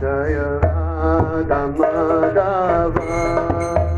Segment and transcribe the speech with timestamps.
[0.00, 0.60] Jaya
[1.48, 3.93] Dhamma Dava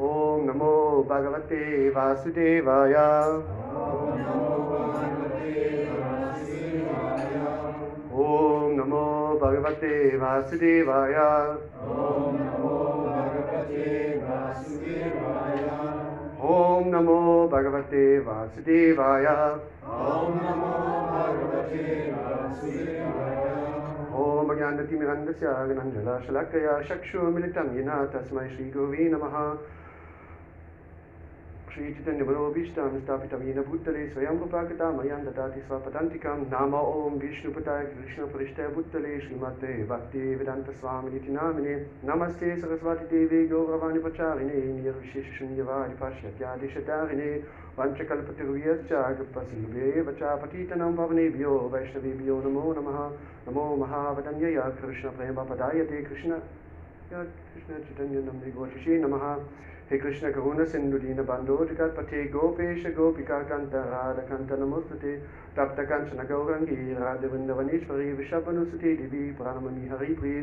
[0.00, 2.94] ॐ नमो भगवते वासुदेवाय।
[8.12, 9.04] ॐ नमो
[9.42, 11.14] भगवते वासुदेवाय।
[16.42, 19.26] ॐ नमो भगवते वासुदेवाय।
[24.26, 29.34] ॐ ज्ञानतिमिरन्दस्य गणञ्जलाशलाकया चक्षुमिलितं येन तस्मै श्रीगुरुवे नमः।
[31.76, 39.84] श्री श्रीचैतन्यबलोभीष्टां स्थापितमेन भूतले स्वयं रूपाकृता मयां ददाति स्वपदान्तिकां। नाम ॐ विष्णुपताय कृष्णपरिष्ठाय भूतले श्रीमते
[39.84, 47.44] भक्ति वेदान्तस्वामिनिति नामिने। नमस्ते सरस्वतीदेवे गौरवाणिपचारिणे निर्विशेषशून्यवादिपाश्यत्यादिशतारिणे
[47.76, 52.98] पञ्चकल्पतिरुभ्यश्च कृपसिभ्येव च पतितनं भवनेभ्यो वैष्णवेभ्यो नमो नमः।
[53.48, 56.30] नमो महावदन्यय कृष्णप्रेमपदायते कृष्ण।
[57.12, 59.24] कृष्णचैतन्यनन्दे गोशिषे नमः।
[59.90, 65.16] हे कृष्ण गहुन सिंधु दीन बंधोजगत पथे गोपेश गोपिका कंत राध कंत नमोस्तुते
[65.56, 70.40] तप्त कंचन गौरंगी राध वृंदवनीश्वरी विषभ अनुसुति दिवी प्राणमि हरि प्रिय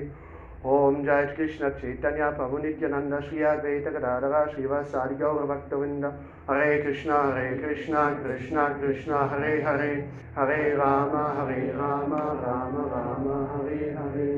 [0.65, 6.05] ओम जय कृष्ण चैतन्य प्रभु नित्यानंद श्री अद्वैत गदाधर श्रीवास गौर भक्तवृंद
[6.49, 9.91] हरे कृष्ण हरे कृष्ण कृष्ण कृष्ण हरे हरे
[10.37, 12.15] हरे राम हरे राम
[12.45, 14.31] राम राम हरे Hare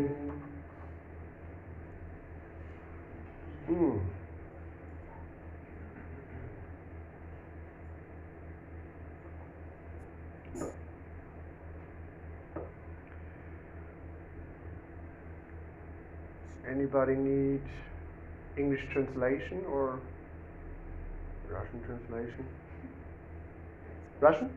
[16.70, 17.62] Anybody need
[18.58, 20.00] English translation or
[21.50, 22.46] Russian translation?
[24.22, 24.50] Russian?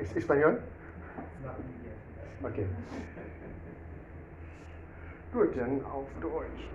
[0.00, 0.62] Ist Espanol?
[2.42, 2.66] Okay.
[5.32, 6.68] Gut, dann auf Deutsch.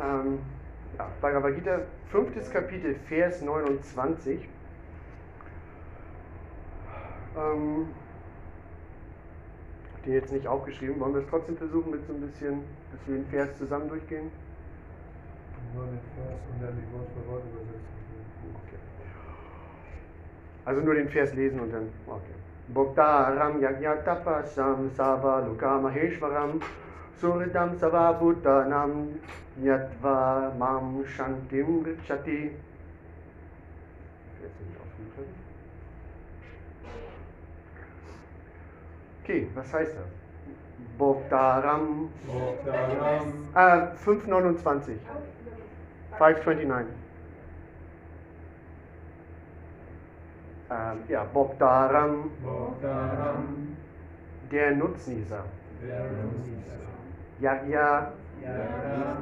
[0.00, 0.38] Ähm,
[0.98, 4.48] ja, Bhagavad Gita, fünftes Kapitel, Vers 29.
[7.36, 7.88] Ähm,
[10.08, 10.98] den jetzt nicht aufgeschrieben.
[11.00, 14.30] Wollen wir es trotzdem versuchen mit so ein bisschen, dass wir den Vers zusammen durchgehen?
[15.74, 17.82] Nur den Vers und dann die Wort für Wort übersetzen.
[18.64, 18.78] Okay.
[20.64, 22.34] Also nur den Vers lesen und dann, okay.
[22.68, 26.60] Bhoktaram yagyatapasam sava lukamaheshwaram
[27.20, 29.08] suridam savabhutanam
[29.62, 32.50] yatva mam shantim gacchati.
[34.42, 35.48] Jetzt nicht offen können.
[39.28, 40.06] Okay, was heißt das?
[40.96, 44.96] Bhoktaram, Bhoktaram, äh, 529.
[46.16, 46.94] 529.
[50.70, 53.76] Ähm, ja, Bhoktaram, Bhoktaram,
[54.50, 55.44] der Nutznießer.
[55.82, 56.78] der Nutznießer.
[57.40, 59.18] Yagya, Yaga,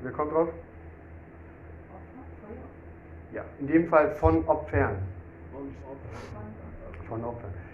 [0.00, 0.50] wer kommt drauf?
[3.32, 4.98] Ja, in dem Fall von Opfern.
[7.08, 7.69] Von Opfern.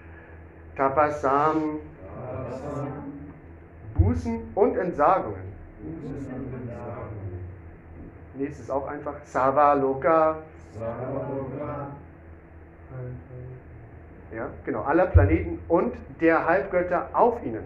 [0.77, 1.81] Tapasam,
[2.49, 2.93] Asam,
[3.95, 5.47] Bußen und Entsagungen.
[8.35, 9.15] Nächstes auch einfach.
[9.25, 10.37] Savaloka,
[14.35, 17.63] ja, genau, aller Planeten und der Halbgötter auf ihnen.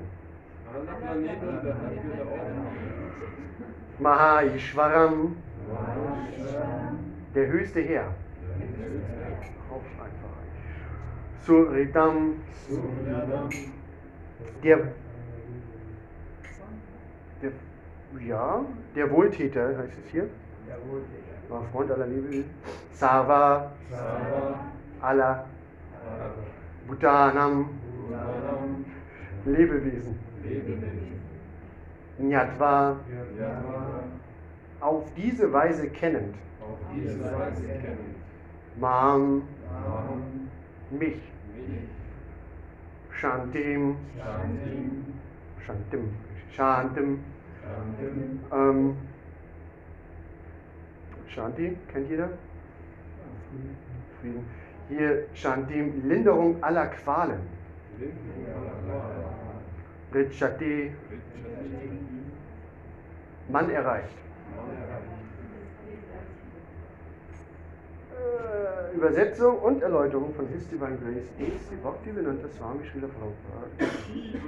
[3.99, 5.37] Mahaishwaram,
[7.35, 8.05] der höchste Herr.
[9.71, 10.39] Auch einfach.
[11.42, 12.35] Suritam,
[14.62, 14.78] der,
[17.42, 17.52] der,
[18.26, 20.28] ja, der Wohltäter heißt es hier.
[20.66, 21.30] der Wohltäter.
[21.49, 22.50] War Freund aller Lebewesen.
[22.92, 24.61] Sava, Sava,
[25.00, 25.47] aller Ara,
[26.87, 27.70] Bhutanam,
[29.44, 30.18] Lebewesen.
[30.44, 31.20] Lebewesen.
[32.18, 32.97] Nyatva,
[34.80, 36.35] auf diese Weise kennend.
[36.61, 38.14] auf diese Weise kennen.
[38.78, 39.42] Mam,
[39.73, 40.39] Namen,
[40.90, 41.20] mich.
[43.12, 45.04] Shantim, Shantim,
[45.66, 46.16] Shantim,
[46.56, 47.18] Shantim,
[47.62, 48.97] Shantim, ähm,
[51.28, 52.30] Shanti, kennt jeder?
[54.20, 54.47] Frieden.
[54.88, 57.40] Hier Shantim, Linderung aller Qualen.
[60.12, 60.92] Richati,
[63.49, 64.16] Mann erreicht.
[68.21, 74.47] Äh, Übersetzung und Erläuterung von His Divine Grace ist Bhaktivedanta Swami Srila Prabhupada.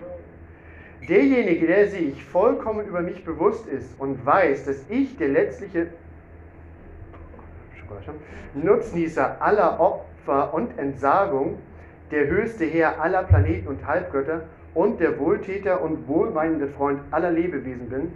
[1.08, 5.88] Derjenige, der sich vollkommen über mich bewusst ist und weiß, dass ich der letztliche
[8.54, 11.58] Nutznießer aller Opfer und Entsagung,
[12.10, 14.42] der höchste Herr aller Planeten und Halbgötter
[14.74, 18.12] und der Wohltäter und wohlmeinende Freund aller Lebewesen bin,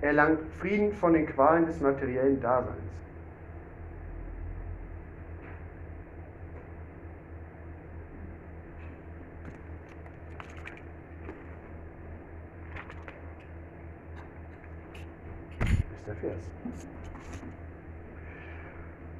[0.00, 2.76] erlangt Frieden von den Qualen des materiellen Daseins.
[16.08, 16.40] Der Vers.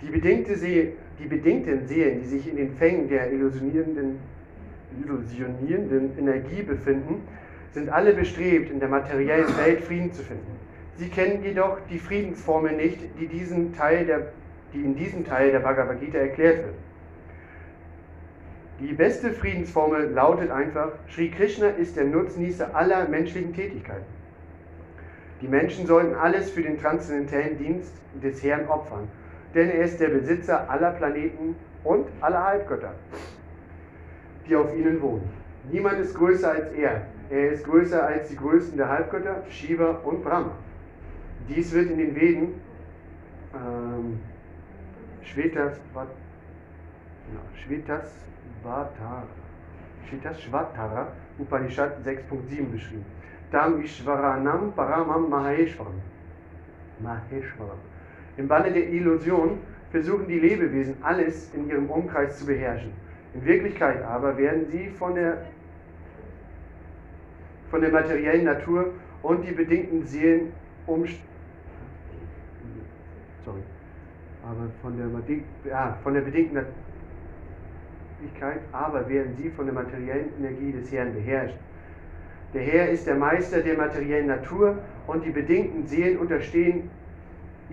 [0.00, 4.18] Die, bedingte See, die bedingten Seelen, die sich in den Fängen der illusionierenden,
[5.04, 7.23] illusionierenden Energie befinden,
[7.73, 10.59] sind alle bestrebt, in der materiellen Welt Frieden zu finden.
[10.97, 14.33] Sie kennen jedoch die Friedensformel nicht, die, diesen Teil der,
[14.73, 16.75] die in diesem Teil der Bhagavad Gita erklärt wird.
[18.80, 24.17] Die beste Friedensformel lautet einfach, Sri Krishna ist der Nutznießer aller menschlichen Tätigkeiten.
[25.40, 27.92] Die Menschen sollten alles für den transzendentalen Dienst
[28.23, 29.09] des Herrn opfern,
[29.54, 31.54] denn er ist der Besitzer aller Planeten
[31.85, 32.95] und aller Halbgötter,
[34.49, 35.28] die auf ihnen wohnen.
[35.71, 37.02] Niemand ist größer als er.
[37.30, 40.52] Er ist größer als die größten der Halbgötter, Shiva und Brahma.
[41.49, 42.61] Dies wird in den Veden
[43.54, 44.18] ähm,
[45.23, 46.04] Shvetas, ja,
[47.54, 48.11] Shvetas
[50.09, 53.04] Shvetas Shvatara, Upanishad 6.7 beschrieben.
[53.50, 56.00] Tam Ishvaranam Paramam Maheshwaram.
[57.02, 57.78] Maheshwaram.
[58.36, 59.58] Im Banne der Illusion
[59.90, 62.92] versuchen die Lebewesen alles in ihrem Umkreis zu beherrschen.
[63.34, 65.46] In Wirklichkeit aber werden sie von der,
[67.70, 70.52] von der materiellen Natur und die bedingten Seelen
[73.44, 73.62] sorry,
[74.42, 75.06] aber von der,
[75.70, 76.64] ja, von der bedingten
[78.20, 81.56] Natürlichkeit, aber werden sie von der materiellen Energie des Herrn beherrscht.
[82.54, 86.90] Der Herr ist der Meister der materiellen Natur und die bedingten Seelen unterstehen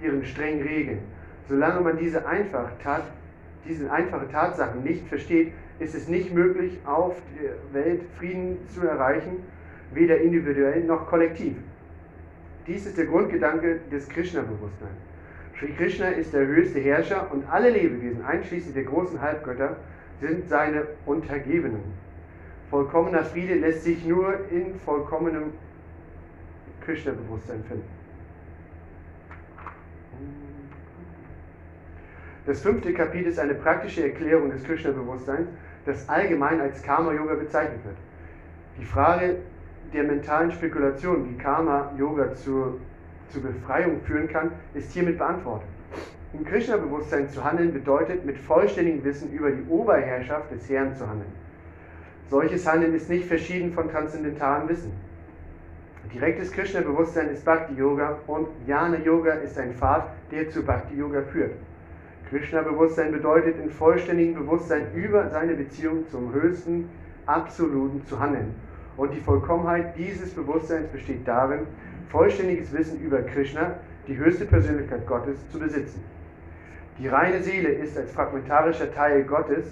[0.01, 1.00] ihren strengen Regeln.
[1.48, 3.03] Solange man diese, einfach Tat,
[3.67, 9.38] diese einfache Tatsachen nicht versteht, ist es nicht möglich, auf der Welt Frieden zu erreichen,
[9.94, 11.55] weder individuell noch kollektiv.
[12.67, 14.98] Dies ist der Grundgedanke des Krishna-Bewusstseins.
[15.58, 19.77] Sri Krishna ist der höchste Herrscher und alle Lebewesen, einschließlich der großen Halbgötter,
[20.20, 21.82] sind seine Untergebenen.
[22.70, 25.54] Vollkommener Friede lässt sich nur in vollkommenem
[26.82, 27.88] Krishna-Bewusstsein finden.
[32.46, 35.48] Das fünfte Kapitel ist eine praktische Erklärung des Krishna-Bewusstseins,
[35.86, 37.98] das allgemein als Karma-Yoga bezeichnet wird.
[38.80, 39.38] Die Frage
[39.94, 42.80] der mentalen Spekulation, wie Karma-Yoga zur,
[43.30, 45.68] zur Befreiung führen kann, ist hiermit beantwortet.
[46.34, 51.45] Im Krishna-Bewusstsein zu handeln bedeutet, mit vollständigem Wissen über die Oberherrschaft des Herrn zu handeln.
[52.29, 54.91] Solches Handeln ist nicht verschieden von transzendentalem Wissen.
[56.12, 61.51] Direktes Krishna-Bewusstsein ist Bhakti-Yoga und Jnana-Yoga ist ein Pfad, der zu Bhakti-Yoga führt.
[62.29, 66.89] Krishna-Bewusstsein bedeutet, in vollständigem Bewusstsein über seine Beziehung zum höchsten
[67.27, 68.55] Absoluten zu handeln.
[68.98, 71.67] Und die Vollkommenheit dieses Bewusstseins besteht darin,
[72.10, 73.75] vollständiges Wissen über Krishna,
[74.08, 76.03] die höchste Persönlichkeit Gottes, zu besitzen.
[76.98, 79.65] Die reine Seele ist als fragmentarischer Teil Gottes,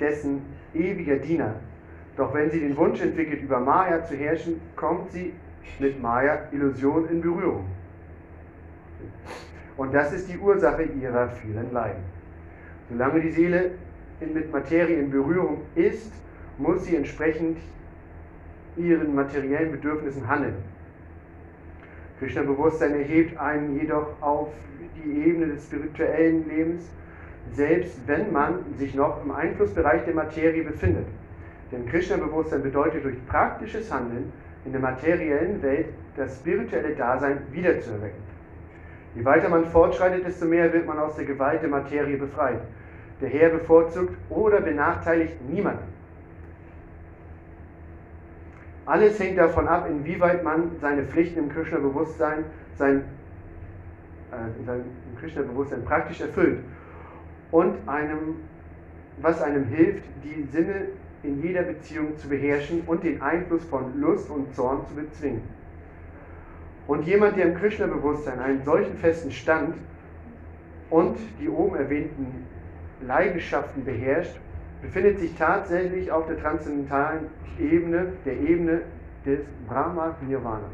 [0.00, 1.54] dessen ewiger Diener.
[2.16, 5.32] Doch wenn sie den Wunsch entwickelt, über Maya zu herrschen, kommt sie
[5.78, 7.64] mit Maya Illusion in Berührung.
[9.76, 12.04] Und das ist die Ursache ihrer vielen Leiden.
[12.88, 13.72] Solange die Seele
[14.20, 16.12] mit Materie in Berührung ist,
[16.58, 17.58] muss sie entsprechend
[18.76, 20.54] ihren materiellen Bedürfnissen handeln.
[22.20, 24.48] Krishna-Bewusstsein erhebt einen jedoch auf
[24.96, 26.88] die Ebene des spirituellen Lebens,
[27.52, 31.06] selbst wenn man sich noch im Einflussbereich der Materie befindet.
[31.74, 34.32] Denn Krishna-Bewusstsein bedeutet durch praktisches Handeln
[34.64, 38.22] in der materiellen Welt das spirituelle Dasein wiederzuerwecken.
[39.16, 42.60] Je weiter man fortschreitet, desto mehr wird man aus der Gewalt der Materie befreit.
[43.20, 45.92] Der Herr bevorzugt oder benachteiligt niemanden.
[48.86, 52.44] Alles hängt davon ab, inwieweit man seine Pflichten im Krishna-Bewusstsein,
[52.76, 53.04] sein,
[54.30, 54.84] äh, sein
[55.18, 56.60] Krishna-Bewusstsein praktisch erfüllt
[57.50, 58.36] und einem,
[59.20, 60.88] was einem hilft, die Sinne
[61.24, 65.42] in jeder Beziehung zu beherrschen und den Einfluss von Lust und Zorn zu bezwingen.
[66.86, 69.74] Und jemand, der im Krishna-Bewusstsein einen solchen festen Stand
[70.90, 72.46] und die oben erwähnten
[73.06, 74.38] Leidenschaften beherrscht,
[74.82, 77.28] befindet sich tatsächlich auf der transzendentalen
[77.58, 78.82] Ebene, der Ebene
[79.24, 80.68] des Brahma Nirvana.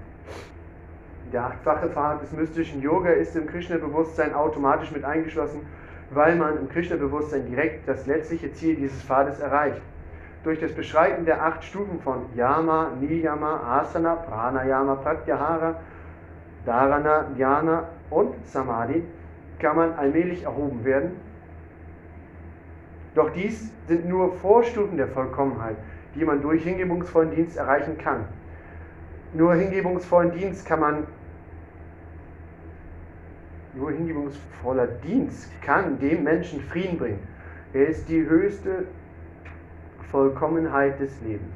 [1.32, 5.60] Der achtfache Pfad des mystischen Yoga ist im Krishna-Bewusstsein automatisch mit eingeschlossen,
[6.10, 9.80] weil man im Krishna-Bewusstsein direkt das letztliche Ziel dieses Pfades erreicht.
[10.42, 15.76] Durch das Beschreiten der acht Stufen von Yama, Niyama, Asana, Pranayama, Pratyahara,
[16.64, 19.02] Dharana, Dhyana und Samadhi
[19.58, 21.12] kann man allmählich erhoben werden.
[23.14, 25.76] Doch dies sind nur Vorstufen der Vollkommenheit.
[26.14, 28.24] die man durch hingebungsvollen Dienst erreichen kann.
[29.32, 31.06] Nur hingebungsvollen Dienst kann man,
[33.74, 37.20] nur hingebungsvoller Dienst kann dem Menschen Frieden bringen.
[37.72, 38.86] Er ist die höchste
[40.10, 41.54] Vollkommenheit des Lebens.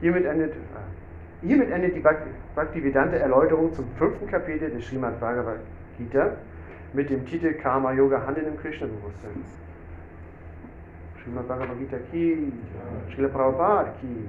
[0.00, 2.02] Hiermit endet, äh, hiermit endet die
[2.54, 5.60] Bhaktivedanta Erläuterung zum fünften Kapitel des Srimad Bhagavad
[5.96, 6.32] Gita
[6.92, 9.44] mit dem Titel Karma Yoga Handeln im Krishna-Bewusstsein.
[11.22, 12.52] Srimad Bhagavad Gita Ki,
[13.14, 14.28] Srila Prabhupada Ki.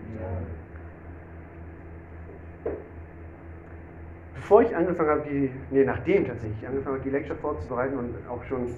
[4.36, 8.44] Bevor ich angefangen habe, die, nee, nachdem tatsächlich angefangen habe, die Lecture vorzubereiten und auch
[8.46, 8.74] schon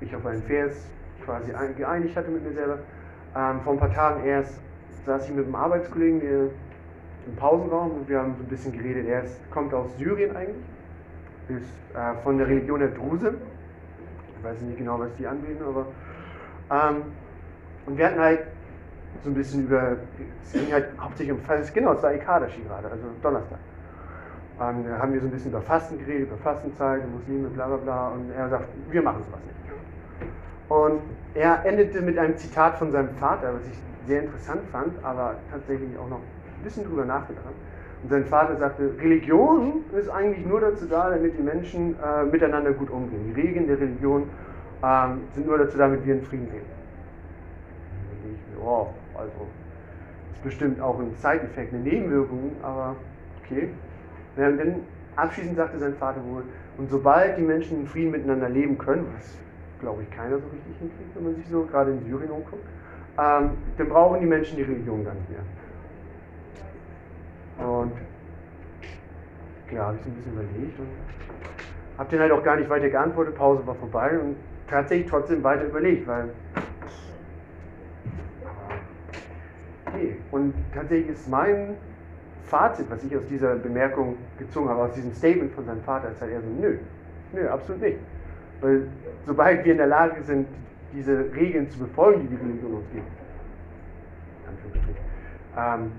[0.00, 0.86] mich auf einen Vers
[1.24, 2.78] quasi geeinigt hatte mit mir selber,
[3.36, 4.60] ähm, vor ein paar Tagen erst
[5.04, 6.20] saß ich mit einem Arbeitskollegen
[7.26, 9.06] im Pausenraum und wir haben so ein bisschen geredet.
[9.06, 10.64] Er ist, kommt aus Syrien eigentlich,
[11.48, 13.34] ist äh, von der Religion der Druse.
[14.38, 15.86] Ich weiß nicht genau, was die anbieten, aber.
[16.70, 17.02] Ähm,
[17.86, 18.40] und wir hatten halt
[19.22, 19.96] so ein bisschen über,
[20.42, 21.40] es ging halt hauptsächlich um,
[21.72, 23.58] genau, es war Ekadashi gerade, also Donnerstag.
[24.58, 27.76] Und da haben wir so ein bisschen über Fasten geredet, über Fastenzeit, Muslime, bla bla
[27.76, 28.08] bla.
[28.08, 29.65] Und er sagt, wir machen sowas nicht.
[30.68, 31.00] Und
[31.34, 35.96] er endete mit einem Zitat von seinem Vater, was ich sehr interessant fand, aber tatsächlich
[35.98, 37.54] auch noch ein bisschen drüber nachgedacht habe.
[38.02, 42.72] Und sein Vater sagte, Religion ist eigentlich nur dazu da, damit die Menschen äh, miteinander
[42.72, 43.34] gut umgehen.
[43.34, 44.24] Die Regeln der Religion
[44.82, 46.66] ähm, sind nur dazu da, damit wir in Frieden leben.
[48.62, 49.30] Oh, also
[50.32, 52.96] ist bestimmt auch ein Side-Effekt, eine Nebenwirkung, aber
[53.44, 53.68] okay.
[54.36, 54.74] Und dann
[55.14, 56.42] abschließend sagte sein Vater wohl,
[56.76, 59.38] und sobald die Menschen in Frieden miteinander leben können, was
[59.80, 62.66] glaube ich keiner so richtig hinkriegt, wenn man sich so gerade in Syrien umguckt,
[63.18, 65.40] ähm, dann brauchen die Menschen die Religion gar nicht mehr.
[67.66, 67.92] Und
[69.68, 70.88] klar, habe ich so ein bisschen überlegt und
[71.98, 74.36] habe dann halt auch gar nicht weiter geantwortet, Pause war vorbei und
[74.68, 76.30] tatsächlich trotzdem weiter überlegt, weil.
[79.86, 80.16] Okay.
[80.30, 81.76] Und tatsächlich ist mein
[82.44, 86.20] Fazit, was ich aus dieser Bemerkung gezogen habe, aus diesem Statement von seinem Vater, ist
[86.20, 86.78] halt eher so, nö,
[87.32, 87.98] nö, absolut nicht.
[88.60, 88.88] Weil
[89.26, 90.46] sobald wir in der Lage sind,
[90.94, 93.06] diese Regeln zu befolgen, die die Religion uns gibt,
[95.56, 95.92] ähm,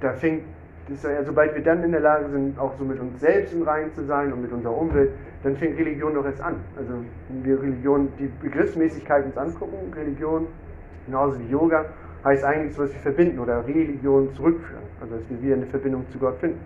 [0.00, 0.44] da fängt,
[0.88, 3.62] das, ja, sobald wir dann in der Lage sind, auch so mit uns selbst im
[3.62, 5.10] Reinen zu sein und mit unserer Umwelt,
[5.42, 6.56] dann fängt Religion doch erst an.
[6.76, 6.92] Also
[7.28, 10.46] wenn wir Religion, die Begriffsmäßigkeit uns angucken, Religion,
[11.06, 11.84] genauso wie Yoga,
[12.24, 14.82] heißt eigentlich so, dass wir verbinden oder Religion zurückführen.
[15.00, 16.60] Also dass wir wieder eine Verbindung zu Gott finden.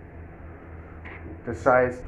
[1.45, 2.03] Das heißt,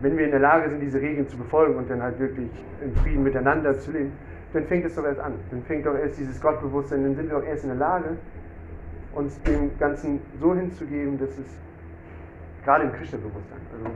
[0.00, 2.50] wenn wir in der Lage sind, diese Regeln zu befolgen und dann halt wirklich
[2.82, 4.12] in Frieden miteinander zu leben,
[4.52, 5.34] dann fängt es doch erst an.
[5.50, 8.16] Dann fängt doch erst dieses Gottbewusstsein, dann sind wir auch erst in der Lage,
[9.14, 11.46] uns dem Ganzen so hinzugeben, dass es
[12.64, 13.90] gerade im Krishna-Bewusstsein, also,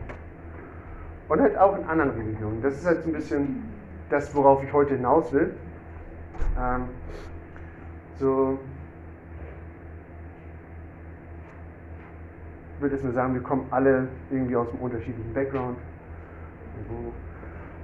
[1.29, 2.63] und halt auch in anderen Religionen.
[2.63, 3.65] Das ist halt so ein bisschen
[4.09, 5.53] das, worauf ich heute hinaus will.
[6.59, 6.85] Ähm,
[8.19, 8.59] so,
[12.75, 15.77] ich würde jetzt nur sagen, wir kommen alle irgendwie aus einem unterschiedlichen Background.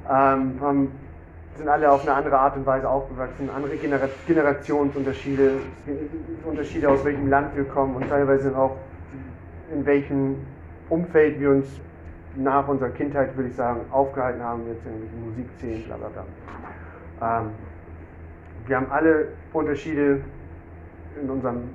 [0.09, 0.93] Ähm, haben,
[1.57, 5.53] sind alle auf eine andere Art und Weise aufgewachsen, andere Genera Generationsunterschiede,
[6.45, 8.77] Unterschiede aus welchem Land wir kommen und teilweise auch
[9.73, 10.37] in welchem
[10.89, 11.67] Umfeld wir uns
[12.37, 17.41] nach unserer Kindheit, würde ich sagen, aufgehalten haben, jetzt in Musikszenen, bla bla bla.
[17.41, 17.51] Ähm,
[18.67, 20.21] wir haben alle Unterschiede
[21.21, 21.71] in unserem,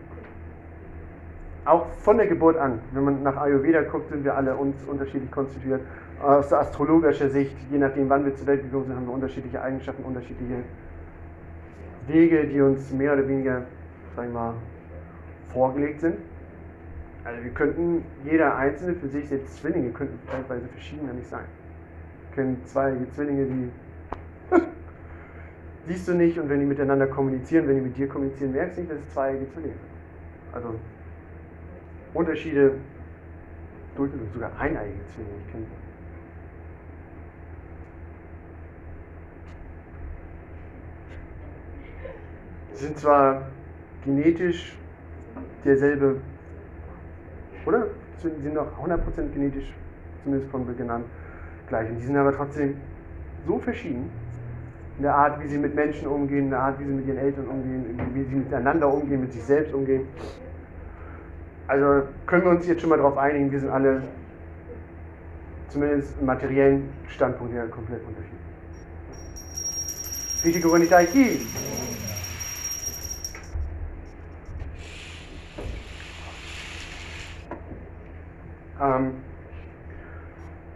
[1.65, 5.31] auch von der Geburt an, wenn man nach Ayurveda guckt, sind wir alle uns unterschiedlich
[5.31, 5.81] konstituiert.
[6.21, 10.03] Aus astrologischer Sicht, je nachdem, wann wir zur Welt gekommen sind, haben wir unterschiedliche Eigenschaften,
[10.03, 10.63] unterschiedliche
[12.07, 13.63] Wege, die uns mehr oder weniger,
[14.17, 14.55] sag ich mal,
[15.53, 16.17] vorgelegt sind.
[17.23, 21.45] Also wir könnten, jeder Einzelne für sich, selbst Zwillinge, könnten teilweise verschiedener nicht sein.
[22.29, 23.71] Wir kennen zwei Zwillinge, die
[25.87, 28.81] siehst du nicht und wenn die miteinander kommunizieren, wenn die mit dir kommunizieren, merkst du
[28.81, 30.53] nicht, dass es zweieige Zwillinge sind.
[30.53, 30.75] Also
[32.13, 32.73] Unterschiede,
[33.95, 35.35] durch, sogar eineige Zwillinge.
[35.45, 35.89] Ich kenne Sie
[42.79, 43.43] sind zwar
[44.03, 44.77] genetisch
[45.65, 46.17] derselbe,
[47.65, 47.87] oder?
[48.17, 48.97] Sie sind noch 100%
[49.33, 49.73] genetisch,
[50.23, 51.03] zumindest von Beginn an,
[51.67, 51.89] gleich.
[51.89, 52.75] Und die sind aber trotzdem
[53.47, 54.09] so verschieden,
[54.97, 57.17] in der Art, wie sie mit Menschen umgehen, in der Art, wie sie mit ihren
[57.17, 60.07] Eltern umgehen, wie sie miteinander umgehen, mit sich selbst umgehen.
[61.67, 64.01] Also können wir uns jetzt schon mal darauf einigen, wir sind alle
[65.69, 68.39] zumindest im materiellen Standpunkt her komplett unterschiedlich.
[70.43, 71.39] Richtig Ki.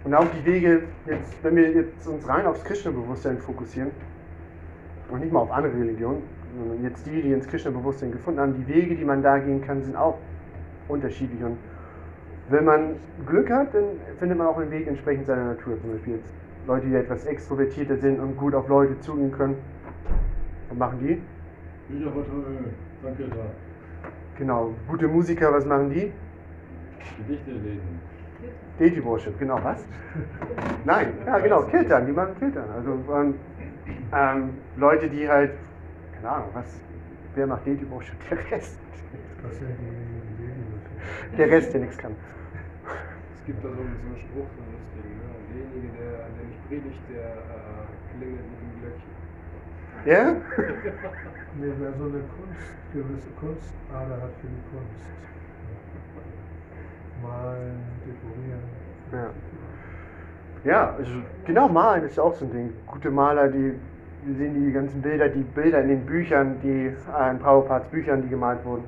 [0.04, 3.92] Und auch die Wege, jetzt, wenn wir jetzt uns rein aufs Krishna-Bewusstsein fokussieren
[5.10, 6.24] und nicht mal auf andere Religionen,
[6.58, 9.82] sondern jetzt die, die ins Krishna-Bewusstsein gefunden haben, die Wege, die man da gehen kann,
[9.84, 10.18] sind auch
[10.88, 11.42] unterschiedlich.
[11.44, 11.58] Und
[12.50, 13.86] wenn man Glück hat, dann
[14.20, 15.80] findet man auch einen Weg entsprechend seiner Natur.
[15.80, 16.34] Zum Beispiel jetzt
[16.68, 19.56] Leute, die etwas extrovertierter sind und gut auf Leute zugehen können.
[20.70, 21.22] Was machen die?
[21.88, 22.66] Bücherverteilung,
[23.02, 23.46] danke da.
[24.38, 26.12] Genau, gute Musiker, was machen die?
[27.18, 28.00] Gedichte lesen.
[28.80, 29.86] Deity Worship, genau, was?
[30.84, 32.70] Nein, ja genau, Kiltern, die machen Kiltern.
[32.76, 33.36] Also ähm,
[34.14, 35.52] ähm, Leute, die halt,
[36.16, 36.66] keine Ahnung, was,
[37.36, 38.16] wer macht Deity Worship?
[38.30, 38.78] Der Rest.
[39.44, 42.16] Das sind die Ideen, Der Rest, der nichts kann.
[43.36, 45.30] Es gibt da so einen, so einen Spruch, so einen lustigen, ne?
[45.54, 49.14] Derjenige, der, der nicht predigt, der äh, klingelt mit dem Glöckchen.
[50.06, 50.36] Ja?
[51.60, 55.06] Nee, wer so eine Kunst, gewisse Kunstader hat für die Kunst.
[57.24, 58.64] Malen, dekorieren.
[59.12, 59.30] Ja.
[60.66, 61.12] Ja, also
[61.46, 62.74] genau, malen ist auch so ein Ding.
[62.88, 63.74] Gute Maler, die,
[64.38, 68.30] sehen die ganzen Bilder, die Bilder in den Büchern, die äh, in Prabhupads Büchern, die
[68.30, 68.84] gemalt wurden.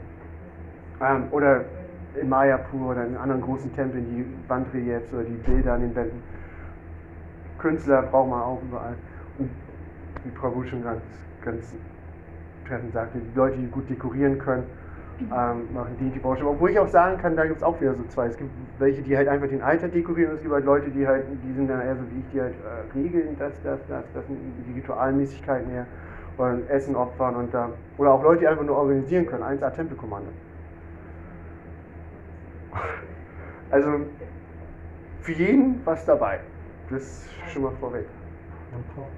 [1.02, 1.66] Ähm, oder
[2.20, 6.24] in Mayapur oder in anderen großen Tempeln, die Wandreliefs oder die Bilder an den Wänden.
[7.58, 8.96] Künstler braucht man auch überall.
[9.38, 9.50] Und
[10.24, 11.02] wie Prabhu schon ganz,
[11.44, 11.76] ganz
[12.68, 14.64] treffend sagte, die Leute, die gut dekorieren können,
[15.22, 16.48] ähm, machen die die Branche.
[16.48, 18.28] Obwohl ich auch sagen kann, da gibt es auch wieder so zwei.
[18.28, 21.08] Es gibt welche, die halt einfach den Alter dekorieren und es gibt halt Leute, die
[21.08, 24.04] halt, die sind dann eher so wie ich, die halt äh, regeln, das, das, das,
[24.14, 25.86] das sind die Ritualmäßigkeiten her
[26.38, 27.70] oder Essen opfern und da.
[27.98, 30.30] Oder auch Leute, die einfach nur organisieren können, 1A Tempelkommando.
[33.72, 33.90] Also
[35.22, 36.40] für jeden was dabei.
[36.92, 38.06] Das schon mal vorweg.
[38.72, 39.10] Und kochen.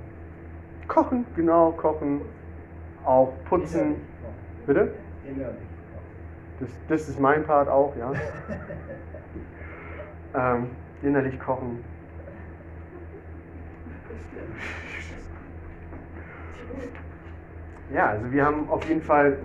[0.87, 2.21] Kochen, genau, kochen,
[3.03, 3.95] auch putzen.
[4.65, 4.93] Bitte?
[6.59, 8.11] Das, das ist mein Part auch, ja.
[10.55, 10.69] ähm,
[11.01, 11.83] innerlich kochen.
[17.93, 19.37] Ja, also wir haben auf jeden Fall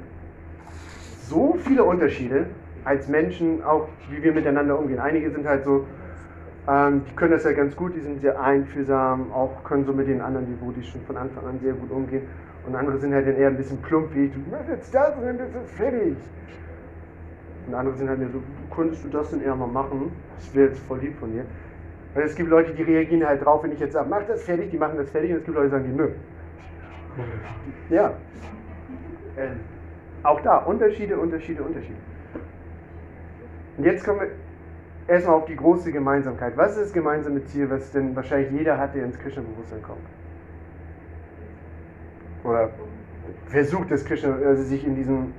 [1.29, 2.47] so viele Unterschiede
[2.85, 4.99] als Menschen, auch wie wir miteinander umgehen.
[4.99, 5.87] Einige sind halt so,
[6.69, 10.09] ähm, die können das ja ganz gut, die sind sehr einfühlsam, auch können so mit
[10.09, 12.27] den anderen Devotis schon von Anfang an sehr gut umgehen.
[12.67, 15.17] Und andere sind halt dann eher ein bisschen plump, wie ich, du machst jetzt das
[15.17, 16.17] und dann ist es fertig.
[17.67, 18.43] Und andere sind halt mehr so,
[18.75, 20.13] könntest du das denn eher mal machen?
[20.37, 21.45] Das wäre jetzt voll lieb von dir.
[22.15, 24.71] Weil es gibt Leute, die reagieren halt drauf, wenn ich jetzt sage, mach das fertig,
[24.71, 25.31] die machen das fertig.
[25.31, 26.09] Und es gibt Leute, die sagen, die, nö.
[27.91, 28.13] Ja.
[29.37, 29.49] Äh,
[30.23, 31.99] auch da, Unterschiede, Unterschiede, Unterschiede.
[33.77, 34.29] Und jetzt kommen wir
[35.09, 36.57] erstmal auf die große Gemeinsamkeit.
[36.57, 40.07] Was ist das gemeinsame Ziel, was denn wahrscheinlich jeder hat, der ins Krishna-Bewusstsein kommt?
[42.45, 42.71] Oder
[43.47, 45.33] versucht das Krishna, also sich in diesem,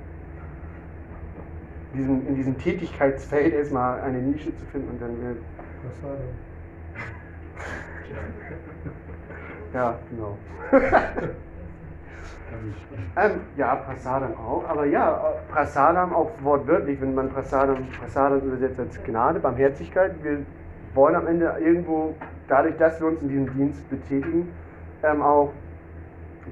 [1.94, 5.38] diesem, in diesem Tätigkeitsfeld erstmal eine Nische zu finden und dann wird.
[5.82, 6.18] Prasadam.
[9.74, 10.38] Ja, genau.
[13.16, 19.02] ähm, ja, Prasadam auch, aber ja, Prasadam auch wortwörtlich, wenn man Prasadam, Prasadam übersetzt als
[19.02, 20.12] Gnade, Barmherzigkeit.
[20.22, 20.46] Wir
[20.94, 22.14] wollen am Ende irgendwo,
[22.46, 24.48] dadurch, dass wir uns in diesem Dienst betätigen,
[25.02, 25.50] ähm, auch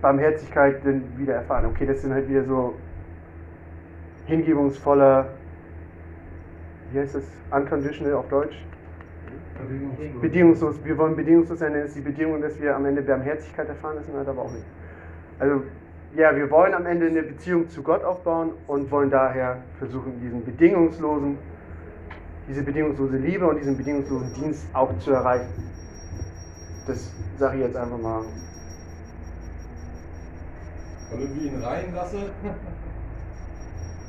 [0.00, 1.66] Barmherzigkeit dann wieder erfahren.
[1.66, 2.74] Okay, das sind halt wieder so
[4.32, 5.26] hingebungsvoller,
[6.92, 8.56] wie heißt das, unconditional auf Deutsch?
[9.68, 10.20] Bedingungslos.
[10.20, 13.68] Bedingungslos, wir wollen bedingungslos sein, denn es ist die Bedingung, dass wir am Ende Barmherzigkeit
[13.68, 14.64] erfahren, das halt aber auch nicht.
[15.38, 15.62] Also,
[16.16, 20.44] ja, wir wollen am Ende eine Beziehung zu Gott aufbauen und wollen daher versuchen, diesen
[20.44, 21.38] bedingungslosen,
[22.48, 25.48] diese bedingungslose Liebe und diesen bedingungslosen Dienst auch zu erreichen.
[26.86, 28.22] Das sage ich jetzt einfach mal.
[31.12, 32.16] Und irgendwie ihn reinlasse,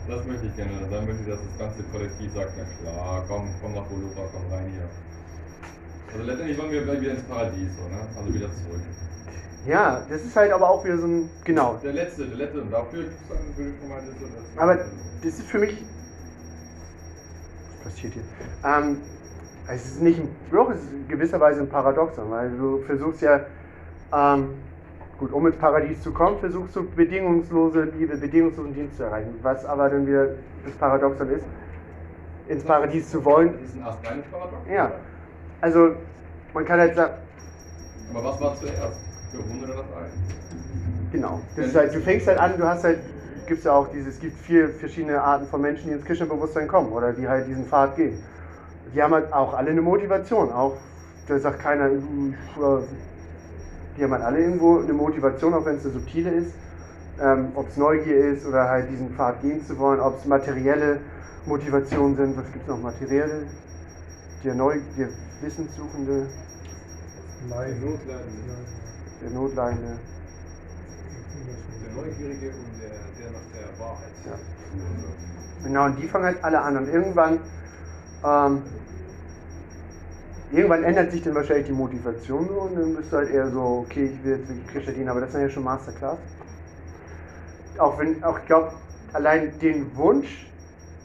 [0.07, 0.71] das möchte ich gerne.
[0.89, 4.51] Dann möchte ich, dass das ganze Kollektiv sagt, na klar, komm, komm nach Bolova, komm
[4.51, 4.89] rein hier.
[6.13, 8.01] Also letztendlich wollen wir wieder ins Paradies, so, ne?
[8.15, 8.81] Also wieder zurück.
[9.65, 12.71] Ja, das ist halt aber auch wieder so ein, genau, Der letzte, der letzte, und
[12.71, 15.81] dafür gibt es dann würde ich mal das, das Aber das ist für mich.
[17.83, 18.23] Was passiert hier?
[18.65, 18.97] Ähm,
[19.69, 23.21] es ist nicht ein Bruch, es ist in gewisser Weise ein Paradoxon, weil du versuchst
[23.21, 23.45] ja,
[24.13, 24.49] ähm,
[25.23, 29.33] gut, um ins Paradies zu kommen, versuchst du bedingungslose Liebe, bedingungslosen Dienst zu erreichen.
[29.41, 30.27] Was aber dann wieder
[30.65, 31.45] das Paradoxon ist,
[32.49, 33.53] ins Paradies zu wollen.
[33.53, 34.57] Das ist ein astreines Paradox?
[34.69, 34.91] Ja,
[35.61, 35.95] also
[36.53, 37.13] man kann halt sagen,
[38.13, 38.97] Aber was war zuerst?
[39.33, 40.09] Der Hund oder das Ei?
[41.13, 41.39] Genau.
[41.55, 42.99] Das ist halt, du fängst halt an, du hast halt,
[43.47, 46.91] gibt's ja auch diese, es gibt vier verschiedene Arten von Menschen, die ins Krishna-Bewusstsein kommen
[46.91, 48.21] oder die halt diesen Pfad gehen.
[48.93, 50.51] Die haben halt auch alle eine Motivation.
[50.51, 50.75] Auch,
[51.27, 51.93] da sagt keiner, äh,
[53.97, 56.53] die haben halt alle irgendwo eine Motivation, auch wenn es eine subtile ist.
[57.21, 60.99] Ähm, ob es Neugier ist oder halt diesen Pfad gehen zu wollen, ob es materielle
[61.45, 62.37] Motivationen sind.
[62.37, 62.81] Was gibt es noch?
[62.81, 63.43] Materielle?
[64.43, 65.09] Der, Neu der
[65.41, 66.27] Wissenssuchende,
[67.49, 67.81] Leiden.
[67.81, 68.33] Notleiden.
[69.21, 69.99] der Notleidende.
[71.83, 74.13] Der Neugierige und der, der nach der Wahrheit.
[74.25, 74.35] Ja.
[75.63, 76.77] Genau, und die fangen halt alle an.
[76.77, 77.39] Und irgendwann,
[78.23, 78.61] ähm,
[80.53, 83.85] irgendwann ändert sich dann wahrscheinlich die Motivation so und dann bist du halt eher so,
[83.85, 86.17] okay, ich will jetzt wirklich Krishna dienen, aber das ist ja schon Masterclass.
[87.79, 88.71] Auch wenn, auch ich glaube,
[89.13, 90.47] allein den Wunsch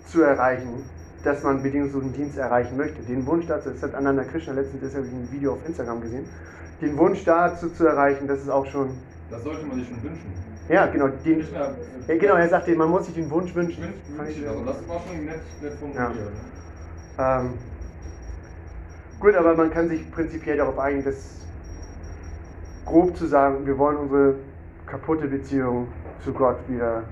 [0.06, 0.84] zu erreichen,
[1.24, 5.06] dass man bedingungslosen Dienst erreichen möchte, den Wunsch dazu, das hat Ananda Krishna letztens, habe
[5.06, 6.24] ich ein Video auf Instagram gesehen,
[6.80, 8.90] den Wunsch dazu zu erreichen, das ist auch schon,
[9.30, 10.32] Das sollte man sich schon wünschen.
[10.68, 11.70] ja genau, den, Krishna,
[12.06, 13.82] ja, genau, er sagte, man muss sich den Wunsch wünschen.
[13.82, 16.14] wünscht, also das war schon nett, nett formuliert.
[16.14, 16.30] ne?
[17.18, 17.50] Ähm,
[19.20, 21.46] gut, aber man kann sich prinzipiell darauf einigen, dass
[22.86, 24.34] grob zu sagen, wir wollen unsere
[24.86, 25.88] kaputte Beziehung
[26.20, 27.02] zu Gott wieder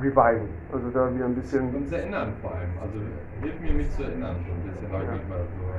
[0.00, 0.48] reviven.
[0.72, 1.86] Also da wieder ein bisschen.
[1.88, 2.70] Zu erinnern vor allem.
[2.82, 2.98] Also
[3.40, 4.36] hilf mir, mich zu erinnern.
[4.46, 5.28] So ein bisschen ich Ja.
[5.28, 5.74] mal so.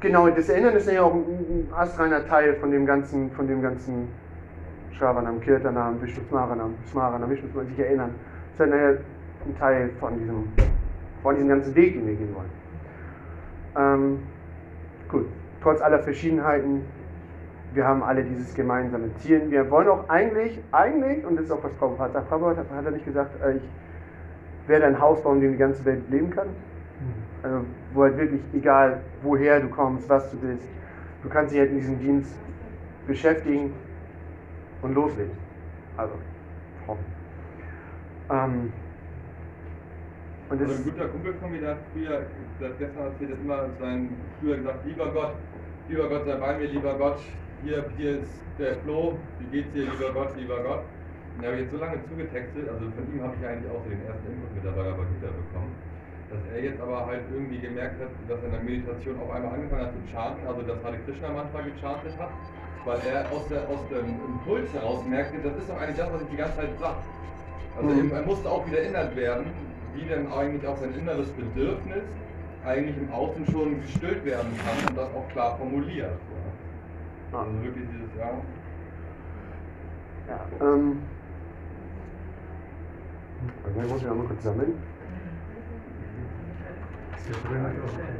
[0.00, 3.62] Genau, das Erinnern ist ja auch ein, ein astreiner Teil von dem ganzen, von dem
[3.62, 4.08] ganzen
[4.92, 8.10] Shravanam, Kirtanam, Vishnu Smaranam, Smaranam, Vishnu sich erinnern.
[8.58, 10.48] Das ist ja ein Teil von diesem,
[11.22, 12.50] von diesem ganzen Weg, den wir gehen wollen.
[13.76, 14.18] Ähm,
[15.64, 16.82] trotz aller Verschiedenheiten,
[17.72, 19.50] wir haben alle dieses gemeinsame Ziel.
[19.50, 22.84] Wir wollen auch eigentlich, eigentlich, und das ist auch was Prabhupada sagt, Prabhupada hat, hat
[22.84, 23.62] er nicht gesagt, äh, ich
[24.68, 26.48] werde ein Haus bauen, in dem die ganze Welt leben kann.
[27.42, 27.60] Also,
[27.92, 30.68] wo halt wirklich, egal woher du kommst, was du bist,
[31.22, 32.34] du kannst dich halt in diesem Dienst
[33.06, 33.72] beschäftigen
[34.82, 35.32] und loslegen.
[35.96, 36.14] Also,
[36.86, 37.04] hoffen.
[38.30, 38.72] Ähm,
[40.54, 42.22] und das, ein guter Kumpel von mir, der hat früher,
[42.60, 43.98] der hat gestern erzählt, hat immer sein,
[44.40, 45.32] früher gesagt, lieber Gott,
[45.88, 47.18] lieber Gott sei bei mir, lieber Gott,
[47.62, 50.82] hier, hier ist der Flo, wie geht's dir, lieber Gott, lieber Gott.
[51.34, 53.82] Und da habe ich jetzt so lange zugetextet, also von ihm habe ich eigentlich auch
[53.82, 55.72] so den ersten Input mit der Bhagavad Gita bekommen,
[56.30, 59.58] dass er jetzt aber halt irgendwie gemerkt hat, dass er in der Meditation auf einmal
[59.58, 62.30] angefangen hat zu chanten, also das Hare Krishna Mantra gechantet hat,
[62.86, 66.22] weil er aus, der, aus dem Impuls heraus merkte, das ist doch eigentlich das, was
[66.22, 67.02] ich die ganze Zeit sage.
[67.74, 68.12] Also Mhm.
[68.14, 69.50] er musste auch wieder erinnert werden,
[69.94, 72.04] wie denn eigentlich auch sein inneres Bedürfnis
[72.64, 76.18] eigentlich im Außen schon gestillt werden kann und das auch klar formuliert.
[77.32, 77.38] Ja.
[77.38, 78.30] Also wirklich dieses, ja,
[80.28, 80.98] ja, ähm,
[83.68, 84.74] ich muss mich noch mal kurz sammeln.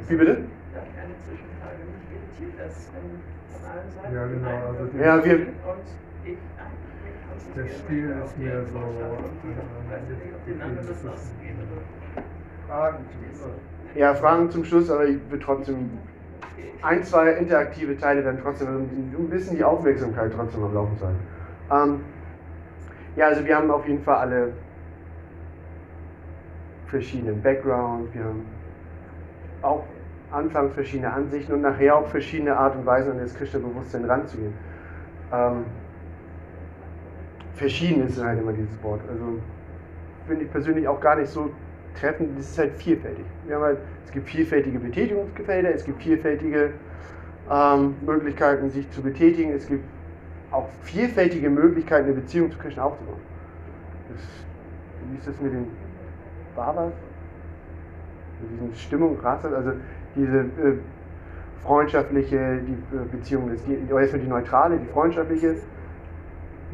[0.07, 0.37] Wie bitte?
[1.05, 1.81] eine Zwischenfrage.
[1.85, 3.21] Mich irritiert das, wenn
[3.53, 5.85] von allen Seiten Ja, genau, also Ja, wir- und
[6.23, 6.37] ich
[7.55, 8.79] Der Stil ist mehr so,
[12.67, 13.51] Fragen zum Schluss.
[13.95, 15.91] Ja, Fragen zum Schluss, aber ich will trotzdem
[16.81, 21.19] ein, zwei interaktive Teile dann trotzdem, ein bisschen die Aufmerksamkeit trotzdem am Laufen halten.
[21.71, 22.01] Ähm,
[23.15, 24.53] ja, also wir haben auf jeden Fall alle
[26.87, 28.45] verschiedenen Background, wir haben
[29.61, 29.83] auch
[30.31, 34.53] anfangs verschiedene Ansichten und nachher auch verschiedene Art und Weisen, an das Krishna-Bewusstsein ranzugehen.
[35.31, 35.65] Ähm,
[37.55, 39.01] verschieden ist halt immer dieses Wort.
[39.09, 39.39] Also
[40.27, 41.49] finde ich persönlich auch gar nicht so
[41.99, 42.37] treffend.
[42.37, 43.25] Das ist halt vielfältig.
[43.45, 46.71] Wir haben halt, es gibt vielfältige Betätigungsfelder, es gibt vielfältige
[47.49, 49.51] ähm, Möglichkeiten, sich zu betätigen.
[49.53, 49.83] Es gibt
[50.51, 53.19] auch vielfältige Möglichkeiten, eine Beziehung zu Krishna aufzubauen.
[54.09, 54.21] Das,
[55.09, 55.67] wie ist das mit den
[56.55, 56.93] Babas?
[58.41, 59.71] Mit diesen Stimmung, also
[60.15, 60.77] diese äh,
[61.63, 65.55] freundschaftliche die, äh, Beziehung, das, die, erstmal die neutrale, die freundschaftliche,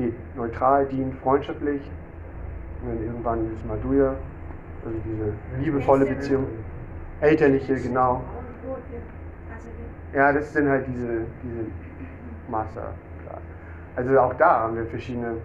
[0.02, 1.82] nee, neutral, dient freundschaftlich,
[2.82, 4.16] und dann irgendwann ist Madhuya,
[4.86, 6.48] also diese liebevolle Beziehung,
[7.22, 8.22] elterliche, genau.
[10.14, 11.66] Ja, das sind halt diese, diese
[12.50, 12.94] Master.
[13.96, 15.36] Also auch da haben wir verschiedene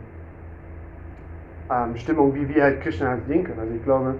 [1.71, 3.61] ähm, Stimmungen, wie wir halt Krishna halt sehen können.
[3.61, 4.15] Also ich glaube,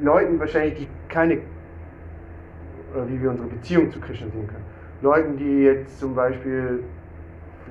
[0.00, 1.38] Leuten wahrscheinlich, die keine,
[2.94, 4.64] oder wie wir unsere Beziehung zu Krishna sehen können.
[5.02, 6.82] Leuten, die jetzt zum Beispiel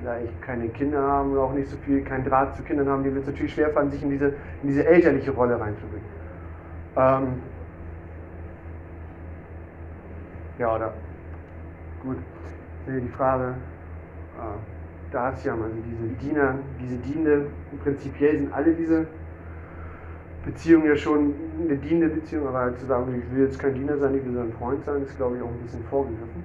[0.00, 3.12] vielleicht keine Kinder haben oder auch nicht so viel, keinen Draht zu Kindern haben, die
[3.12, 4.28] wird es natürlich schwerfallen, sich in diese,
[4.62, 6.06] in diese elterliche Rolle reinzubringen.
[6.96, 7.42] Ähm,
[10.58, 10.92] ja, oder
[12.02, 12.16] gut,
[12.86, 13.54] die Frage,
[14.38, 17.46] äh, Daciam, also diese Diener, diese Dienende,
[17.82, 19.06] prinzipiell sind alle diese
[20.44, 23.98] Beziehungen ja schon eine dienende Beziehung, aber halt zu sagen, ich will jetzt kein Diener
[23.98, 26.44] sein, ich will so ein Freund sein, ist glaube ich auch ein bisschen vorgegriffen.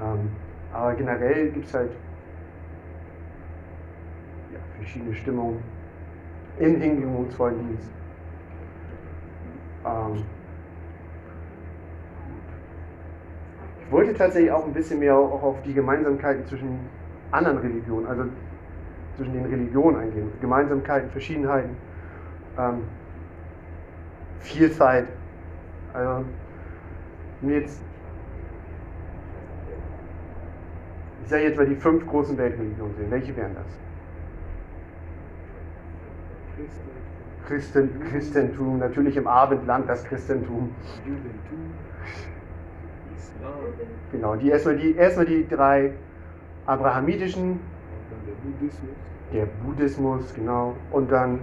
[0.00, 0.30] Ähm,
[0.72, 1.90] aber generell gibt es halt
[4.82, 5.58] verschiedene Stimmungen
[6.58, 7.88] im hingebungsvollen Dienst.
[9.86, 10.24] Ähm,
[13.84, 16.78] ich wollte tatsächlich auch ein bisschen mehr auch auf die Gemeinsamkeiten zwischen
[17.30, 18.24] anderen Religionen, also
[19.16, 20.32] zwischen den Religionen eingehen.
[20.40, 21.76] Gemeinsamkeiten, Verschiedenheiten,
[22.58, 22.82] ähm,
[24.40, 25.08] Vielfalt.
[25.92, 26.24] Also,
[27.42, 27.80] wir jetzt,
[31.22, 33.81] ich sage jetzt mal die fünf großen Weltreligionen sehen, welche wären das?
[37.46, 40.74] Christen, Christentum, natürlich im Abendland das Christentum.
[41.04, 41.72] Judentum,
[43.16, 43.52] Islam
[44.12, 45.92] Genau, die erstmal die, erstmal die drei
[46.66, 47.60] abrahamitischen,
[48.26, 48.96] der Buddhismus
[49.32, 51.40] der Buddhismus, genau, und dann, und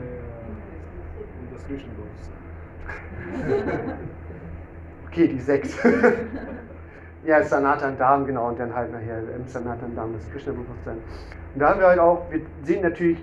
[1.53, 2.05] das Christentum.
[5.07, 5.75] okay, die sechs.
[7.25, 10.97] ja, Sanatan Dham, genau, und dann halt nachher im Sanatan Dham das Krishna-Bewusstsein.
[11.53, 13.17] Und da haben wir halt auch, wir sehen natürlich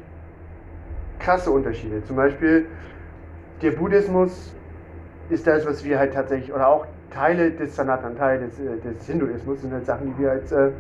[1.18, 2.04] krasse Unterschiede.
[2.04, 2.66] Zum Beispiel,
[3.62, 4.54] der Buddhismus
[5.30, 9.06] ist das, was wir halt tatsächlich, oder auch Teile des Sanatan, Teil des, äh, des
[9.06, 10.70] Hinduismus sind halt Sachen, die wir als äh,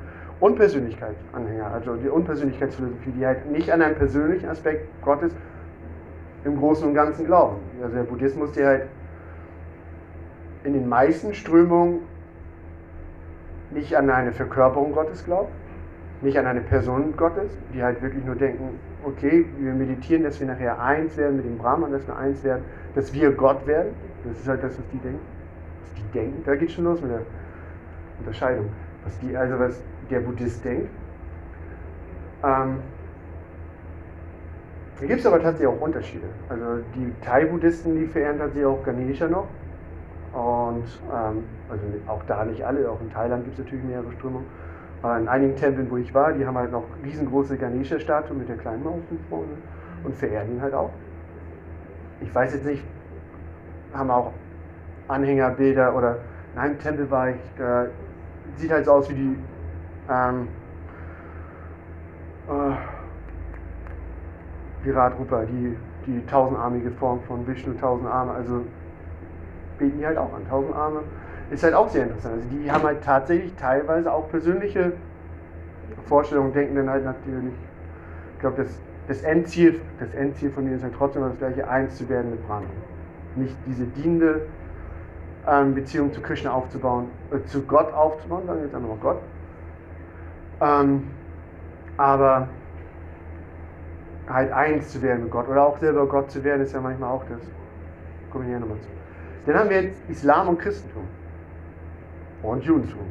[0.40, 5.32] Unpersönlichkeitsanhänger, also die Unpersönlichkeitsphilosophie, die halt nicht an einen persönlichen Aspekt Gottes
[6.44, 7.56] im Großen und Ganzen glauben.
[7.82, 8.82] Also der Buddhismus, der halt
[10.64, 12.00] in den meisten Strömungen
[13.70, 15.50] nicht an eine Verkörperung Gottes glaubt,
[16.22, 20.46] nicht an eine Person Gottes, die halt wirklich nur denken, okay, wir meditieren, dass wir
[20.46, 23.92] nachher eins werden mit dem Brahman, dass wir eins werden, dass wir Gott werden.
[24.24, 25.20] Das ist halt das, was die denken.
[25.82, 27.22] Was die denken, da geht schon los mit der
[28.18, 28.66] Unterscheidung.
[29.04, 30.88] Was die, also was der Buddhist denkt.
[32.42, 32.78] Ähm,
[34.98, 36.26] da gibt es aber tatsächlich auch Unterschiede.
[36.48, 39.46] Also die Thai-Buddhisten, die verehren tatsächlich auch Ganesha noch.
[40.32, 44.46] Und ähm, also auch da nicht alle, auch in Thailand gibt es natürlich mehrere Strömungen.
[45.02, 48.82] In einigen Tempeln, wo ich war, die haben halt noch riesengroße Ganesha-Statuen mit der kleinen
[48.82, 49.52] Maus vorne
[50.02, 50.90] und verehren ihn halt auch.
[52.20, 52.82] Ich weiß jetzt nicht,
[53.92, 54.32] haben auch
[55.08, 56.18] Anhängerbilder oder
[56.54, 57.86] in einem Tempel war ich, da
[58.56, 59.38] sieht halt so aus wie die
[60.10, 60.48] ähm,
[62.48, 62.76] äh,
[64.84, 68.62] Virat Rupa, die, die tausendarmige Form von Vishnu, tausend Arme, also
[69.78, 70.48] beten die halt auch an.
[70.48, 71.02] Tausend Arme
[71.50, 72.34] ist halt auch sehr interessant.
[72.34, 74.92] Also die haben halt tatsächlich teilweise auch persönliche
[76.06, 77.54] Vorstellungen, denken dann halt natürlich,
[78.34, 81.96] ich glaube, das, das Endziel, das Endziel von denen ist halt trotzdem das gleiche, eins
[81.96, 82.68] zu werden mit Brahman.
[83.36, 84.42] Nicht diese dienende
[85.46, 89.18] ähm, Beziehung zu Krishna aufzubauen, äh, zu Gott aufzubauen, wir jetzt einfach mal Gott.
[90.60, 91.08] Ähm,
[91.96, 92.48] aber
[94.28, 97.10] halt eins zu werden mit Gott oder auch selber Gott zu werden, ist ja manchmal
[97.10, 97.40] auch das.
[98.30, 98.88] Kommen wir hier nochmal zu.
[99.46, 101.04] Dann haben wir jetzt Islam und Christentum
[102.42, 103.06] und Judentum.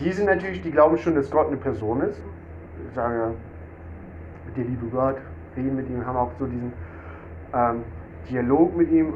[0.00, 2.20] Die sind natürlich, die glauben schon, dass Gott eine Person ist.
[2.88, 3.34] Ich sage
[4.56, 5.16] der liebe Gott,
[5.56, 6.72] reden mit ihm, haben auch so diesen
[7.52, 7.82] ähm,
[8.28, 9.14] Dialog mit ihm.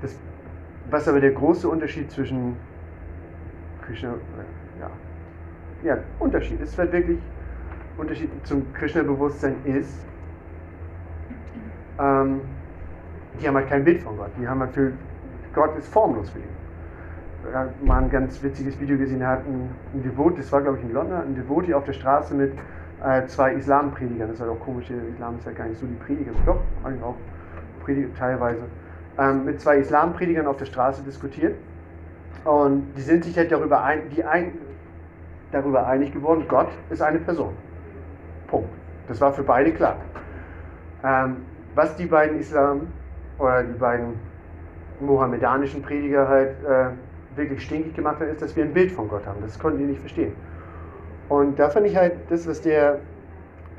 [0.00, 0.18] Das,
[0.90, 2.56] was aber der große Unterschied zwischen
[3.84, 4.14] Krishna,
[4.80, 4.90] ja,
[5.84, 7.18] ja, Unterschied ist halt wirklich
[7.98, 10.04] Unterschied zum Krishna-Bewusstsein ist,
[11.98, 12.40] ähm,
[13.40, 14.30] die haben halt kein Bild von Gott.
[14.40, 14.92] Die haben halt für
[15.54, 16.61] Gott ist formlos für ihn.
[17.52, 20.84] Habe mal ein ganz witziges Video gesehen, hat ein, ein Devot, das war glaube ich
[20.84, 22.52] in London, ein Devoti auf der Straße mit
[23.04, 24.28] äh, zwei Islampredigern.
[24.28, 26.32] Das ist halt auch komisch, der Islam ist ja gar nicht so die Prediger.
[26.46, 27.16] Doch, eigentlich auch
[27.84, 28.62] Prediger teilweise.
[29.18, 31.56] Ähm, mit zwei Islampredigern auf der Straße diskutiert.
[32.44, 34.52] Und die sind sich halt darüber, ein, die ein,
[35.52, 37.52] darüber einig geworden, Gott ist eine Person.
[38.46, 38.70] Punkt.
[39.08, 39.96] Das war für beide klar.
[41.04, 41.36] Ähm,
[41.74, 42.88] was die beiden Islam
[43.38, 44.14] oder die beiden
[45.00, 46.90] mohammedanischen Prediger halt äh,
[47.36, 49.40] wirklich stinkig gemacht hat, ist, dass wir ein Bild von Gott haben.
[49.42, 50.32] Das konnten die nicht verstehen.
[51.28, 52.98] Und da fand ich halt das, was der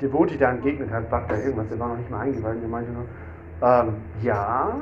[0.00, 2.90] Devoti da entgegnet hat, war da irgendwas, der war noch nicht mal eingeweiht, der meinte
[2.90, 3.04] nur,
[3.62, 4.74] ähm, ja,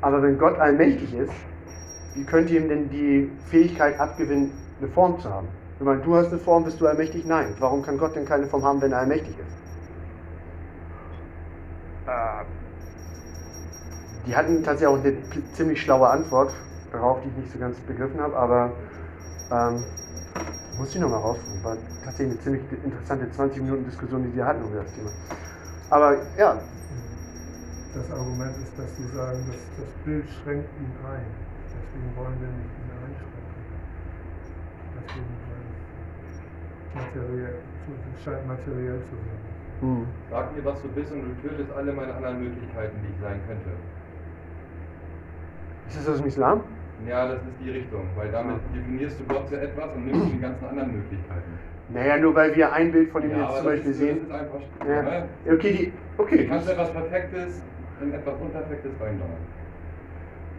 [0.00, 1.32] aber wenn Gott allmächtig ist,
[2.14, 5.48] wie könnt ihr ihm denn die Fähigkeit abgewinnen, eine Form zu haben?
[5.78, 7.24] Ich meine, du hast eine Form, bist du allmächtig?
[7.26, 7.54] Nein.
[7.58, 9.58] Warum kann Gott denn keine Form haben, wenn er allmächtig ist?
[14.28, 15.16] Äh, die hatten tatsächlich auch eine
[15.52, 16.52] ziemlich schlaue Antwort
[16.92, 18.72] darauf, die ich nicht so ganz begriffen habe, aber
[19.50, 19.84] ähm,
[20.78, 21.64] muss ich nochmal rausfinden.
[21.64, 25.10] War tatsächlich eine ziemlich interessante 20 Minuten Diskussion, die sie hatten über das Thema.
[25.90, 26.56] Aber ja,
[27.94, 31.24] Das Argument ist, dass sie sagen, dass das Bild schränkt ihn ein.
[31.72, 33.48] Deswegen wollen wir nicht ihn einschränken.
[34.94, 35.32] Deswegen
[36.28, 37.54] es materiell,
[38.24, 39.40] scheint materiell zu sein.
[39.80, 40.06] hm.
[40.30, 43.40] Sag mir, was du bist und du tötest alle meine anderen Möglichkeiten, die ich sein
[43.48, 43.97] könnte.
[45.88, 46.60] Ist das aus dem Islam?
[47.06, 50.40] Ja, das ist die Richtung, weil damit definierst du Gott zu etwas und nimmst die
[50.40, 51.58] ganzen anderen Möglichkeiten.
[51.90, 54.18] Naja, nur weil wir ein Bild von ihm Ja, jetzt zum Beispiel ist, sehen.
[54.30, 55.02] Einfach, Ja.
[55.02, 55.28] ne?
[55.50, 56.46] Okay, die, Du okay.
[56.46, 57.62] kannst etwas Perfektes
[58.02, 59.38] in etwas Unperfektes reindonnern.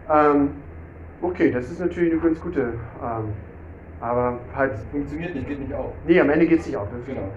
[0.10, 0.50] Ähm,
[1.22, 2.62] okay, das ist natürlich eine ganz gute.
[2.62, 3.34] Ähm,
[4.00, 4.74] aber halt.
[4.74, 5.94] Das funktioniert nicht, geht nicht auf.
[6.08, 6.88] Nee, am Ende geht es nicht auf.
[7.06, 7.30] Genau.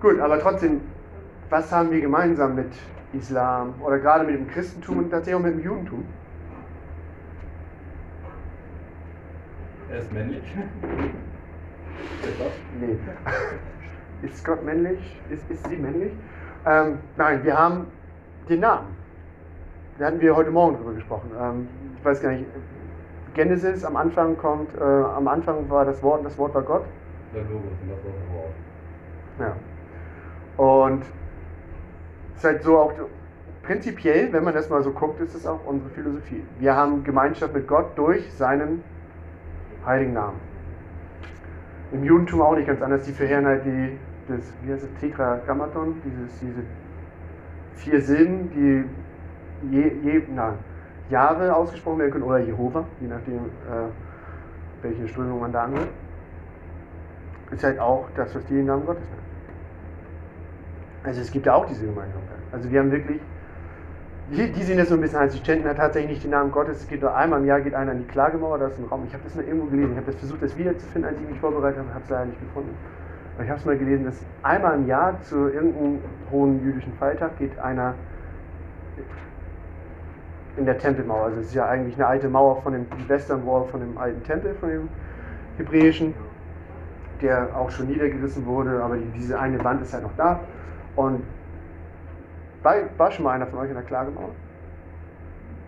[0.00, 0.82] Gut, aber trotzdem,
[1.50, 2.72] was haben wir gemeinsam mit
[3.12, 6.04] Islam oder gerade mit dem Christentum und tatsächlich auch mit dem Judentum?
[9.90, 10.42] Er ist männlich.
[12.22, 12.52] Ist Gott?
[12.80, 12.98] Nee.
[14.26, 15.20] Ist Gott männlich?
[15.28, 16.12] Ist, ist sie männlich?
[16.64, 17.88] Ähm, nein, wir haben
[18.48, 18.96] den Namen.
[19.98, 21.30] Da hatten wir heute Morgen drüber gesprochen.
[21.38, 21.68] Ähm,
[21.98, 22.46] ich weiß gar nicht,
[23.34, 26.84] Genesis am Anfang kommt, äh, am Anfang war das Wort und das Wort war Gott.
[27.34, 29.56] Der Logos und das war das Wort.
[30.58, 30.64] Ja.
[30.64, 31.02] Und
[32.32, 32.92] es ist halt so auch
[33.62, 36.44] prinzipiell, wenn man das mal so guckt, ist es auch unsere Philosophie.
[36.58, 38.82] Wir haben Gemeinschaft mit Gott durch seinen
[39.86, 40.38] heiligen Namen.
[41.92, 43.04] Im Judentum auch nicht ganz anders.
[43.04, 46.62] Die verheeren halt die, das, wie heißt es, Tetragrammaton, dieses, diese
[47.76, 48.84] vier Silben, die
[49.70, 50.54] je, je, na,
[51.10, 53.90] Jahre ausgesprochen werden können oder Jehova, je nachdem, äh,
[54.82, 55.88] welche Strömung man da anhört.
[57.50, 59.22] Ist halt auch das, was die den Namen Gottes nennt.
[61.04, 62.38] Also es gibt ja auch diese Gemeinsamkeit.
[62.50, 63.20] Also wir haben wirklich,
[64.30, 66.50] die, die sehen das so ein bisschen als, die chanten ja tatsächlich nicht den Namen
[66.50, 66.78] Gottes.
[66.78, 69.04] Es geht nur einmal im Jahr, geht einer in die Klagemauer, da ist ein Raum.
[69.06, 71.38] Ich habe das mal irgendwo gelesen, ich habe das versucht, das wiederzufinden, als ich mich
[71.40, 72.74] vorbereitet habe, habe es leider nicht gefunden.
[73.34, 75.98] Aber ich habe es mal gelesen, dass einmal im Jahr zu irgendeinem
[76.30, 77.94] hohen jüdischen Feiertag geht einer
[80.56, 81.24] in der Tempelmauer.
[81.24, 84.22] Also es ist ja eigentlich eine alte Mauer von dem Western Wall von dem alten
[84.22, 84.88] Tempel, von dem
[85.58, 86.14] hebräischen,
[87.20, 90.40] der auch schon niedergerissen wurde, aber die, diese eine Wand ist halt noch da.
[90.96, 91.22] Und
[92.64, 94.30] war, schon mal einer von euch in der Klagemauer?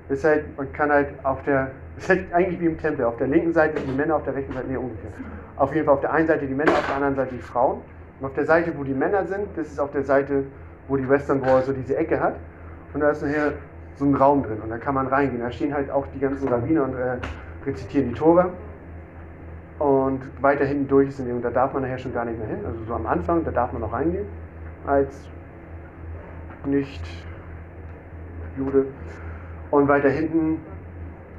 [0.08, 3.26] Ist halt, man kann halt auf der, ist halt eigentlich wie im Tempel, auf der
[3.26, 5.12] linken Seite sind die Männer, auf der rechten Seite, nee, umgekehrt.
[5.56, 7.80] Auf jeden Fall auf der einen Seite die Männer, auf der anderen Seite die Frauen.
[8.20, 10.44] Und auf der Seite, wo die Männer sind, das ist auf der Seite,
[10.88, 12.36] wo die Western Wall so diese Ecke hat.
[12.94, 13.52] Und da ist nachher
[13.96, 15.40] so ein Raum drin und da kann man reingehen.
[15.40, 17.16] Da stehen halt auch die ganzen Rabbiner und äh,
[17.66, 18.50] rezitieren die Tora.
[19.78, 22.58] Und weiter hinten durch sind und da darf man nachher schon gar nicht mehr hin.
[22.64, 24.24] Also so am Anfang, da darf man noch reingehen
[24.86, 25.28] als
[26.66, 27.26] Nicht-Jude.
[29.70, 30.60] Und weiter hinten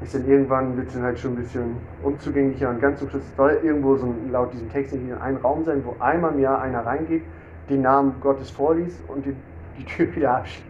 [0.01, 3.23] ist dann irgendwann, wird es dann halt schon ein bisschen unzugänglicher und ganz zum Schluss
[3.35, 6.85] soll irgendwo so laut diesem Text hier ein Raum sein, wo einmal im Jahr einer
[6.85, 7.23] reingeht,
[7.69, 9.35] den Namen Gottes vorliest und die,
[9.77, 10.67] die Tür wieder abschließt.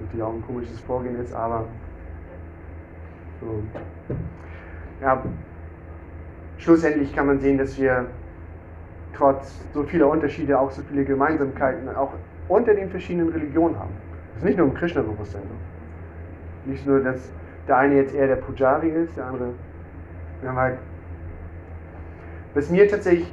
[0.00, 1.66] Natürlich auch ein komisches Vorgehen ist, aber
[3.40, 3.62] so.
[5.02, 5.22] Ja,
[6.58, 8.06] schlussendlich kann man sehen, dass wir
[9.14, 12.12] trotz so vieler Unterschiede auch so viele Gemeinsamkeiten auch
[12.50, 13.92] unter den verschiedenen Religionen haben.
[14.34, 16.70] Das ist nicht nur im Krishna-Bewusstsein so.
[16.70, 17.32] Nicht nur, dass
[17.66, 19.50] der eine jetzt eher der Pujari ist, der andere.
[20.40, 20.78] Wir haben halt.
[22.54, 23.32] Was mir tatsächlich,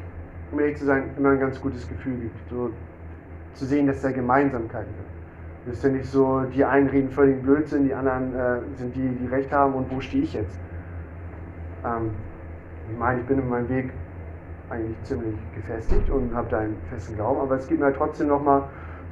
[0.51, 2.70] um ehrlich zu sein, immer ein ganz gutes Gefühl gibt, so
[3.55, 5.07] zu sehen, dass da Gemeinsamkeiten sind.
[5.65, 9.09] Das ist ja nicht so, die einen reden völlig Blödsinn, die anderen äh, sind die,
[9.09, 10.57] die Recht haben und wo stehe ich jetzt?
[11.84, 12.11] Ähm,
[12.89, 13.91] ich meine, ich bin in meinem Weg
[14.70, 18.28] eigentlich ziemlich gefestigt und habe da einen festen Glauben, aber es gibt mir halt trotzdem
[18.28, 18.63] nochmal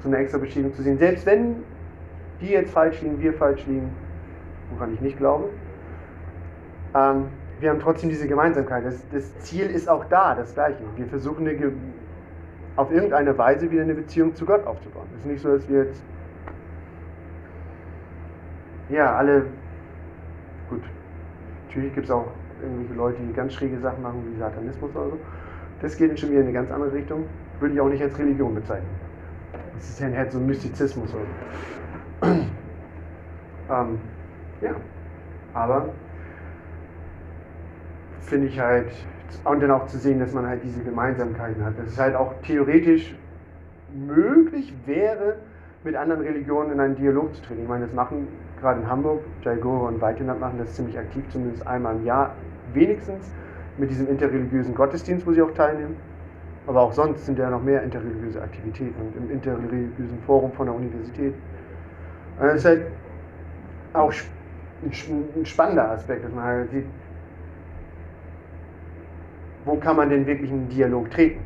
[0.01, 1.57] so eine extra Bestätigung zu sehen, selbst wenn
[2.41, 3.89] die jetzt falsch liegen, wir falsch liegen,
[4.71, 5.49] woran ich nicht glaube,
[6.93, 7.25] ähm,
[7.59, 8.85] wir haben trotzdem diese Gemeinsamkeit.
[8.85, 10.79] Das, das, Ziel ist auch da, das gleiche.
[10.97, 11.71] Wir versuchen eine,
[12.75, 15.07] auf irgendeine Weise wieder eine Beziehung zu Gott aufzubauen.
[15.13, 16.03] Es ist nicht so, dass wir jetzt
[18.89, 19.45] ja, alle,
[20.69, 20.81] gut,
[21.67, 22.27] natürlich gibt es auch
[22.61, 25.19] irgendwelche Leute, die ganz schräge Sachen machen, wie Satanismus oder so.
[25.81, 27.25] Das geht schon wieder in eine ganz andere Richtung.
[27.59, 29.04] Würde ich auch nicht als Religion bezeichnen.
[29.75, 31.11] Das ist ja halt so ein Mystizismus.
[31.11, 31.17] So.
[32.27, 33.99] ähm,
[34.61, 34.75] ja,
[35.53, 35.89] aber
[38.21, 38.91] finde ich halt,
[39.43, 41.77] und dann auch zu sehen, dass man halt diese Gemeinsamkeiten hat.
[41.77, 43.15] Dass es halt auch theoretisch
[43.93, 45.37] möglich wäre,
[45.83, 47.61] mit anderen Religionen in einen Dialog zu treten.
[47.61, 48.27] Ich meine, das machen
[48.59, 52.35] gerade in Hamburg, Jaigore und Weitenland machen das ziemlich aktiv, zumindest einmal im Jahr
[52.73, 53.31] wenigstens,
[53.77, 55.95] mit diesem interreligiösen Gottesdienst, wo sie auch teilnehmen.
[56.67, 60.75] Aber auch sonst sind ja noch mehr interreligiöse Aktivitäten und im interreligiösen Forum von der
[60.75, 61.33] Universität.
[62.39, 62.85] Und das ist halt
[63.93, 64.11] auch
[64.83, 66.85] ein spannender Aspekt, dass man halt sieht,
[69.63, 71.39] wo kann man denn wirklich in einen Dialog treten.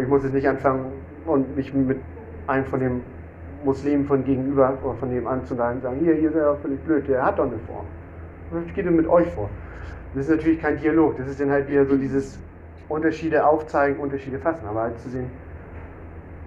[0.00, 0.86] Ich muss jetzt nicht anfangen
[1.26, 1.98] und mich mit
[2.46, 3.02] einem von den
[3.64, 7.24] Muslimen von gegenüber oder von nebenan zu sagen, hier, hier ist er völlig blöd, der
[7.24, 7.86] hat doch eine Form.
[8.50, 9.50] Was geht denn mit euch vor?
[10.14, 12.38] Das ist natürlich kein Dialog, das ist dann halt wieder so dieses
[12.88, 15.30] Unterschiede aufzeigen, Unterschiede fassen, aber halt zu sehen,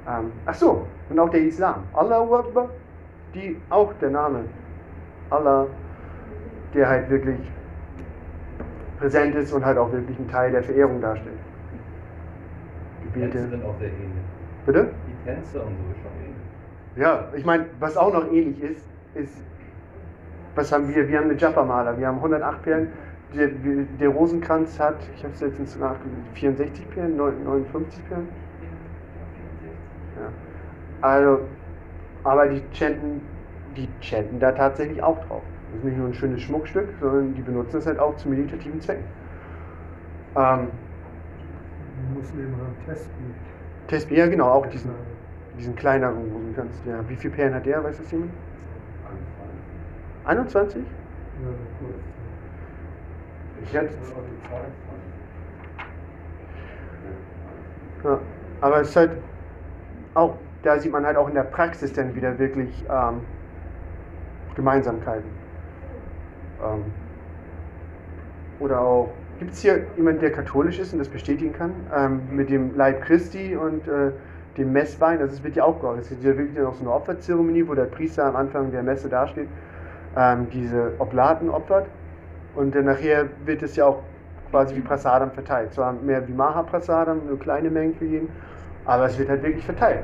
[0.07, 2.69] ähm, ach so, und auch der Islam, Akbar,
[3.33, 4.45] die auch der Name
[5.29, 5.67] Allah,
[6.73, 7.39] der halt wirklich
[8.99, 11.37] präsent ist und halt auch wirklich ein Teil der Verehrung darstellt.
[13.03, 13.31] Gebete.
[13.31, 14.23] Tänze sind auch sehr ähnlich.
[14.65, 14.89] Bitte?
[15.07, 16.41] Die Tänze und so ist schon ähnlich.
[16.95, 18.85] Ja, ich meine, was auch noch ähnlich ist,
[19.15, 19.37] ist,
[20.55, 21.07] was haben wir?
[21.07, 22.89] Wir haben eine Japa-Maler, wir haben 108 Perlen.
[23.33, 28.27] Der, der Rosenkranz hat, ich habe es jetzt ins nachgeguckt, 64 Perlen, 59 Perlen.
[30.19, 31.07] Ja.
[31.07, 31.39] Also,
[32.23, 33.21] aber die chanten,
[33.77, 35.43] die chanten da tatsächlich auch drauf.
[35.71, 38.81] Das ist nicht nur ein schönes Schmuckstück, sondern die benutzen es halt auch zu meditativen
[38.81, 39.05] Zwecken.
[40.35, 40.67] Ähm,
[41.97, 43.11] die Muslime haben Tesbih.
[43.87, 44.91] Tesbih, ja genau, auch diesen,
[45.57, 46.99] diesen kleineren, kannst, ja.
[47.07, 48.31] Wie viele Perlen hat der, weiß das jemand?
[50.25, 50.83] 21?
[50.83, 52.20] Ja, so
[53.67, 53.89] hatte,
[58.03, 58.19] ja.
[58.61, 59.11] Aber es ist halt
[60.13, 63.21] auch, da sieht man halt auch in der Praxis dann wieder wirklich ähm,
[64.55, 65.29] Gemeinsamkeiten.
[66.63, 66.83] Ähm,
[68.59, 69.09] oder auch,
[69.39, 71.73] gibt es hier jemanden, der katholisch ist und das bestätigen kann?
[71.95, 74.11] Ähm, mit dem Leib Christi und äh,
[74.57, 76.05] dem Messwein, also es wird ja auch geordnet.
[76.05, 79.09] Es gibt ja wirklich noch so eine Opferzeremonie, wo der Priester am Anfang der Messe
[79.09, 79.47] dasteht,
[80.15, 81.87] ähm, diese Oblaten opfert.
[82.55, 84.03] Und dann nachher wird es ja auch
[84.49, 85.73] quasi wie Prasadam verteilt.
[85.73, 88.29] Zwar mehr wie Mahaprasadam, nur kleine Mengen für jeden,
[88.85, 90.03] aber es wird halt wirklich verteilt.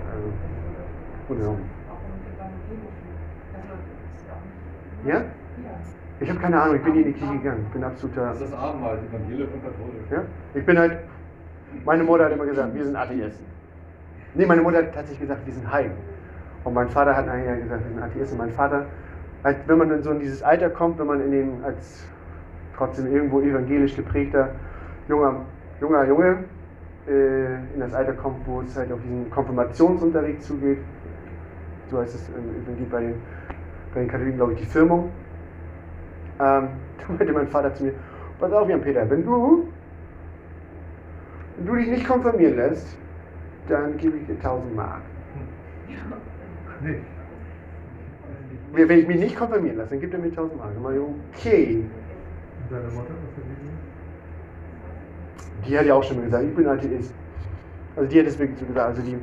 [1.29, 1.57] Also, genau.
[5.05, 5.23] Ja?
[6.19, 7.63] Ich habe keine Ahnung, ich bin nie in die Kirche gegangen.
[7.67, 8.25] Ich bin absoluter.
[8.25, 10.09] Das ist das Abendmahl, evangelisch und katholisch.
[10.09, 10.23] Ja?
[10.55, 10.97] Ich bin halt.
[11.85, 13.45] Meine Mutter hat immer gesagt, wir sind Atheisten.
[14.33, 15.97] Nee, meine Mutter hat tatsächlich gesagt, wir sind Heiden.
[16.63, 18.37] Und mein Vater hat nachher gesagt, wir sind Atheisten.
[18.37, 18.85] Mein Vater,
[19.43, 22.07] halt, wenn man in so in dieses Alter kommt, wenn man in den als
[22.77, 24.51] trotzdem irgendwo evangelisch geprägter
[25.07, 25.45] junger,
[25.81, 26.43] junger Junge
[27.07, 30.79] äh, in das Alter kommt, wo es halt auf diesen Konfirmationsunterricht zugeht.
[31.89, 33.15] So heißt es im Evangelium bei den,
[33.93, 35.11] bei den Katholiken, glaube ich, die Firmung.
[36.39, 36.67] Ähm,
[37.07, 37.93] da meinte mein Vater zu mir,
[38.39, 39.69] pass auf, Jan Peter, wenn du,
[41.57, 42.97] wenn du dich nicht konfirmieren lässt,
[43.67, 45.01] dann gebe ich dir 1000 Mark.
[48.73, 50.73] Wenn ich mich nicht konfirmieren lasse, dann gibt er mir 1000 Mark.
[50.73, 51.03] Dann meine ich,
[51.33, 51.85] okay.
[52.69, 53.43] Deine Mutter, was hat
[55.63, 57.13] die Die hat ja auch schon mal gesagt, ich bin Atheist.
[57.95, 58.87] Also die hat es wirklich so gesagt.
[58.87, 59.17] Also die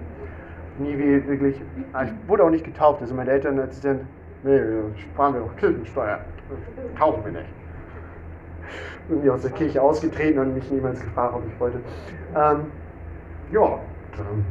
[0.78, 1.60] nie wie wirklich.
[1.92, 3.02] ah, Ich wurde auch nicht getauft.
[3.02, 4.00] Also meine Eltern, als sie dann,
[4.42, 4.60] nee,
[4.96, 6.20] sparen wir doch Kirchensteuer.
[6.98, 7.50] Taufen wir nicht.
[9.08, 11.78] Mir aus der Kirche ausgetreten und mich niemals gefragt, ob ich wollte.
[12.34, 12.60] Ähm,
[13.52, 13.78] ja,
[14.16, 14.44] dann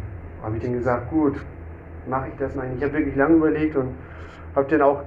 [0.43, 1.43] habe ich dann gesagt, gut,
[2.07, 2.67] mache ich das mal.
[2.77, 3.95] Ich habe wirklich lange überlegt und
[4.55, 5.03] habe dann auch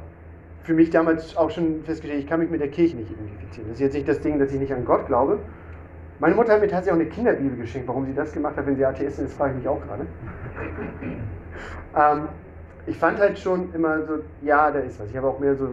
[0.67, 3.69] für mich damals auch schon festgestellt, ich kann mich mit der Kirche nicht identifizieren.
[3.69, 5.39] Das ist jetzt nicht das Ding, dass ich nicht an Gott glaube.
[6.19, 7.87] Meine Mutter hat mir tatsächlich auch eine Kinderbibel geschenkt.
[7.87, 10.07] Warum sie das gemacht hat, wenn sie Atheistin ist, frage ich mich auch gerade.
[11.97, 12.29] ähm,
[12.87, 15.09] ich fand halt schon immer so, ja, da ist was.
[15.09, 15.69] Ich habe auch mehr so,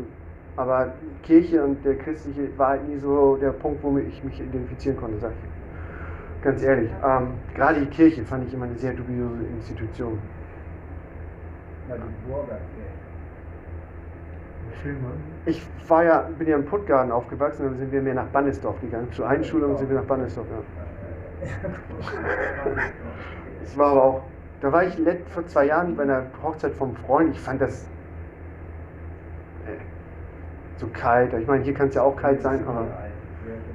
[0.57, 4.97] aber Kirche und der christliche war halt nie so der Punkt, wo ich mich identifizieren
[4.97, 6.43] konnte, sag ich.
[6.43, 6.91] Ganz ehrlich.
[7.03, 10.19] Ähm, gerade die Kirche fand ich immer eine sehr dubiose Institution.
[11.89, 12.82] Erzähl mal.
[15.45, 19.11] Ich war ja, bin ja im Puttgarten aufgewachsen, dann sind wir mehr nach Bannisdorf gegangen.
[19.11, 20.59] Zur Einschulung sind wir nach Bannisdorf, ja.
[23.61, 24.21] Das war aber auch,
[24.61, 24.95] da war ich
[25.27, 27.33] vor zwei Jahren bei einer Hochzeit vom Freund.
[27.33, 27.83] Ich fand das
[29.65, 29.77] äh,
[30.77, 31.33] so kalt.
[31.33, 32.85] Ich meine, hier kann es ja auch kalt sein, aber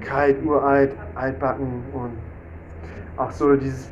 [0.01, 2.13] kalt, uralt, altbacken und
[3.17, 3.91] auch so dieses.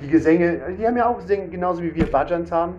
[0.00, 2.76] Die Gesänge, die haben ja auch singen, genauso wie wir Bajans haben.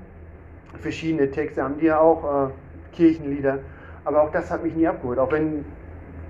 [0.82, 2.52] Verschiedene Texte haben die ja auch, äh,
[2.92, 3.60] Kirchenlieder.
[4.04, 5.66] Aber auch das hat mich nie abgeholt, auch wenn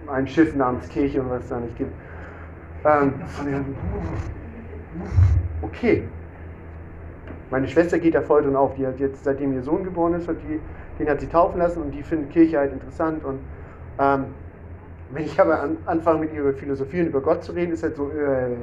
[0.08, 1.92] ein Schiff namens Kirche und was es da nicht gibt.
[2.84, 3.14] Ähm,
[5.62, 6.04] okay.
[7.50, 8.76] Meine Schwester geht da voll drin auf.
[8.76, 10.60] Die hat jetzt, seitdem ihr Sohn geboren ist, die,
[11.00, 13.24] den hat sie taufen lassen und die findet Kirche halt interessant.
[13.24, 13.40] Und
[14.00, 14.26] ähm,
[15.12, 17.84] wenn ich aber an, anfange mit ihr über Philosophie und über Gott zu reden, ist
[17.84, 18.56] halt so, äh,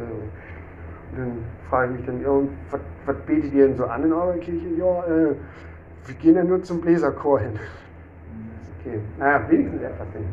[1.16, 4.66] dann frage ich mich dann, was, was betet ihr denn so an in eurer Kirche?
[4.76, 5.34] Ja, äh,
[6.08, 7.52] wir gehen ja nur zum Bläserchor hin.
[7.52, 8.98] Ist okay.
[9.18, 10.24] Naja, wenigstens etwas hin.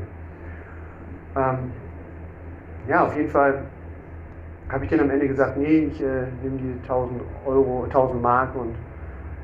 [1.36, 1.72] Ähm,
[2.88, 3.66] ja, auf jeden Fall
[4.70, 8.56] habe ich dann am Ende gesagt, nee, ich äh, nehme die 1000 Euro, 1000 Mark
[8.56, 8.74] und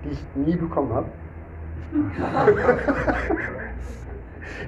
[0.04, 1.08] die ich nie bekommen habe.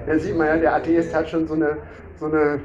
[0.06, 1.78] da sieht man ja, der Atheist hat schon so eine,
[2.16, 2.60] so eine,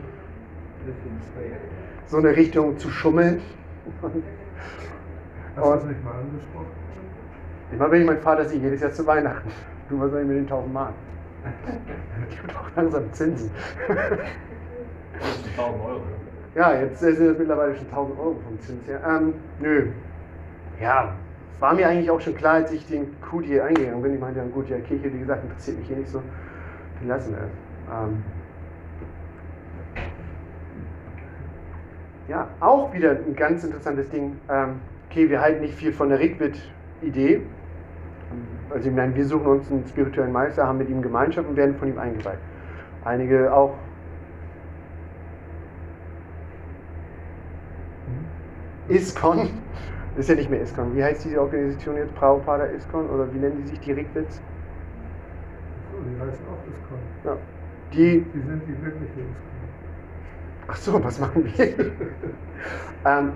[2.05, 3.41] so eine Richtung zu schummeln.
[5.55, 6.67] Hast du das nicht mal angesprochen?
[7.71, 9.49] Immer wenn ich meinen Vater sehe, jedes Jahr zu Weihnachten.
[9.89, 10.93] Du, was soll ich mit den 1000 Mark?
[12.29, 13.51] Gib doch langsam Zinsen.
[13.87, 16.01] Das sind 1000 Euro.
[16.55, 19.01] Ja, jetzt sind das mittlerweile schon 1000 Euro vom Zins her.
[19.07, 19.87] Ähm, nö.
[20.81, 21.13] Ja,
[21.59, 24.13] war mir eigentlich auch schon klar, als ich den Coup hier eingegangen bin.
[24.15, 26.21] Ich meinte, dann gut, ja, Kirche, wie gesagt, interessiert mich hier nicht so.
[27.01, 27.51] Die lassen wir es.
[27.91, 28.23] Ähm,
[32.27, 34.37] ja, auch wieder ein ganz interessantes Ding.
[34.49, 37.41] Ähm, okay, wir halten nicht viel von der Rigvit-Idee.
[38.69, 41.75] Also ich meine, wir suchen uns einen spirituellen Meister, haben mit ihm Gemeinschaft und werden
[41.75, 42.39] von ihm eingeweiht.
[43.03, 43.75] Einige auch
[48.89, 49.49] ISKCON,
[50.15, 50.95] das ist ja nicht mehr ISKCON.
[50.95, 52.15] Wie heißt diese Organisation jetzt?
[52.15, 54.41] Prabhupada ISKCON oder wie nennen die sich die Rigwitz?
[55.91, 56.99] Die heißen auch Iskon.
[57.23, 57.37] Ja.
[57.93, 59.69] Die, Die sind die wirkliche Iskon.
[60.67, 61.65] ach so, was machen wir?
[63.05, 63.33] ähm,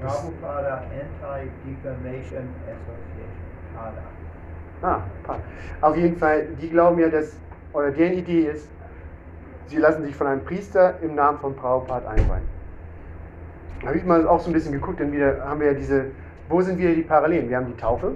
[0.00, 4.02] Prabhupada Anti-Defamation Association, PADA.
[4.82, 5.00] Ah,
[5.80, 7.36] auf jeden Fall, die glauben ja, dass,
[7.72, 8.68] oder deren Idee ist,
[9.66, 12.44] sie lassen sich von einem Priester im Namen von Prabhupada einweihen.
[13.80, 16.06] Da habe ich mal auch so ein bisschen geguckt, denn wieder haben wir ja diese,
[16.48, 17.48] wo sind wieder die Parallelen?
[17.48, 18.12] Wir haben die Taufe,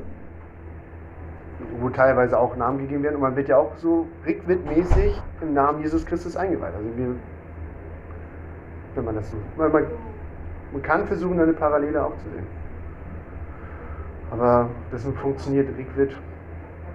[1.80, 5.80] wo teilweise auch Namen gegeben werden und man wird ja auch so Rickwitt-mäßig im Namen
[5.82, 6.74] Jesus Christus eingeweiht.
[6.74, 7.14] Also wir,
[8.94, 9.86] wenn man das so, man, man,
[10.72, 12.46] man kann versuchen, eine Parallele auch zu sehen.
[14.30, 16.16] Aber das funktioniert Rickwitt.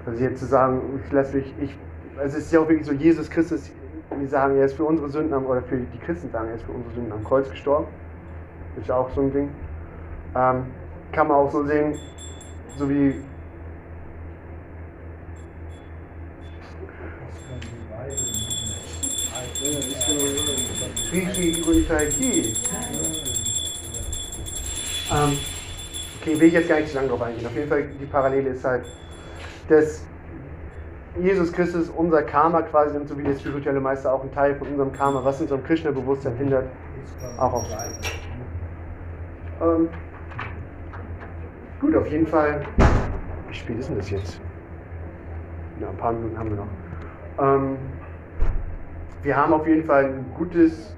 [0.06, 1.78] Also jetzt zu sagen, ich lasse mich, ich,
[2.18, 3.72] also es ist ja auch wirklich so, Jesus Christus,
[4.18, 6.64] wir sagen, er ist für unsere Sünden am, oder für die Christen sagen, er ist
[6.64, 7.88] für unsere Sünden am Kreuz gestorben.
[8.78, 9.50] Ist ja auch so ein Ding.
[10.36, 10.66] Ähm,
[11.12, 11.98] kann man auch so sehen,
[12.78, 13.16] so wie
[21.16, 22.54] Sri Sri Guntai Ki.
[25.14, 25.38] Ähm,
[26.20, 27.46] okay, will ich jetzt gar nicht so lange drauf eingehen.
[27.46, 28.86] Auf jeden Fall, die Parallele ist halt,
[29.70, 30.06] dass
[31.22, 34.68] Jesus Christus unser Karma quasi nimmt, so wie der spirituelle Meister auch ein Teil von
[34.68, 36.66] unserem Karma, was unserem Krishna-Bewusstsein hindert,
[37.38, 37.68] auch auf.
[39.62, 39.88] Ähm,
[41.80, 42.66] gut, auf jeden Fall.
[43.48, 44.42] Wie spät ist denn das jetzt?
[45.80, 46.68] Ja, ein paar Minuten haben wir noch.
[47.40, 47.78] Ähm,
[49.24, 50.96] wir haben auf jeden Fall ein gutes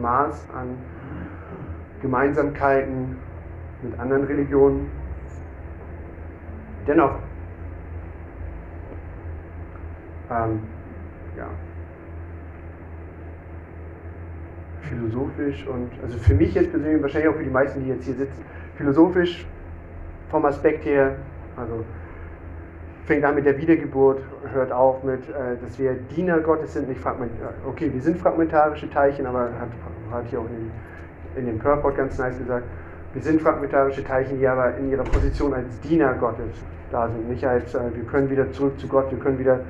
[0.00, 0.76] Maß an
[2.02, 3.16] Gemeinsamkeiten
[3.82, 4.90] mit anderen Religionen.
[6.86, 7.16] Dennoch,
[10.30, 10.60] ähm,
[11.36, 11.46] ja,
[14.82, 18.14] philosophisch und, also für mich jetzt persönlich, wahrscheinlich auch für die meisten, die jetzt hier
[18.14, 18.44] sitzen,
[18.76, 19.46] philosophisch
[20.30, 21.16] vom Aspekt her,
[21.56, 21.84] also
[23.04, 24.22] fängt an mit der Wiedergeburt,
[24.52, 27.56] hört auf mit, äh, dass wir Diener Gottes sind, nicht fragmentarisch.
[27.66, 29.68] Okay, wir sind fragmentarische Teilchen, aber hat,
[30.12, 30.70] hat hier auch in,
[31.40, 32.64] in dem Purport ganz nice gesagt,
[33.12, 37.28] wir sind fragmentarische Teilchen, die aber in ihrer Position als Diener Gottes da sind.
[37.28, 39.60] Nicht als, äh, wir können wieder zurück zu Gott, wir können wieder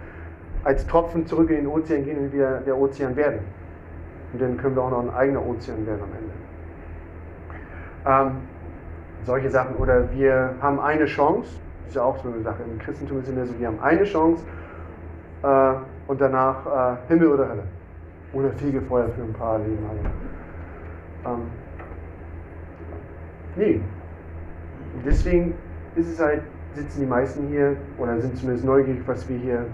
[0.64, 3.40] als Tropfen zurück in den Ozean gehen und wieder der Ozean werden.
[4.32, 6.10] Und dann können wir auch noch ein eigener Ozean werden am
[8.22, 8.32] Ende.
[8.32, 8.42] Ähm,
[9.24, 9.76] solche Sachen.
[9.76, 11.50] Oder wir haben eine Chance,
[11.86, 12.62] ist ja auch so eine Sache.
[12.70, 14.44] Im Christentum ist es so, wir haben eine Chance
[15.42, 15.72] äh,
[16.06, 17.62] und danach äh, Himmel oder Hölle.
[18.32, 19.78] Oder Fegefeuer für ein paar Leben.
[19.90, 20.29] Also.
[21.26, 21.42] Ähm,
[23.56, 23.80] nee.
[25.04, 25.54] Deswegen
[25.96, 26.42] ist es halt,
[26.74, 29.66] sitzen die meisten hier oder sind zumindest neugierig, was wir hier,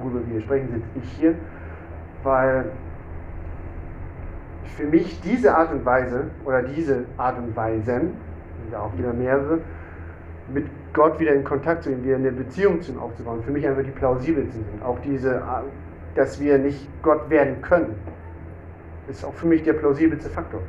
[0.00, 1.34] worüber wir hier sprechen, sitze ich hier,
[2.22, 2.66] weil
[4.76, 8.12] für mich diese Art und Weise oder diese Art und Weisen,
[8.72, 9.58] ja auch wieder mehrere,
[10.52, 13.66] mit Gott wieder in Kontakt zu gehen, wieder eine Beziehung zu ihm aufzubauen, für mich
[13.66, 14.82] einfach die plausibelsten sind.
[14.82, 15.42] Auch diese,
[16.14, 17.94] dass wir nicht Gott werden können,
[19.10, 20.60] ist auch für mich der plausibelste Faktor.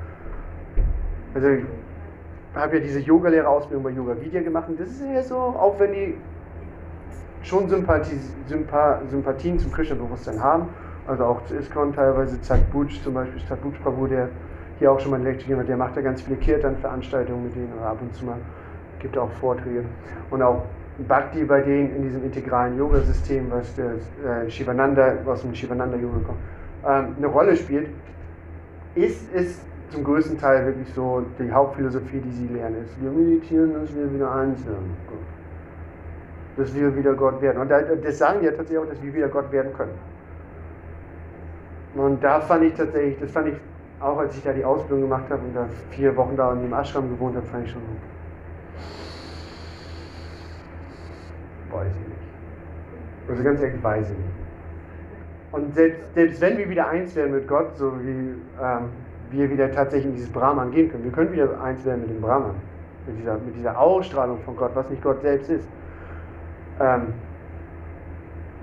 [1.34, 1.64] Also ich
[2.56, 5.94] habe ja diese Yoga-Lehrerausbildung bei Yoga Vidya gemacht und das ist ja so, auch wenn
[5.94, 6.18] die
[7.44, 10.68] schon Sympathie, Sympa, Sympathien zum Krishna-Bewusstsein haben,
[11.08, 14.30] also auch zu ISKCON teilweise, Zadbuj zum Beispiel, Zadbuj Prabhu, der
[14.80, 17.74] hier auch schon mal ein gegeben hat, der macht ja ganz viele Kirtan-Veranstaltungen mit denen
[17.78, 18.38] oder ab und zu mal
[19.00, 19.84] gibt auch Vorträge.
[20.30, 20.64] Und auch
[21.08, 23.94] Bhakti bei denen in diesem integralen Yoga-System, was der
[24.46, 26.40] äh, Shivananda, aus dem Shivananda-Yoga kommt,
[26.88, 27.88] ähm, eine Rolle spielt,
[28.96, 33.74] ist es zum größten Teil wirklich so die Hauptphilosophie, die sie lernen, ist, wir meditieren,
[33.74, 34.96] dass wir wieder eins werden.
[36.58, 37.62] Dass wir wieder Gott werden.
[37.62, 39.94] Und das sagen die ja tatsächlich auch, dass wir wieder Gott werden können.
[41.96, 43.56] Und da fand ich tatsächlich, das fand ich
[44.00, 46.74] auch, als ich da die Ausbildung gemacht habe und da vier Wochen da in dem
[46.74, 47.82] Ashram gewohnt habe, fand ich schon,
[51.72, 53.30] weiß ich nicht.
[53.30, 54.41] Also ganz ehrlich, weiß ich nicht.
[55.52, 58.90] Und selbst, selbst wenn wir wieder eins werden mit Gott, so wie ähm,
[59.32, 62.22] wir wieder tatsächlich in dieses Brahman gehen können, wir können wieder eins werden mit dem
[62.22, 62.56] Brahman,
[63.06, 65.68] mit dieser, mit dieser Ausstrahlung von Gott, was nicht Gott selbst ist,
[66.80, 67.14] ähm,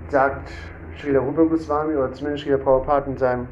[0.09, 0.51] sagt
[0.99, 3.47] Srila Rupa Goswami oder zumindest Srila Prabhupada in seinem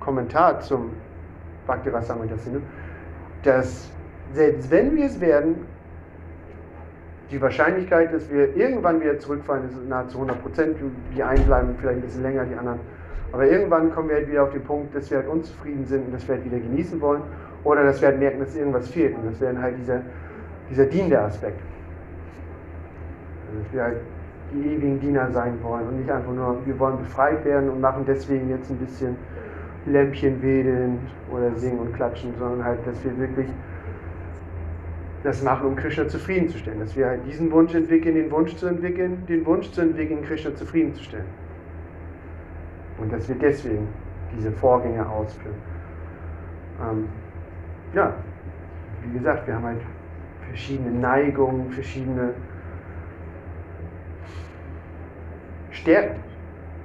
[0.00, 0.92] Kommentar zum
[1.66, 2.60] Bhakti Rasamrita Sindhu,
[3.42, 3.90] dass
[4.32, 5.66] selbst wenn wir es werden,
[7.30, 10.76] die Wahrscheinlichkeit, dass wir irgendwann wieder zurückfallen, ist nahezu 100 Prozent.
[11.14, 12.78] Die einen bleiben vielleicht ein bisschen länger, die anderen.
[13.32, 16.14] Aber irgendwann kommen wir halt wieder auf den Punkt, dass wir halt unzufrieden sind und
[16.14, 17.22] dass wir halt wieder genießen wollen.
[17.64, 19.16] Oder dass wir halt merken, dass irgendwas fehlt.
[19.16, 20.02] Und das wäre halt dieser,
[20.70, 21.60] dieser dienende Aspekt.
[23.48, 23.96] Also dass wir halt
[24.52, 28.04] die ewigen Diener sein wollen und nicht einfach nur, wir wollen befreit werden und machen
[28.06, 29.16] deswegen jetzt ein bisschen
[29.86, 30.98] Lämpchen wedeln
[31.32, 33.48] oder singen und klatschen, sondern halt, dass wir wirklich
[35.22, 36.80] das machen, um Krishna zufriedenzustellen.
[36.80, 40.54] Dass wir halt diesen Wunsch entwickeln, den Wunsch zu entwickeln, den Wunsch zu entwickeln, Krishna
[40.54, 41.26] zufriedenzustellen.
[42.98, 43.88] Und dass wir deswegen
[44.36, 45.54] diese Vorgänge ausführen.
[46.80, 47.08] Ähm,
[47.94, 48.12] ja,
[49.04, 49.80] wie gesagt, wir haben halt
[50.48, 52.34] verschiedene Neigungen, verschiedene
[55.70, 56.20] Stärken.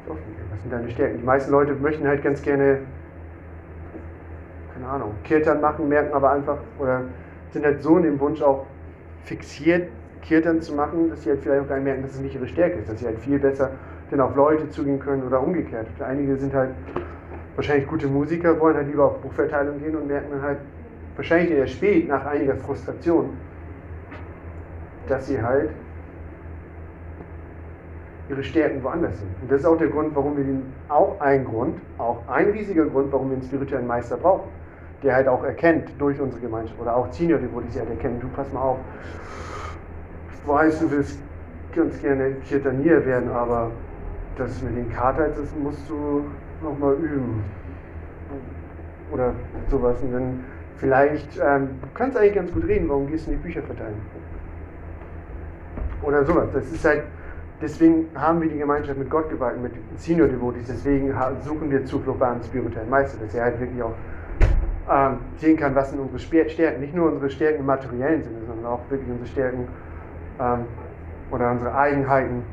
[0.07, 1.19] Was sind deine Stärken?
[1.19, 2.79] Die meisten Leute möchten halt ganz gerne,
[4.73, 7.01] keine Ahnung, Kirtan machen, merken aber einfach, oder
[7.51, 8.65] sind halt so in dem Wunsch auch
[9.23, 9.89] fixiert,
[10.21, 12.47] Kirtan zu machen, dass sie halt vielleicht auch gar nicht merken, dass es nicht ihre
[12.47, 13.71] Stärke ist, dass sie halt viel besser
[14.09, 15.87] dann auf Leute zugehen können oder umgekehrt.
[15.99, 16.71] Einige sind halt
[17.55, 20.57] wahrscheinlich gute Musiker, wollen halt lieber auf Buchverteilung gehen und merken dann halt
[21.15, 23.29] wahrscheinlich eher spät nach einiger Frustration,
[25.07, 25.69] dass sie halt
[28.29, 29.29] ihre Stärken woanders sind.
[29.41, 32.85] Und das ist auch der Grund, warum wir den, auch ein Grund, auch ein riesiger
[32.85, 34.49] Grund, warum wir einen spirituellen Meister brauchen,
[35.03, 38.51] der halt auch erkennt durch unsere Gemeinschaft oder auch Senior Devotees halt erkennen, du pass
[38.53, 38.77] mal auf,
[40.33, 41.19] ich weiß, du willst
[41.75, 43.71] ganz gerne Kirtanier werden, aber
[44.37, 46.25] das mit den Kartals, das musst du
[46.63, 47.43] nochmal üben.
[49.11, 49.33] Oder
[49.69, 50.01] sowas.
[50.01, 50.43] Und dann
[50.77, 53.95] vielleicht, ähm, du kannst eigentlich ganz gut reden, warum gehst du nicht Bücher verteilen?
[56.01, 56.47] Oder sowas.
[56.53, 57.03] Das ist halt,
[57.61, 62.19] deswegen haben wir die Gemeinschaft mit Gott gewalten, mit Senior Devotees, deswegen suchen wir Zuflucht
[62.19, 63.93] bei einem spirituellen Meister, dass er halt wirklich auch
[64.89, 66.19] ähm, sehen kann, was sind unsere
[66.49, 69.67] Stärken, nicht nur unsere Stärken im materiellen Sinne, sondern auch wirklich unsere Stärken
[70.39, 70.65] ähm,
[71.29, 72.43] oder unsere Eigenheiten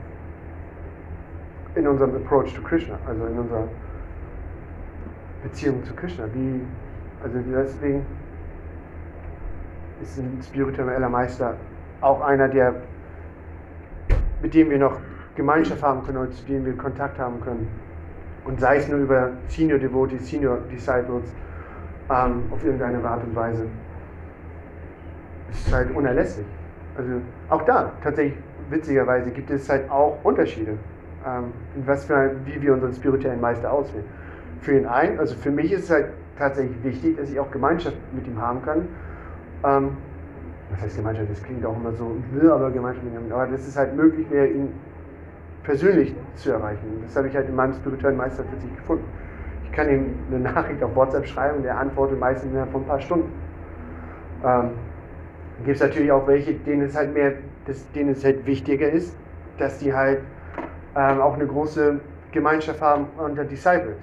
[1.74, 3.68] in unserem Approach to Krishna, also in unserer
[5.42, 6.24] Beziehung zu Krishna.
[6.34, 6.60] Wie,
[7.22, 8.04] also deswegen
[10.02, 11.54] ist ein spiritueller Meister
[12.00, 12.74] auch einer, der,
[14.42, 14.98] mit dem wir noch
[15.34, 17.68] Gemeinschaft haben können und zu dem wir Kontakt haben können.
[18.44, 21.32] Und sei es nur über Senior Devotees, Senior Disciples,
[22.10, 23.66] ähm, auf irgendeine Art und Weise.
[25.50, 26.46] Ist halt unerlässlich.
[26.96, 27.10] Also
[27.48, 28.38] auch da, tatsächlich,
[28.70, 30.72] witzigerweise, gibt es halt auch Unterschiede,
[31.26, 31.52] ähm,
[31.86, 34.04] was für, wie wir unseren spirituellen Meister auswählen
[34.60, 36.06] für den einen, also für mich ist es halt
[36.38, 38.88] tatsächlich wichtig, dass ich auch Gemeinschaft mit ihm haben kann.
[39.64, 39.96] Ähm,
[40.70, 41.30] was heißt Gemeinschaft?
[41.30, 44.28] Das klingt auch immer so, will aber Gemeinschaft mit ihm, aber das ist halt möglich,
[44.30, 44.72] mehr ihn
[45.62, 47.02] persönlich zu erreichen.
[47.04, 49.04] Das habe ich halt in meinem spirituellen Meister tatsächlich gefunden.
[49.78, 53.32] Kann ihm eine Nachricht auf WhatsApp schreiben, der antwortet meistens innerhalb von ein paar Stunden.
[54.44, 54.70] Ähm,
[55.64, 59.16] gibt es natürlich auch welche, denen es halt mehr, das, denen es halt wichtiger ist,
[59.56, 60.18] dass die halt
[60.96, 62.00] ähm, auch eine große
[62.32, 63.98] Gemeinschaft haben unter Disciples,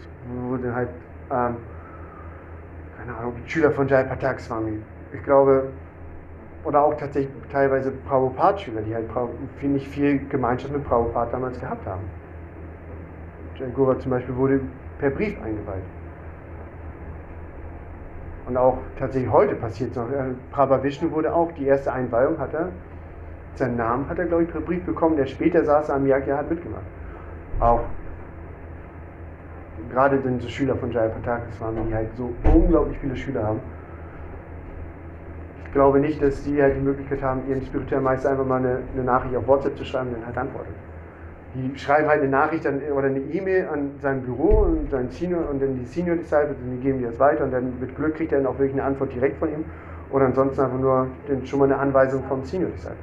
[0.47, 0.89] wo dann halt,
[1.29, 1.57] ähm,
[2.97, 4.79] keine Ahnung, Schüler von Jai Patak Swami.
[5.11, 5.71] Ich glaube,
[6.63, 9.09] oder auch tatsächlich teilweise Prabhupada-Schüler, die halt
[9.61, 12.03] nicht viel Gemeinschaft mit Prabhupada damals gehabt haben.
[13.59, 14.61] Jai Gura zum Beispiel wurde
[14.99, 15.83] per Brief eingeweiht.
[18.47, 20.09] Und auch tatsächlich heute passiert es noch.
[20.09, 22.69] Äh, Prabha Vishnu wurde auch, die erste Einweihung hat er,
[23.55, 26.49] seinen Namen hat er, glaube ich, per Brief bekommen, der später saß am Yagya hat
[26.49, 26.83] mitgemacht.
[27.59, 27.81] Auch
[29.91, 33.59] gerade sind so Schüler von Jaya Patakis waren, die halt so unglaublich viele Schüler haben.
[35.65, 38.79] Ich glaube nicht, dass die halt die Möglichkeit haben, ihren spirituellen Meister einfach mal eine,
[38.93, 40.73] eine Nachricht auf WhatsApp zu schreiben und dann halt antwortet.
[41.55, 45.49] Die schreiben halt eine Nachricht an, oder eine E-Mail an sein Büro und sein Senior
[45.49, 48.15] und dann die Senior Disciples und die geben die das weiter und dann mit Glück
[48.15, 49.63] kriegt er dann auch wirklich eine Antwort direkt von ihm
[50.11, 52.97] oder ansonsten einfach nur den, schon mal eine Anweisung vom Senior Disciple.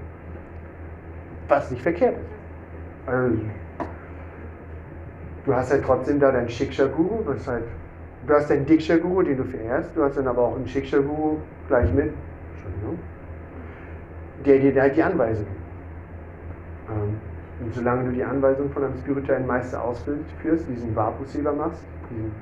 [1.49, 3.11] Was nicht verkehrt ist.
[3.11, 3.39] Also,
[5.45, 7.65] du hast halt trotzdem da deinen Shiksha-Guru, halt,
[8.27, 11.39] du hast deinen Diksha-Guru, den du verehrst, du hast dann aber auch einen Shiksha-Guru
[11.69, 12.13] gleich mit,
[12.55, 12.99] Entschuldigung,
[14.45, 16.91] der dir halt die Anweisung gibt.
[16.91, 17.32] Ähm,
[17.65, 22.33] und solange du die Anweisung von einem spirituellen Meister ausführst, diesen Vapu-Seva machst, diesen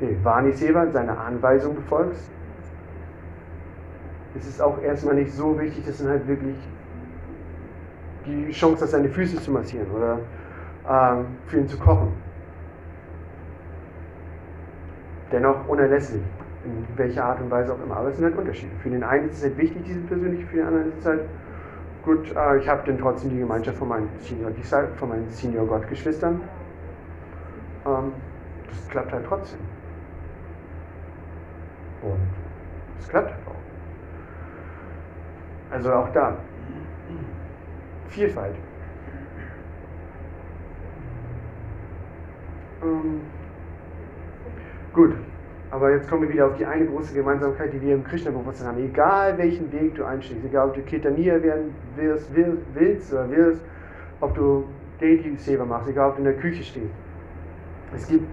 [0.00, 2.30] nee, Vani-Seva, seine Anweisung befolgst,
[4.36, 6.56] ist es auch erstmal nicht so wichtig, dass du halt wirklich
[8.26, 10.18] die Chance hast, seine Füße zu massieren oder
[10.88, 12.12] ähm, für ihn zu kochen.
[15.34, 16.22] dennoch unerlässlich,
[16.64, 17.96] in welcher Art und Weise auch immer.
[17.96, 18.72] Aber es sind halt Unterschiede.
[18.82, 21.20] Für den einen ist es halt wichtig, diese persönliche, für den anderen ist es halt
[22.04, 24.50] gut, äh, ich habe dann trotzdem die Gemeinschaft von meinen Senior,
[24.96, 26.40] von meinen Senior Gottgeschwistern.
[27.86, 28.12] Ähm,
[28.68, 29.60] das klappt halt trotzdem.
[32.02, 32.20] Und
[33.00, 33.54] es klappt halt auch.
[35.74, 36.36] Also auch da.
[38.08, 38.54] Vielfalt.
[42.82, 43.20] Ähm,
[44.92, 45.12] Gut,
[45.74, 48.78] aber jetzt kommen wir wieder auf die eine große Gemeinsamkeit, die wir im Krishna-Bewusstsein haben.
[48.78, 52.30] Egal welchen Weg du einschlägst, egal ob du Kirtanier werden wirst,
[52.74, 53.60] willst oder wirst,
[54.20, 54.68] ob du
[55.36, 56.94] Seva machst, egal ob du in der Küche stehst.
[57.92, 58.24] Es gibt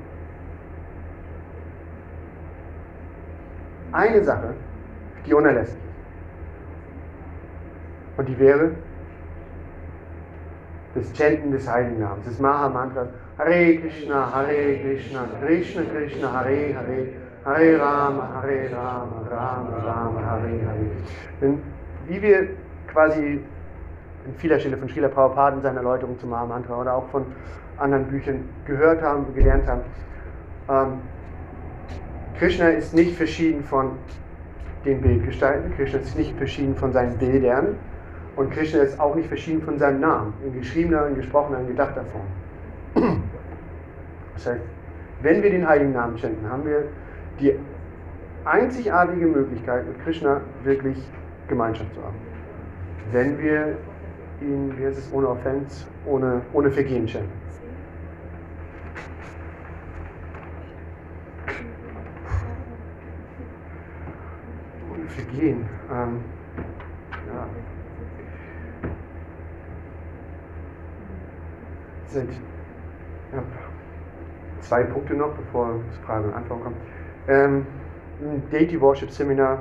[3.91, 4.53] eine Sache,
[5.25, 5.91] die unerlässlich ist.
[8.17, 8.71] Und die wäre
[10.93, 13.07] das Chanten des Heiligen Namens, des Maha-Mantras.
[13.39, 20.65] Hare Krishna, Hare Krishna, Krishna Krishna, Hare Hare, Hare Rama, Hare Rama, Rama Rama, Hare
[20.65, 20.85] Hare.
[21.41, 21.59] Denn
[22.07, 22.49] wie wir
[22.87, 23.39] quasi
[24.25, 27.25] in vieler Stelle von Srila Prabhupada in seiner Erläuterung zum Maha-Mantra oder auch von
[27.77, 29.81] anderen Büchern gehört haben, gelernt haben,
[30.69, 30.99] ähm,
[32.37, 33.91] Krishna ist nicht verschieden von
[34.85, 37.75] den Bildgestalten, Krishna ist nicht verschieden von seinen Bildern
[38.35, 42.03] und Krishna ist auch nicht verschieden von seinem Namen, in geschriebener, in gesprochener, in gedachter
[42.05, 43.23] Form.
[44.35, 44.61] Das heißt,
[45.21, 46.85] wenn wir den Heiligen Namen schenken, haben wir
[47.41, 47.57] die
[48.45, 50.97] einzigartige Möglichkeit, mit Krishna wirklich
[51.47, 52.15] Gemeinschaft zu haben.
[53.11, 53.77] Wenn wir
[54.41, 57.31] ihn, wie heißt es, ohne Offense, ohne, ohne Vergehen schenken.
[64.91, 65.65] Ohne Vergehen.
[65.91, 66.19] Ähm,
[67.27, 67.47] ja.
[72.07, 72.29] Sind
[73.31, 73.43] ja,
[74.59, 77.00] zwei Punkte noch, bevor es Fragen und Antworten kommen.
[77.27, 77.65] Ähm,
[78.21, 79.59] ein Deity Worship Seminar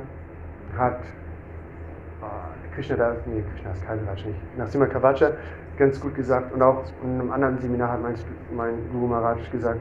[0.77, 5.33] hat äh, Krishna das, nee, Krishna ist kein Raj nicht, Nasima Kavacha
[5.79, 8.15] ganz gut gesagt und auch in einem anderen Seminar hat mein,
[8.55, 9.81] mein Guru Maharaj gesagt,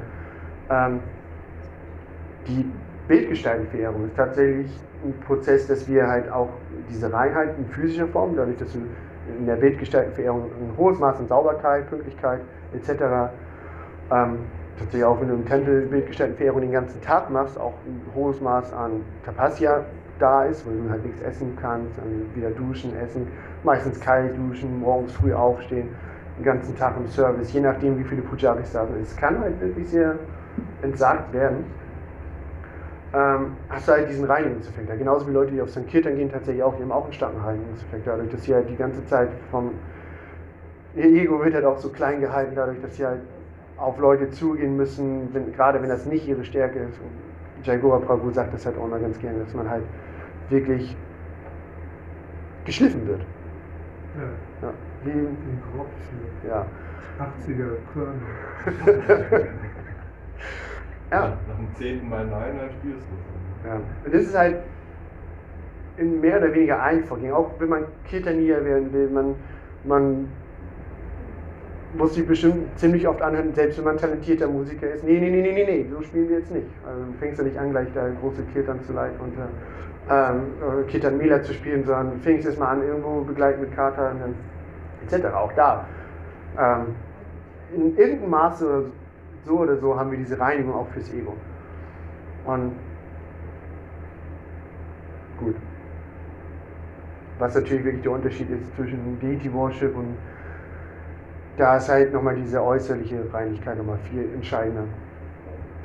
[0.70, 1.02] ähm,
[2.48, 2.66] die
[3.08, 4.72] Bildgestaltenverehrung ist tatsächlich
[5.04, 6.50] ein Prozess, dass wir halt auch
[6.90, 8.80] diese Reinheit in physischer Form, dadurch, dass du
[9.38, 12.42] in der Bildgestaltenverehrung ein hohes Maß an Sauberkeit, Pünktlichkeit
[12.74, 13.32] etc.
[14.12, 14.40] Ähm,
[14.80, 18.74] tatsächlich auch wenn du im Tempel Bildgestaltenverehrung den ganzen Tag machst, auch ein hohes Maß
[18.74, 19.86] an Tapasya
[20.20, 23.28] da ist, weil du halt nichts essen kannst, dann wieder duschen, essen,
[23.64, 25.90] meistens kalt duschen, morgens früh aufstehen,
[26.38, 29.02] den ganzen Tag im Service, je nachdem wie viele Pujaris da sind.
[29.02, 30.16] Es kann halt wirklich sehr
[30.82, 31.64] entsagt werden.
[33.14, 34.88] Ähm, hast du halt diesen Reinigungseffekt.
[34.98, 35.88] Genauso wie Leute, die auf St.
[35.88, 38.76] Kirtan gehen, tatsächlich auch, die haben auch einen starken Reinigungseffekt, dadurch, dass sie halt die
[38.76, 39.72] ganze Zeit vom
[40.96, 43.22] ihr Ego wird halt auch so klein gehalten, dadurch, dass sie halt
[43.80, 47.00] auf Leute zugehen müssen, wenn, gerade wenn das nicht ihre Stärke ist.
[47.00, 49.84] Und Jai Goa Prabhu sagt das halt auch immer ganz gerne, dass man halt
[50.50, 50.96] wirklich
[52.66, 53.22] geschliffen wird.
[54.62, 54.74] Ja, Ja,
[55.04, 56.32] wie, den Kropfschild.
[56.48, 56.66] ja.
[57.20, 59.46] 80er Körner.
[61.12, 61.38] ja.
[61.48, 63.76] Nach dem zehnten Mal Nein, dann spürst du Ja.
[63.76, 64.58] Und das ist halt
[65.98, 67.34] in mehr oder weniger Einvorgehen.
[67.34, 69.36] Auch wenn man Kirtanier werden will, man,
[69.84, 70.30] man
[71.98, 75.04] muss sich bestimmt ziemlich oft anhören, selbst wenn man talentierter Musiker ist.
[75.04, 76.68] Nee, nee, nee, nee, nee, nee, so spielen wir jetzt nicht.
[76.86, 80.42] Also du fängst ja nicht an, gleich da große Kirtan zu leiten und äh, ähm,
[80.62, 84.20] äh, Kirtan Mela zu spielen, sondern fängst erst mal an, irgendwo begleiten mit Kata und
[84.22, 84.36] dann
[85.06, 85.34] etc.
[85.34, 85.86] Auch da.
[86.58, 86.96] Ähm,
[87.74, 88.86] in irgendeinem Maße oder
[89.46, 91.34] so oder so haben wir diese Reinigung auch fürs Ego.
[92.46, 92.74] Und
[95.40, 95.56] gut.
[97.38, 100.18] Was natürlich wirklich der Unterschied ist zwischen Deity Worship und
[101.60, 104.86] da ist halt nochmal diese äußerliche Reinigkeit nochmal viel entscheidender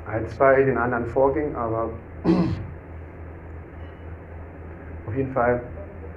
[0.07, 1.91] als bei den anderen Vorgängen, aber
[5.07, 5.61] auf jeden Fall,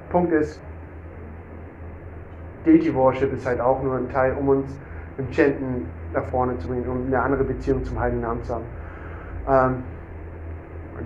[0.10, 0.62] Punkt ist,
[2.66, 4.78] Deity Worship ist halt auch nur ein Teil, um uns
[5.18, 8.66] im Chanten nach vorne zu bringen, um eine andere Beziehung zum Heiligen Namen zu haben.
[9.48, 9.84] Ähm,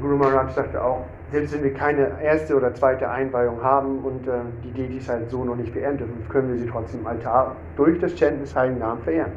[0.02, 4.32] Guru Maharaj sagte auch, selbst wenn wir keine erste oder zweite Einweihung haben und äh,
[4.64, 8.00] die Deities halt so noch nicht verehren dürfen, können wir sie trotzdem im Altar durch
[8.00, 9.32] das Chanten des Heiligen Namens verehren.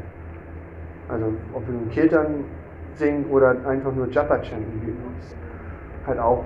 [1.09, 2.45] Also ob wir nun Kirtan
[2.95, 5.37] singen oder einfach nur Japa chanten, wir uns
[6.07, 6.45] halt auch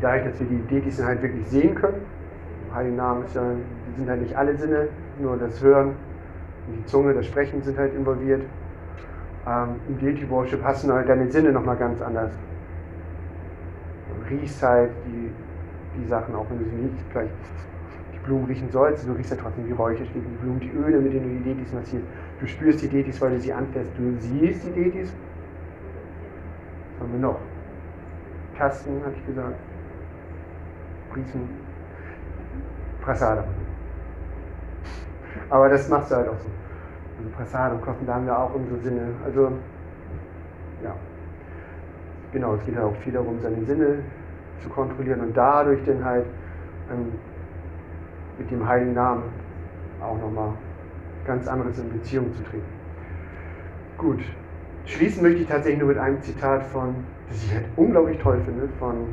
[0.00, 2.02] dadurch, dass wir die Deities halt wirklich sehen können.
[2.74, 3.42] Heiligen Namen ist ja,
[3.96, 4.88] sind halt nicht alle Sinne,
[5.20, 5.94] nur das Hören
[6.68, 8.42] die Zunge, das Sprechen sind halt involviert.
[9.46, 12.30] Ähm, Im Deity Worship hast du halt deine Sinne nochmal ganz anders.
[14.30, 15.30] Riechst halt die,
[15.98, 17.30] die Sachen, auch wenn du sie nicht gleich
[18.14, 21.12] die Blumen riechen sollst, du riechst halt trotzdem die Räucher, die Blumen, die Öle, mit
[21.12, 22.06] denen du die Detis massierst.
[22.40, 23.90] Du spürst die Detis, weil du sie anfährst.
[23.96, 25.12] Du siehst die Detis.
[26.98, 27.38] Was haben wir noch?
[28.56, 29.56] Tasten, hatte ich gesagt.
[31.14, 31.48] Riechen.
[33.02, 33.44] Prasada.
[35.50, 36.48] Aber das machst du halt auch so.
[37.18, 39.08] Also Prasada und Kosten, da haben wir auch unsere Sinne.
[39.24, 39.52] Also.
[42.32, 43.98] Genau, es geht halt auch viel darum, seine Sinne
[44.62, 46.24] zu kontrollieren und dadurch dann halt
[46.90, 47.12] ähm,
[48.38, 49.24] mit dem Heiligen Namen
[50.02, 50.52] auch nochmal
[51.26, 52.64] ganz anderes in Beziehung zu treten.
[53.98, 54.20] Gut,
[54.86, 56.94] schließen möchte ich tatsächlich nur mit einem Zitat von,
[57.28, 59.06] das ich halt unglaublich toll finde, von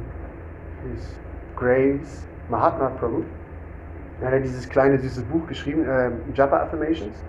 [0.94, 1.20] His
[1.58, 3.24] Grace Mahatma Prabhu.
[4.22, 7.24] Er hat dieses kleine süßes Buch geschrieben, äh, Japa Affirmations.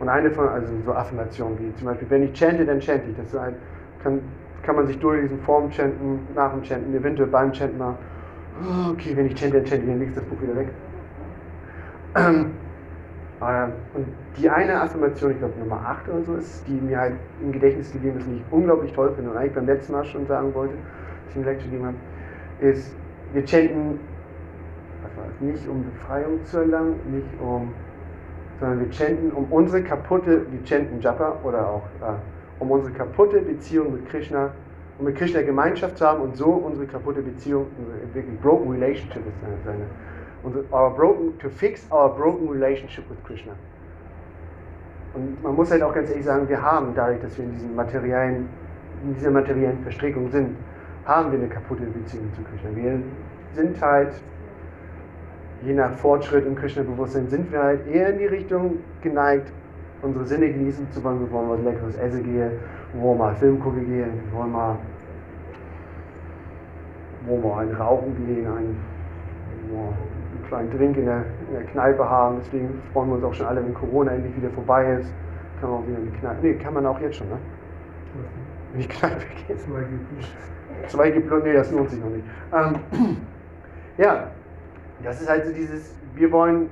[0.00, 3.16] Und eine von, also so Affirmationen wie zum Beispiel, wenn ich chante, dann chante ich.
[3.16, 3.54] Das ein,
[4.02, 4.20] kann,
[4.64, 7.96] kann man sich durchlesen, vorm Chanten, nach dem Chanten, eventuell beim Chanten mal
[8.60, 10.68] Oh, Okay, wenn ich chante, dann chante, dann legst das Buch wieder weg.
[13.40, 14.06] Äh, und
[14.38, 17.92] die eine Affirmation, ich glaube Nummer 8 oder so ist, die mir halt im Gedächtnis
[17.92, 20.54] geblieben ist und die ich unglaublich toll finde und eigentlich beim letzten Mal schon sagen
[20.54, 21.96] wollte, als ich eine Lecture gegeben habe,
[22.60, 22.94] ist,
[23.32, 23.98] wir chanten,
[25.02, 27.72] das, nicht um Befreiung zu erlangen, nicht um,
[28.60, 32.14] sondern wir chanten um unsere kaputte, wir chanten Japa oder auch, äh,
[32.60, 34.50] um unsere kaputte Beziehung mit Krishna,
[34.98, 37.66] um mit Krishna Gemeinschaft zu haben und so unsere kaputte Beziehung,
[38.12, 39.84] wirklich broken relationship ist seine, seine
[40.72, 43.52] our broken, to fix our broken relationship with Krishna.
[45.14, 47.74] Und man muss halt auch ganz ehrlich sagen, wir haben dadurch, dass wir in diesen
[47.74, 48.48] materiellen,
[49.04, 50.56] in dieser materiellen Verstrickung sind,
[51.06, 52.70] haben wir eine kaputte Beziehung zu Krishna.
[52.74, 53.00] Wir
[53.54, 54.12] sind halt,
[55.62, 59.52] je nach Fortschritt im Krishna-Bewusstsein, sind wir halt eher in die Richtung geneigt,
[60.04, 61.20] unsere Sinne genießen zu wollen.
[61.20, 62.50] Wir wollen was Leckeres essen gehen,
[62.92, 64.76] wir wollen mal Film gucken gehen, wir wollen mal,
[67.26, 68.76] wollen mal einen rauchen gehen, einen,
[69.72, 72.36] ja, einen kleinen Drink in der, in der Kneipe haben.
[72.40, 75.12] Deswegen freuen wir uns auch schon alle, wenn Corona endlich wieder vorbei ist.
[75.60, 76.38] Kann man auch wieder in die Kneipe.
[76.42, 77.38] Nee, kann man auch jetzt schon, ne?
[78.74, 79.58] In die Kneipe gehen.
[79.58, 80.24] Zwei gibt
[80.88, 82.24] Zwei Diplom, nee, das lohnt sich noch nicht.
[82.52, 83.16] Ähm,
[83.98, 84.28] ja,
[85.02, 86.68] das ist halt so dieses, wir wollen,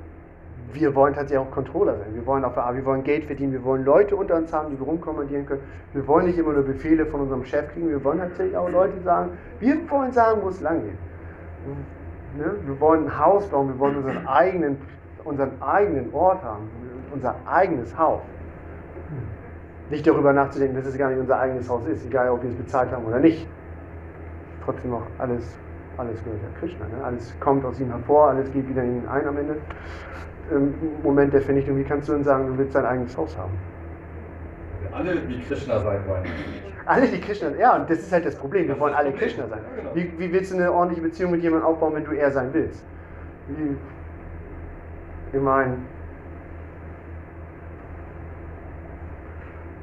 [0.73, 2.15] wir wollen tatsächlich auch Controller sein.
[2.15, 4.71] Wir wollen auf der A, wir wollen Geld verdienen, wir wollen Leute unter uns haben,
[4.71, 5.63] die wir rumkommandieren können.
[5.93, 9.01] Wir wollen nicht immer nur Befehle von unserem Chef kriegen, wir wollen tatsächlich auch Leute
[9.03, 10.99] sagen, wir wollen sagen, wo es lang geht.
[12.39, 12.55] Ne?
[12.65, 14.79] Wir wollen ein Haus bauen, wir wollen unseren eigenen,
[15.25, 16.69] unseren eigenen Ort haben,
[17.13, 18.23] unser eigenes Haus.
[19.91, 22.57] Nicht darüber nachzudenken, dass es gar nicht unser eigenes Haus ist, egal ob wir es
[22.57, 23.47] bezahlt haben oder nicht.
[24.65, 25.59] Trotzdem noch alles,
[25.99, 26.87] alles gehört ja Krishna.
[26.87, 27.05] Ne?
[27.05, 29.57] Alles kommt aus ihm hervor, alles geht wieder in ihn ein am Ende.
[31.03, 33.53] Moment der Vernichtung, wie kannst du denn sagen, du willst dein eigenes Haus haben?
[34.93, 36.25] Alle wie Krishna sein wollen.
[36.85, 39.61] Alle die Krishna, ja, und das ist halt das Problem, wir wollen alle Krishna sein.
[39.95, 42.85] Wie, wie willst du eine ordentliche Beziehung mit jemandem aufbauen, wenn du er sein willst?
[43.49, 43.77] Wie,
[45.33, 45.77] ich meine,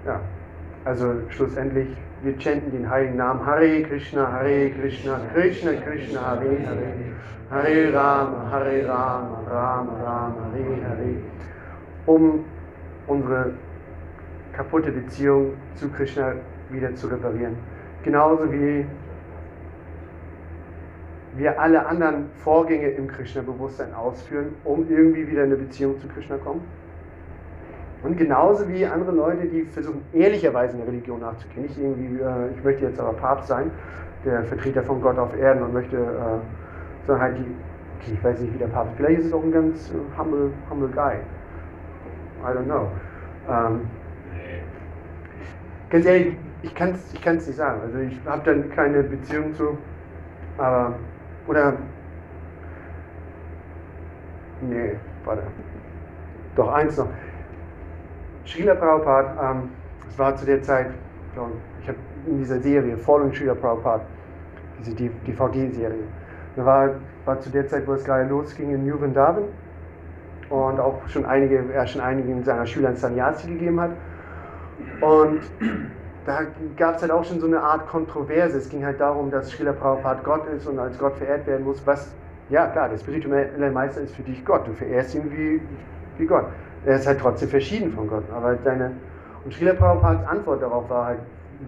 [0.05, 0.19] ja,
[0.85, 1.87] also schlussendlich,
[2.21, 6.93] wir chanten den heiligen Namen Hare Krishna, Hare Krishna, Krishna Krishna, Hare Hare,
[7.49, 11.15] Hare Rama, Hare Rama, Rama Rama, Hare Hare,
[12.05, 12.43] um
[13.07, 13.53] unsere
[14.53, 16.33] kaputte Beziehung zu Krishna
[16.69, 17.55] wieder zu reparieren.
[18.03, 18.85] Genauso wie
[21.35, 26.37] wir alle anderen Vorgänge im Krishna-Bewusstsein ausführen, um irgendwie wieder in eine Beziehung zu Krishna
[26.37, 26.61] kommen.
[28.01, 31.63] Und genauso wie andere Leute, die versuchen, ehrlicherweise eine Religion nachzugehen.
[31.63, 33.71] Nicht irgendwie, äh, ich möchte jetzt aber Papst sein,
[34.23, 37.41] der Vertreter von Gott auf Erden und möchte, äh, sondern halt die,
[37.99, 40.51] okay, ich weiß nicht, wie der Papst, vielleicht ist es auch ein ganz äh, humble,
[40.69, 41.15] humble guy.
[42.41, 42.87] I don't know.
[43.49, 43.81] Ähm,
[45.89, 47.81] ganz ehrlich, ich kann es ich kann's nicht sagen.
[47.81, 49.77] Also ich habe dann keine Beziehung zu,
[50.57, 50.95] aber,
[51.47, 51.73] oder,
[54.61, 54.95] nee,
[55.25, 55.43] warte.
[56.55, 57.07] Doch, eins noch.
[58.45, 59.69] Srila Prabhupada, ähm,
[60.17, 60.87] war zu der Zeit,
[61.33, 64.03] ich habe in dieser Serie, Following Srila Prabhupada,
[64.79, 66.03] diese DVD-Serie,
[66.55, 66.89] da war,
[67.25, 69.43] war zu der Zeit, wo es gerade losging in New Vrindavan
[70.49, 73.91] und auch schon einige, er schon einigen seiner Schülern Sannyasi gegeben hat.
[75.01, 75.41] Und
[76.25, 76.41] da
[76.75, 78.57] gab es halt auch schon so eine Art Kontroverse.
[78.57, 81.85] Es ging halt darum, dass Srila Prabhupada Gott ist und als Gott verehrt werden muss.
[81.85, 82.13] Was,
[82.49, 84.67] ja klar, der spirituelle Meister ist für dich Gott.
[84.67, 85.61] Du verehrst ihn wie,
[86.17, 86.45] wie Gott.
[86.85, 88.23] Er ist halt trotzdem verschieden von Gott.
[88.31, 88.91] Aber halt deine,
[89.43, 91.19] und Srila Prabhupads Antwort darauf war halt,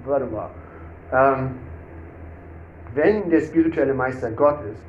[0.06, 0.50] warte mal,
[1.12, 1.52] ähm,
[2.94, 4.82] wenn der spirituelle Meister Gott ist,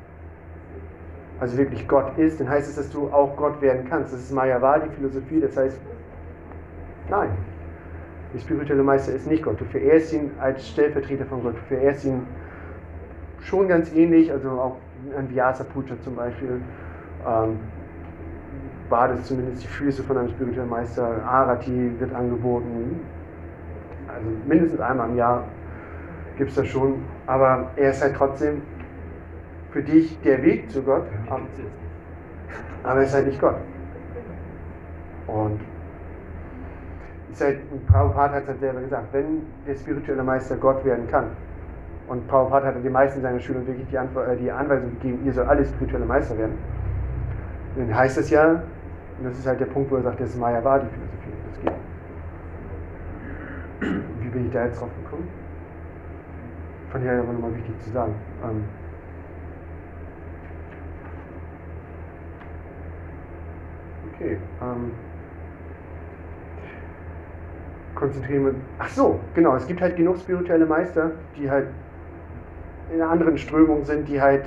[1.39, 4.13] also wirklich Gott ist, dann heißt es, dass du auch Gott werden kannst.
[4.13, 5.77] Das ist Mayavadi-Philosophie, das heißt,
[7.09, 7.29] nein,
[8.33, 9.59] der spirituelle Meister ist nicht Gott.
[9.59, 11.55] Du verehrst ihn als Stellvertreter von Gott.
[11.55, 12.25] Du verehrst ihn
[13.41, 14.77] schon ganz ähnlich, also auch
[15.17, 16.61] ein Vyasa Puja zum Beispiel,
[17.27, 17.59] ähm,
[18.89, 21.23] badest zumindest die Füße von einem spirituellen Meister.
[21.25, 22.99] Arati wird angeboten,
[24.07, 25.43] also mindestens einmal im Jahr
[26.37, 26.95] gibt es das schon,
[27.27, 28.61] aber er ist halt trotzdem
[29.71, 31.03] für dich der Weg zu Gott,
[32.83, 33.55] aber er ist halt nicht Gott.
[35.27, 35.59] Und
[37.31, 41.27] ist halt, Prabhupada hat es halt selber gesagt, wenn der spirituelle Meister Gott werden kann,
[42.07, 45.33] und Prabhupada hat den meisten seiner Schüler wirklich die, Antwort, äh, die Anweisung gegeben, ihr
[45.33, 46.57] soll alle spirituelle Meister werden,
[47.75, 48.63] dann heißt es ja,
[49.17, 51.73] und das ist halt der Punkt, wo er sagt, das ist Mayavadi-Philosophie, das geht.
[54.21, 55.27] Wie bin ich da jetzt drauf gekommen?
[56.89, 58.13] Ich halt aber nochmal wichtig zu sagen.
[58.43, 58.63] Ähm,
[64.13, 64.37] okay.
[64.61, 64.91] Ähm,
[67.95, 68.55] konzentrieren wir.
[68.77, 69.55] Ach so, genau.
[69.55, 71.69] Es gibt halt genug spirituelle Meister, die halt
[72.93, 74.45] in einer anderen Strömung sind, die halt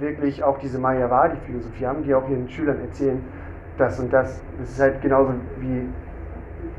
[0.00, 3.22] wirklich auch diese Mayavadi-Philosophie haben, die auch ihren Schülern erzählen,
[3.78, 4.40] das und das.
[4.58, 5.86] Das ist halt genauso wie,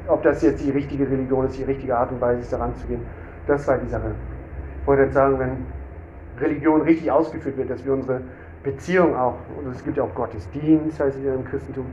[0.07, 2.87] ob das jetzt die richtige Religion ist, die richtige Art und Weise ist, daran zu
[2.87, 3.01] gehen.
[3.47, 4.11] Das war die Sache.
[4.81, 5.65] Ich wollte jetzt sagen, wenn
[6.39, 8.21] Religion richtig ausgeführt wird, dass wir unsere
[8.63, 11.85] Beziehung auch, und es gibt ja auch Gottesdienst, heißt es ja im Christentum,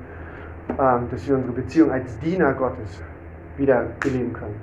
[0.78, 3.02] ähm, dass wir unsere Beziehung als Diener Gottes
[3.56, 4.60] wieder beleben können.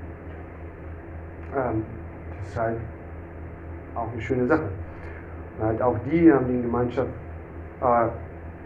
[1.56, 1.84] Ähm,
[2.40, 2.78] das ist halt
[3.96, 4.70] auch eine schöne Sache.
[5.60, 7.10] Und halt auch die haben die Gemeinschaft,
[7.82, 8.08] äh,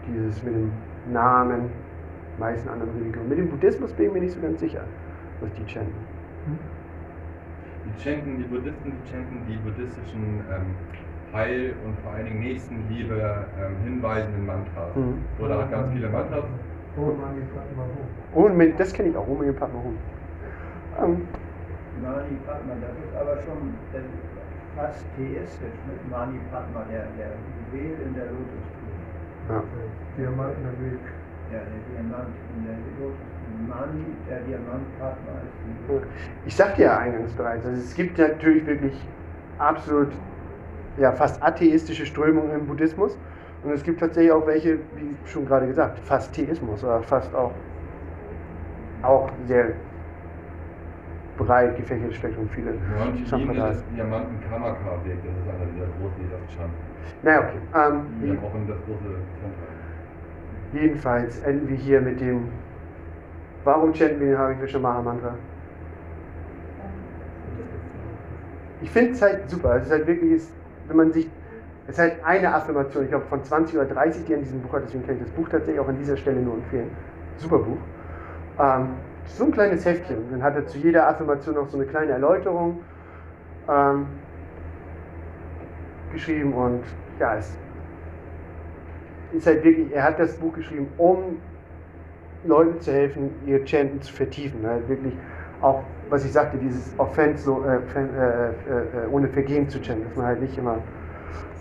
[0.08, 0.72] dieses mit dem
[1.12, 1.70] Namen,
[2.38, 3.28] meisten anderen Religionen.
[3.28, 4.82] Mit dem Buddhismus bin ich mir nicht so ganz sicher,
[5.40, 5.94] was die chanten.
[7.86, 10.74] Die chanten, die Buddhisten, die chanten die buddhistischen ähm,
[11.32, 14.96] Heil- und vor allen Dingen Nächstenliebe ähm, hinweisenden Mantras.
[14.96, 15.14] Mhm.
[15.38, 16.44] Oder hat ganz viele Mantras.
[18.34, 19.96] Und mit, das kenne ich auch, Om Mani Padma Hum.
[20.98, 21.22] Ähm,
[22.02, 24.02] Mani Padma, das ist aber schon äh,
[24.80, 27.32] fast theistisch mit Mani Padma, der, der
[27.72, 28.96] Juwel in der Lotusblume.
[29.48, 29.62] ja.
[30.16, 31.04] Diamantener Weg.
[31.52, 33.28] Ja, der Diamant in der Lotusblume.
[33.68, 36.08] Mani, der Diamant Padma ist die Lotus.
[36.46, 38.96] Ich sagte ja eingangs bereits, also es gibt natürlich wirklich
[39.58, 40.08] absolut,
[40.96, 43.18] ja, fast atheistische Strömungen im Buddhismus.
[43.62, 47.52] Und es gibt tatsächlich auch welche, wie schon gerade gesagt, fast Theismus oder fast auch,
[49.02, 49.74] auch sehr
[51.40, 52.74] breit gefächertes Spektrum, viele
[53.24, 53.76] Sampradayas.
[53.76, 56.38] das Diamanten Kamaka-Weg, das ist einer dieser großen Lieder
[57.22, 57.58] Naja, okay.
[57.74, 59.10] Ähm, auch in das große
[59.40, 59.52] Zentrum.
[60.72, 62.48] jedenfalls enden wir hier mit dem,
[63.64, 65.34] warum chanten wir den Hare Krishna Maha Mantra?
[68.82, 69.76] Ich finde es halt super.
[69.76, 70.52] Es ist halt wirklich, ist,
[70.88, 71.28] wenn man sich,
[71.86, 74.72] es ist halt eine Affirmation, ich glaube von 20 oder 30, die an diesem Buch
[74.72, 76.90] hat, deswegen kann ich das Buch tatsächlich auch an dieser Stelle nur empfehlen.
[77.36, 77.78] Super Buch.
[78.58, 78.88] Ähm,
[79.36, 80.30] so ein kleines Heftchen.
[80.30, 82.84] Dann hat er zu jeder Affirmation noch so eine kleine Erläuterung
[83.68, 84.06] ähm,
[86.12, 86.84] geschrieben und
[87.18, 87.50] ja, es
[89.32, 91.36] ist halt wirklich, er hat das Buch geschrieben, um
[92.42, 94.66] Leuten zu helfen, ihr Chanten zu vertiefen.
[94.66, 95.14] Halt wirklich
[95.60, 97.44] auch, was ich sagte, dieses Offense
[97.88, 100.78] fan- äh, äh, äh, ohne Vergehen zu chanten, dass man halt nicht immer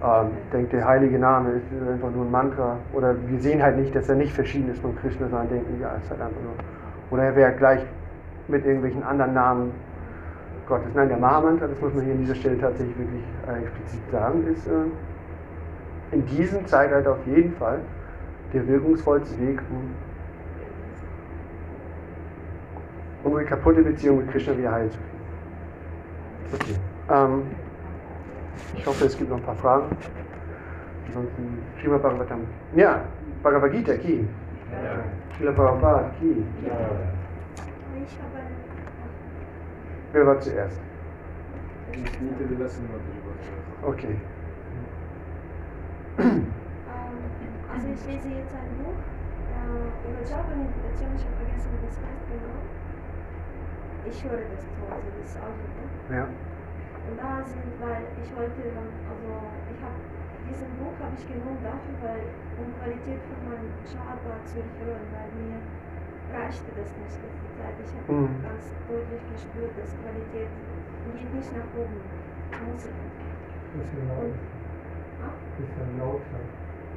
[0.03, 2.77] ähm, denkt, der heilige Name ist einfach nur ein Mantra.
[2.93, 5.95] Oder wir sehen halt nicht, dass er nicht verschieden ist von Krishna, sondern denken, ja,
[5.97, 6.78] es ist halt einfach nur.
[7.11, 7.85] Oder er wäre gleich
[8.47, 9.71] mit irgendwelchen anderen Namen
[10.67, 10.93] Gottes.
[10.93, 14.47] Nein, der Mahamantra, das muss man hier an dieser Stelle tatsächlich wirklich äh, explizit sagen,
[14.47, 14.71] ist äh,
[16.11, 17.79] in diesem Zeitalter auf jeden Fall
[18.53, 19.93] der wirkungsvollste Weg, um
[23.23, 25.19] unsere kaputte Beziehung mit Krishna wieder heil zu kriegen.
[26.53, 26.79] Okay.
[27.09, 27.43] Ähm,
[28.75, 29.85] ich hoffe, es gibt noch ein paar Fragen.
[31.07, 32.41] Ansonsten Srimad Bhagavatam.
[32.75, 33.01] Ja,
[33.41, 34.27] Bhagavad Gita, Ki.
[35.55, 36.45] Prabhupada, Ki.
[38.05, 38.39] Ich habe
[40.11, 40.79] Wer war zuerst?
[41.89, 42.79] What you was
[43.83, 44.15] Okay.
[46.19, 46.37] Ähm,
[47.71, 52.25] also ich lese jetzt ein Buch äh, über Java-Meditation, ich habe vergessen, wie das heißt
[52.27, 52.59] genau.
[54.05, 55.91] Ich höre das so, also das Audiobuch.
[56.09, 56.25] Ja.
[57.07, 58.61] Und da sind, weil ich wollte,
[59.07, 59.29] also
[59.69, 59.97] ich habe,
[60.49, 62.25] diesen Buch habe ich genommen dafür, weil,
[62.57, 65.61] um Qualität von meinem Java zu erhöhen, weil mir
[66.33, 67.75] reichte das nicht letzte Zeit.
[67.79, 68.41] Ich habe Mhm.
[68.43, 71.97] ganz deutlich gespürt, dass Qualität geht nicht nach oben.
[72.65, 72.97] Muss ich.
[73.77, 74.33] Bisschen laut.
[75.21, 75.33] Ah?
[75.57, 76.41] Bisschen lauter.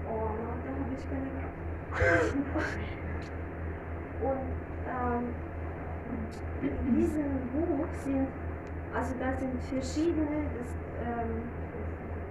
[0.09, 1.29] Oh, na, da habe ich keine
[4.23, 4.49] Und
[4.89, 5.25] ähm,
[6.63, 8.29] in diesem Buch sind,
[8.95, 10.71] also da sind verschiedene, das,
[11.05, 11.43] ähm,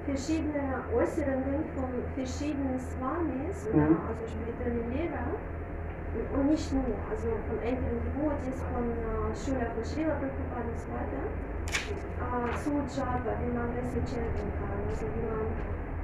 [0.06, 3.98] verschiedene Äußerungen von verschiedenen Swamis, Mhm.
[4.08, 5.30] also spirituelle Lehrer.
[5.32, 10.80] Und- Und nicht nur, also von älteren Devotees, von äh, Schüler von Srila Prabhupada und
[10.84, 15.48] so weiter, äh, zu Java, wie man besser chanten kann, also wie man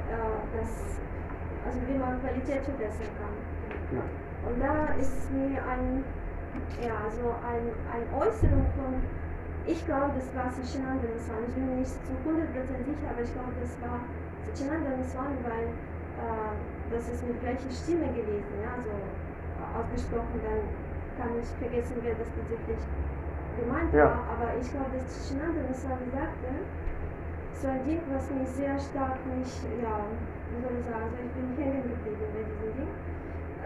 [0.07, 0.71] äh, das,
[1.67, 3.35] also wie man Qualität verbessern kann.
[3.99, 4.03] ja.
[4.47, 6.05] Und da ist mir ein,
[6.79, 9.03] ja, also ein, eine Äußerung von,
[9.67, 13.33] ich glaube, das war Sachinanda Swami, ich bin mir nicht zu 100% sicher, aber ich
[13.35, 13.99] glaube, das war
[14.47, 16.55] Sachinanda Swami, weil äh,
[16.89, 18.95] das ist mit gleicher Stimme gewesen, ja, also
[19.75, 20.63] ausgesprochen, dann
[21.19, 22.81] kann ich vergessen, wer das tatsächlich
[23.59, 24.07] gemeint Ja.
[24.15, 26.49] war, aber ich glaube, dass Sachinanda Swami sagte,
[27.59, 29.51] so ein Ding, was mich sehr stark mich,
[29.83, 29.99] ja,
[30.53, 32.91] wie soll ich sagen, also ich bin hängen geblieben bei diesem Ding,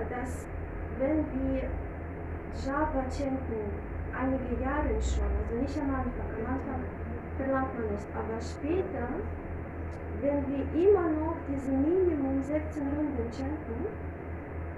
[0.02, 0.50] äh, dass
[0.98, 1.70] wenn wir
[2.58, 3.70] Java chanten,
[4.16, 6.82] einige Jahre schon, also nicht am Anfang, am Anfang
[7.38, 9.08] verlangt man nicht, aber später,
[10.22, 13.80] wenn wir immer noch diese Minimum 16 Runden chanten,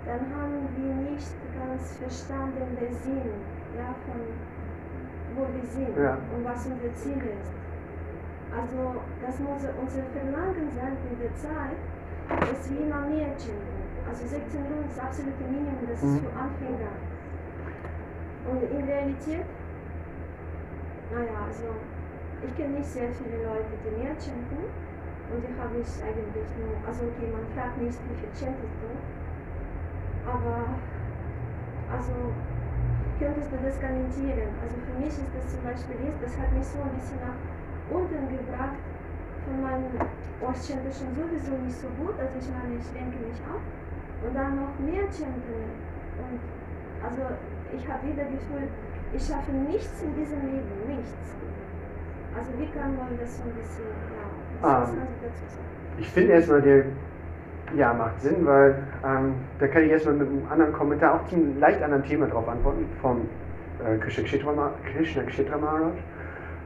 [0.06, 3.32] dann haben wir nicht ganz verstanden den Sinn,
[3.76, 4.20] ja, von
[5.36, 6.18] wo wir sind Ja.
[6.36, 7.52] und was unser Ziel ist.
[8.54, 11.80] Also das muss unser Verlangen sein mit der Zeit,
[12.30, 13.82] dass wir immer mehr chanten.
[14.08, 16.28] Also 16 Minuten ist absolute Minimum, das ist Mhm.
[16.28, 16.94] für Anfänger.
[18.50, 19.48] Und in Realität,
[21.12, 21.72] naja, also
[22.44, 24.68] ich kenne nicht sehr viele Leute, die mehr chanten.
[25.32, 28.92] Und die habe ich eigentlich nur, also okay, man fragt nicht, wie viel chantest du.
[30.28, 30.78] Aber,
[31.90, 32.14] also,
[33.18, 34.52] könntest du das kommentieren?
[34.62, 37.40] Also für mich ist das zum Beispiel jetzt, das hat mich so ein bisschen nach
[37.90, 38.78] unten gebracht
[39.48, 39.90] von meinem,
[40.44, 43.64] schon sowieso nicht so gut, also ich meine, ich lenke mich ab.
[44.24, 45.72] Und dann noch mehr chanten.
[46.20, 46.40] Und
[47.04, 47.24] also
[47.76, 48.68] ich habe wieder Gefühl,
[49.14, 51.36] ich schaffe nichts in diesem Leben, nichts.
[52.36, 54.86] Also wie kann man das so ein bisschen, ja, was Ah.
[54.88, 55.08] sagen?
[56.00, 56.86] Ich finde erstmal, der
[57.76, 58.76] ja macht Sinn, weil
[59.06, 62.48] ähm, da kann ich erstmal mit einem anderen Kommentar auch zum leicht anderen Thema drauf
[62.48, 63.22] antworten, vom
[63.86, 65.94] äh, Krishna Kshetra Ma- Krishna Kshetra Maharaj.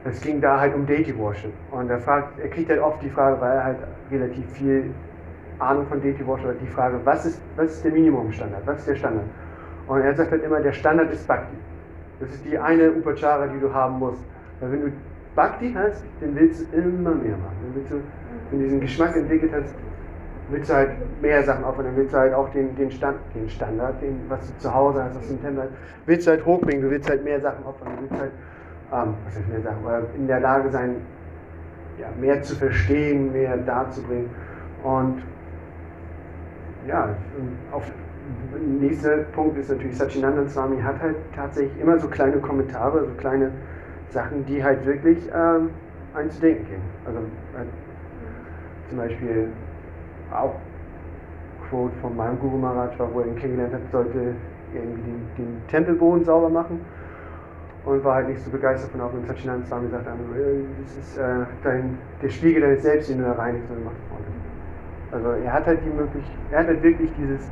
[0.04, 1.52] Es ging da halt um Deity Worship.
[1.70, 3.78] Und er fragt, er kriegt halt oft die Frage, weil er halt
[4.10, 4.90] relativ viel
[5.58, 8.66] Ahnung von Deity Worship hat, die Frage, was ist, was ist der Minimumstandard?
[8.66, 9.24] Was ist der Standard?
[9.88, 11.56] Und er sagt halt immer, der Standard ist Bhakti.
[12.20, 14.22] Das ist die eine Upachara, die du haben musst.
[14.60, 14.92] Weil wenn du
[15.34, 17.56] Bhakti hast, dann willst du immer mehr machen.
[17.62, 17.96] Dann willst du,
[18.50, 19.74] wenn du diesen Geschmack entwickelt hast,
[20.50, 20.90] willst du halt
[21.22, 21.86] mehr Sachen opfern.
[21.86, 25.02] Dann willst du halt auch den, den, Stand, den Standard, den, was du zu Hause
[25.04, 25.72] hast, was du im Tempel hast,
[26.06, 26.82] willst du halt hochbringen.
[26.82, 27.88] Du willst halt mehr Sachen opfern.
[27.96, 28.32] Du willst halt,
[28.92, 30.96] ähm, was heißt mehr Sachen, aber in der Lage sein,
[31.98, 34.30] ja, mehr zu verstehen, mehr darzubringen.
[34.82, 35.22] Und
[36.86, 37.10] ja,
[37.72, 37.84] auf,
[38.80, 43.50] nächster Punkt ist natürlich, Satchidananda Swami hat halt tatsächlich immer so kleine Kommentare, so kleine
[44.10, 45.70] Sachen, die halt wirklich ähm,
[46.14, 46.82] einen zu denken geben.
[47.04, 49.48] Also äh, zum Beispiel
[50.32, 50.54] auch
[51.68, 54.34] Quote von meinem Guru Maharaj wo er ihn kennengelernt hat, sollte
[54.74, 56.80] irgendwie den, den Tempelboden sauber machen
[57.84, 60.96] und war halt nicht so begeistert von auch und Satchidananda Swami sagte einfach, äh, das
[60.96, 64.24] ist äh, dein, der Spiegel deines Selbst, den du da reinigst und machst vorne.
[65.10, 67.50] Also er hat halt die Möglichkeit, er hat halt wirklich dieses,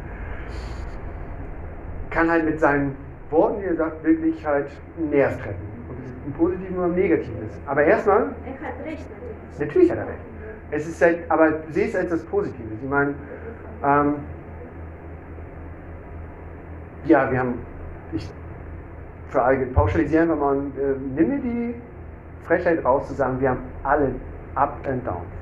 [2.10, 2.97] kann halt mit seinen
[3.31, 5.66] Worten, die er sagt, wirklich halt einen Nerv treffen.
[5.89, 7.59] Ob es im Positiven oder im Negativen ist.
[7.66, 9.59] Aber erstmal, Er hat recht natürlich.
[9.59, 10.18] Natürlich hat er recht.
[10.70, 12.68] es ist halt, aber sehe es als das Positive.
[12.82, 13.14] Ich meine,
[13.85, 14.14] ähm,
[17.05, 17.55] ja, wir haben,
[18.12, 18.28] ich
[19.32, 21.74] verallge- pauschalisiere einfach mal, und, äh, nimm mir die
[22.44, 24.12] Frechheit raus zu sagen, wir haben alle
[24.55, 25.36] Up and Downs.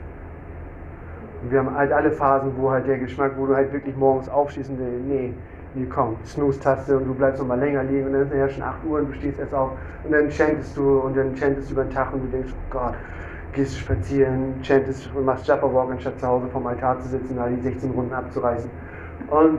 [1.45, 4.31] Und wir haben halt alle Phasen, wo halt der Geschmack, wo du halt wirklich morgens
[4.31, 5.35] aufstehst und nee,
[5.75, 8.63] nee, komm, Snooze-Taste und du bleibst noch mal länger liegen und dann ist ja schon
[8.63, 9.73] 8 Uhr und du stehst erst auf
[10.05, 12.71] und dann chantest du und dann chantest du über den Tag und du denkst, oh
[12.71, 12.95] Gott,
[13.53, 17.61] gehst spazieren, chantest und machst Jabberwalk, anstatt zu Hause vom Altar zu sitzen, da die
[17.61, 18.71] 16 Runden abzureißen.
[19.29, 19.59] Und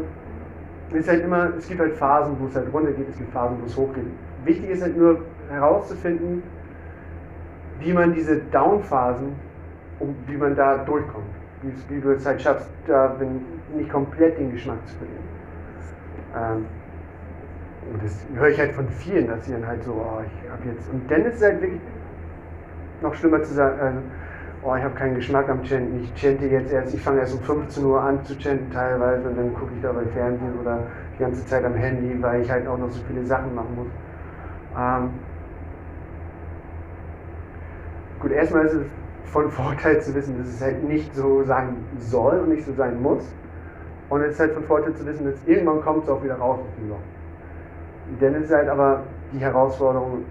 [0.89, 3.57] es ist halt immer, es gibt halt Phasen, wo es halt runtergeht, es gibt Phasen,
[3.61, 4.05] wo es hochgeht.
[4.43, 5.19] Wichtig ist halt nur
[5.51, 6.41] herauszufinden,
[7.79, 9.33] wie man diese Down-Phasen,
[10.25, 11.34] wie man da durchkommt.
[11.69, 13.41] Es halt schaffst, da wenn,
[13.75, 15.23] nicht komplett den Geschmack zu verlieren.
[16.35, 16.65] Ähm,
[17.91, 20.63] und das höre ich halt von vielen, dass sie dann halt so, oh, ich habe
[20.69, 20.89] jetzt.
[20.91, 21.81] Und dann ist es halt wirklich
[23.01, 23.99] noch schlimmer zu sagen, also,
[24.63, 27.41] oh, ich habe keinen Geschmack am Chanten, ich chante jetzt erst, ich fange erst um
[27.41, 31.45] 15 Uhr an zu chanten teilweise und dann gucke ich dabei Fernsehen oder die ganze
[31.45, 33.87] Zeit am Handy, weil ich halt auch noch so viele Sachen machen muss.
[34.77, 35.09] Ähm,
[38.19, 38.85] gut, erstmal ist es
[39.25, 43.01] von Vorteil zu wissen, dass es halt nicht so sein soll und nicht so sein
[43.01, 43.33] muss.
[44.09, 46.59] Und es ist halt von Vorteil zu wissen, dass irgendwann kommt es auch wieder raus
[46.59, 48.37] aus dem Loch.
[48.37, 49.03] Ist es halt aber
[49.33, 50.23] die Herausforderung,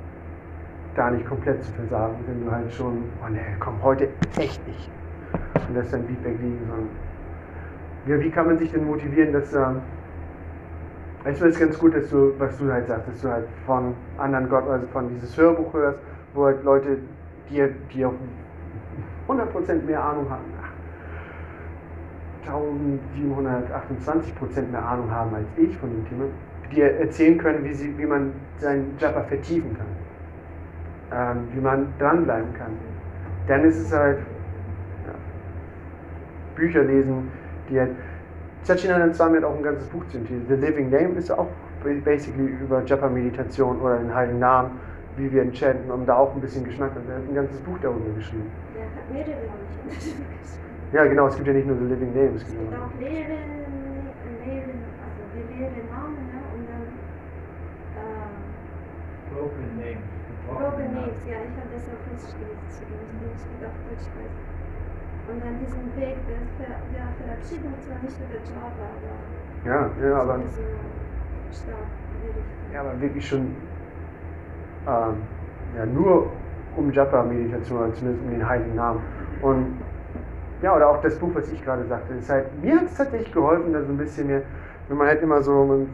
[0.94, 4.08] da nicht komplett zu versagen, wenn du halt schon, oh ne, komm, heute
[4.38, 4.90] echt nicht.
[5.68, 6.60] Und lässt dein Feedback liegen.
[6.68, 6.88] Sondern,
[8.06, 9.80] ja, wie kann man sich denn motivieren, dass, ähm,
[11.26, 13.94] ich finde es ganz gut, dass du, was du halt sagst, dass du halt von
[14.18, 15.98] anderen Gott, also von dieses Hörbuch hörst,
[16.34, 16.98] wo halt Leute,
[17.50, 18.12] die, die auch
[19.28, 20.70] 100% mehr Ahnung haben, ach,
[22.50, 26.24] 1728% mehr Ahnung haben als ich von dem Thema,
[26.70, 29.86] die erzählen können, wie, sie, wie man seinen Japa vertiefen kann
[31.14, 32.72] ähm, wie man dranbleiben kann.
[33.46, 35.14] Dann ist es halt ja,
[36.54, 37.30] Bücher lesen,
[37.70, 37.90] die halt.
[38.62, 40.46] Sachinananda Swami hat auch ein ganzes Buch zu dem.
[40.48, 41.48] The Living Name ist auch
[42.02, 44.70] basically über Japa-Meditation oder den Heiligen Namen,
[45.18, 47.76] wie wir enchanten, um da auch ein bisschen Geschmack und er hat ein ganzes Buch
[47.82, 48.50] darüber geschrieben.
[49.10, 49.64] Mehrere, glaube
[49.98, 50.14] ich.
[50.92, 53.00] Ja, genau, es gibt ja nicht nur The Living Name, es gibt Und auch auch
[53.00, 53.50] Lehren,
[54.46, 56.38] Lehren, also lehren Namen, ne?
[56.54, 56.86] und dann
[57.98, 58.34] äh,
[59.34, 60.06] Broken Names.
[60.46, 64.34] Broken Names, ja, ich habe das auf Russisch gelesen, ich nicht auf Deutsch weiß.
[65.26, 69.34] Und dann diesen Weg der, Ver der Verabschiedung, zwar nicht über Java, aber
[69.66, 70.62] Ja, ja, aber, so
[71.50, 71.90] stark
[72.72, 73.56] ja, aber wirklich schon
[74.86, 75.16] ähm,
[75.76, 76.43] ja, nur
[76.76, 79.00] um Japa-Meditation, oder zumindest um den Heiligen Namen.
[79.42, 79.66] Und
[80.62, 82.14] Ja, oder auch das Buch, was ich gerade sagte.
[82.14, 84.42] Ist halt, mir hat es tatsächlich geholfen, da so ein bisschen mehr,
[84.88, 85.88] wenn man halt immer so, man,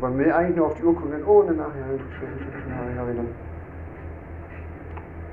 [0.00, 3.28] man will eigentlich nur auf die Uhr gucken, oh, dann nachher, ja, ja, dann.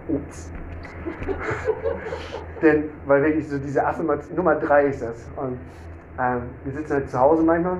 [0.07, 0.51] Ups.
[2.61, 5.27] Denn, weil wirklich so diese Affirmation, Nummer drei ist das.
[5.35, 5.57] Und
[6.17, 7.77] ähm, wir sitzen halt zu Hause manchmal,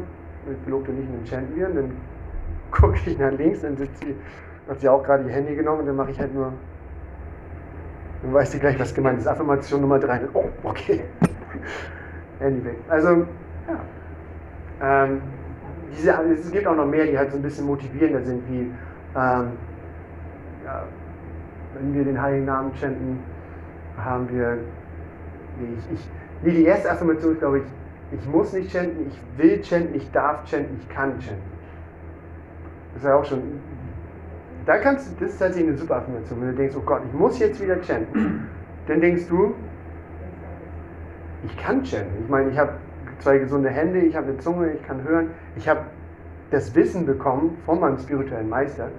[0.47, 1.91] mit Verlobte nicht und chanten wir, und dann
[2.71, 4.15] gucke ich nach links, dann sitzt sie,
[4.67, 6.53] hat sie auch gerade ihr Handy genommen und dann mache ich halt nur,
[8.23, 9.27] dann weiß sie gleich, was gemeint ist.
[9.27, 10.21] Affirmation Nummer drei.
[10.33, 11.03] Oh, okay.
[12.39, 12.77] Handy weg.
[12.89, 13.23] Also, ja.
[14.81, 15.21] Ähm,
[15.95, 18.71] diese, es gibt auch noch mehr, die halt so ein bisschen motivierender sind, wie
[19.15, 19.51] ähm,
[20.65, 20.83] ja,
[21.75, 23.19] wenn wir den Heiligen Namen chanten,
[23.97, 24.57] haben wir,
[25.59, 26.09] nee, ich, ich,
[26.43, 27.65] nee, die erste Affirmation ist, glaube ich,
[28.11, 31.55] ich muss nicht chanten, ich will chanten, ich darf chanten, ich kann chanten.
[32.93, 33.41] Das ist ja auch schon,
[34.65, 37.13] da kannst du, das ist tatsächlich eine super Affirmation, wenn du denkst, oh Gott, ich
[37.13, 38.47] muss jetzt wieder chanten,
[38.87, 39.53] dann denkst du,
[41.45, 42.23] ich kann chanten.
[42.23, 42.73] Ich meine, ich habe
[43.19, 45.81] zwei gesunde Hände, ich habe eine Zunge, ich kann hören, ich habe
[46.51, 48.89] das Wissen bekommen von meinem spirituellen Meister,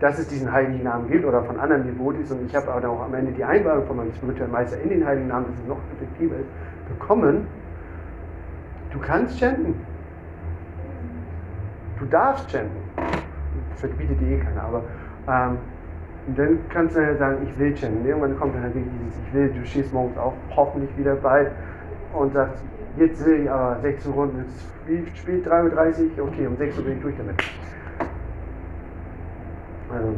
[0.00, 3.02] dass es diesen heiligen Namen gibt oder von anderen Devotis und ich habe aber auch
[3.02, 5.78] am Ende die Einweihung von meinem spirituellen Meister in den heiligen Namen, dass es noch
[5.96, 6.48] effektiver ist,
[6.88, 7.46] bekommen.
[8.90, 9.74] Du kannst chanten.
[11.98, 12.76] Du darfst chanten.
[13.76, 14.82] Verbietet dir eh keiner, aber
[15.28, 15.58] ähm,
[16.34, 18.04] dann kannst du ja sagen, ich will chanten.
[18.04, 21.52] Irgendwann kommt dann halt wirklich dieses, ich will, du stehst morgens auf, hoffentlich wieder bald
[22.12, 22.62] und sagst,
[22.96, 26.96] jetzt will ich aber 16 Runden, jetzt spät 3.30 Uhr, okay, um 6 Uhr bin
[26.96, 27.36] ich durch damit.
[29.88, 30.14] Also,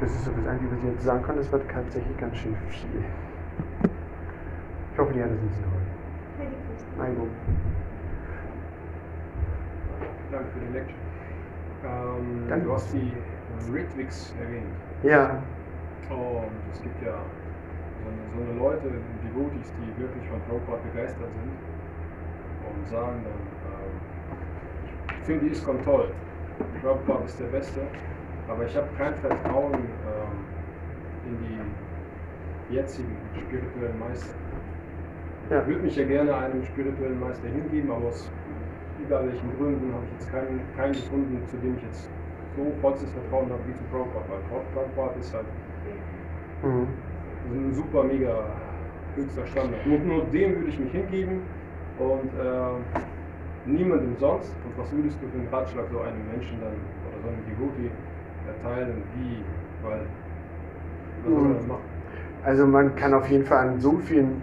[0.00, 1.36] das ist so das Einzige, was ich jetzt sagen kann.
[1.36, 3.04] Das war tatsächlich ganz schön viel.
[4.92, 7.00] Ich hoffe, die hat es ein bisschen geholfen.
[7.00, 7.28] Eingo.
[10.30, 10.98] Danke für die Lecture.
[11.84, 12.66] Ähm, Danke.
[12.66, 13.12] Du hast die
[13.72, 14.74] Ritwigs erwähnt.
[15.02, 15.42] Ja,
[16.10, 18.88] Und es gibt ja so eine, so eine Leute,
[19.24, 21.52] Devotees, die wirklich von Prabhupada begeistert sind
[22.68, 23.40] und sagen dann,
[23.72, 26.10] ähm, ich finde ISKCON toll,
[26.82, 27.80] Prabhupada ist der Beste,
[28.48, 30.34] aber ich habe kein Vertrauen ähm,
[31.26, 34.34] in die jetzigen spirituellen Meister.
[35.50, 35.60] Ja.
[35.60, 38.30] Ich würde mich ja gerne einem spirituellen Meister hingeben, aber aus
[39.04, 42.08] egal welchen Gründen habe ich jetzt keinen, keinen gefunden, zu dem ich jetzt
[42.56, 44.26] so vollstes Vertrauen habe wie zu Prabhupada.
[44.50, 45.46] Weil Prabhupada ist halt
[46.62, 46.88] mhm.
[47.50, 48.46] ein super, mega
[49.16, 49.86] höchster Standard.
[49.86, 51.42] Nur, nur dem würde ich mich hingeben
[51.98, 54.52] und äh, niemandem sonst.
[54.64, 56.74] Und was würdest du für einen Ratschlag so einem Menschen dann
[57.06, 57.90] oder so einem Devotee
[58.46, 59.02] erteilen?
[59.16, 59.42] Wie?
[59.86, 60.00] Weil,
[61.24, 61.68] was soll man Mhm.
[61.68, 61.82] machen?
[62.44, 64.42] Also man kann auf jeden Fall an so vielen.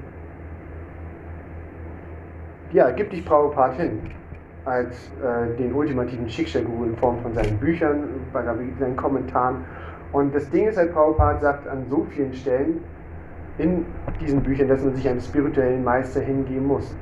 [2.71, 3.99] Ja, gib dich Prabhupada hin.
[4.65, 9.63] Als äh, den ultimativen Shiksha-Guru in Form von seinen Büchern, bei seinen Kommentaren.
[10.11, 12.83] Und das Ding ist halt, Prabhupada sagt an so vielen Stellen
[13.57, 13.85] in
[14.19, 16.93] diesen Büchern, dass man sich einem spirituellen Meister hingeben muss.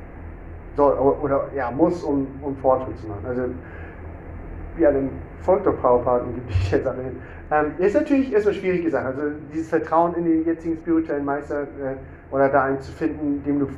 [0.76, 3.24] Soll, oder ja, muss, um, um Fortschritt zu machen.
[3.26, 3.42] Also,
[4.78, 5.10] ja, dann
[5.40, 7.16] folgt doch Prabhupada und gibt dich jetzt alle hin.
[7.50, 9.06] Ähm, ist natürlich erstmal schwierig gesagt.
[9.06, 9.22] Also
[9.52, 11.96] dieses Vertrauen in den jetzigen spirituellen Meister äh,
[12.30, 13.68] oder da einen zu finden, dem du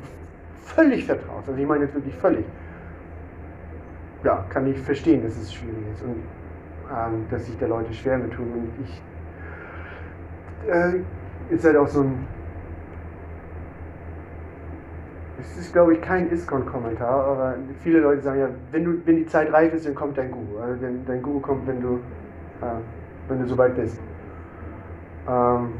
[0.63, 1.49] völlig vertraust.
[1.49, 2.45] Also ich meine jetzt wirklich völlig.
[4.23, 6.23] Ja, kann ich verstehen, dass es schwierig ist und
[6.89, 8.51] ähm, dass sich da Leute schwer mit tun.
[8.51, 9.01] Und ich
[10.69, 12.27] äh, ist halt auch so ein.
[15.39, 19.25] Es ist, glaube ich, kein ISKCON-Kommentar, aber viele Leute sagen ja, wenn, du, wenn die
[19.25, 20.59] Zeit reif ist, dann kommt dein Guru.
[20.59, 21.95] Also dein, dein Guru kommt, wenn du,
[22.61, 22.79] äh,
[23.27, 23.99] wenn du soweit bist.
[25.27, 25.73] Ähm,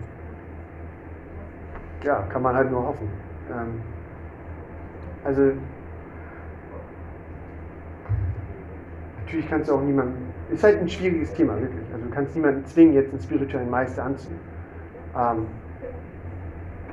[2.03, 3.07] ja, kann man halt nur hoffen.
[3.49, 3.81] Ähm,
[5.23, 5.53] also,
[9.33, 11.85] natürlich kannst du auch niemanden, ist halt ein schwieriges Thema, wirklich.
[11.91, 14.41] Also du kannst niemanden zwingen, jetzt einen spirituellen Meister anzunehmen.
[15.17, 15.47] Ähm,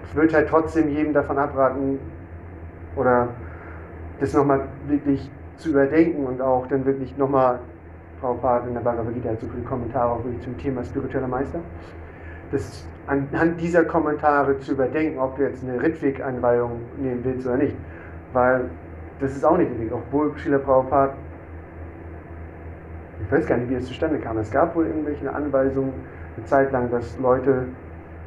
[0.07, 1.99] ich würde halt trotzdem jedem davon abraten,
[2.97, 3.29] oder
[4.19, 7.61] das nochmal wirklich zu überdenken und auch dann wirklich nochmal,
[8.21, 11.61] Frau Part in der Bhagavad Gita so viele Kommentare auch wirklich zum Thema spiritueller Meister,
[12.51, 17.77] das anhand dieser Kommentare zu überdenken, ob du jetzt eine Ritwig-Einweihung nehmen willst oder nicht.
[18.33, 18.65] Weil
[19.21, 19.93] das ist auch nicht der Weg.
[19.93, 21.15] Obwohl Srila Prabhupada,
[23.31, 24.39] ich weiß gar nicht, wie es zustande kam.
[24.39, 25.93] Es gab wohl irgendwelche Anweisungen
[26.37, 27.67] eine Zeit lang, dass Leute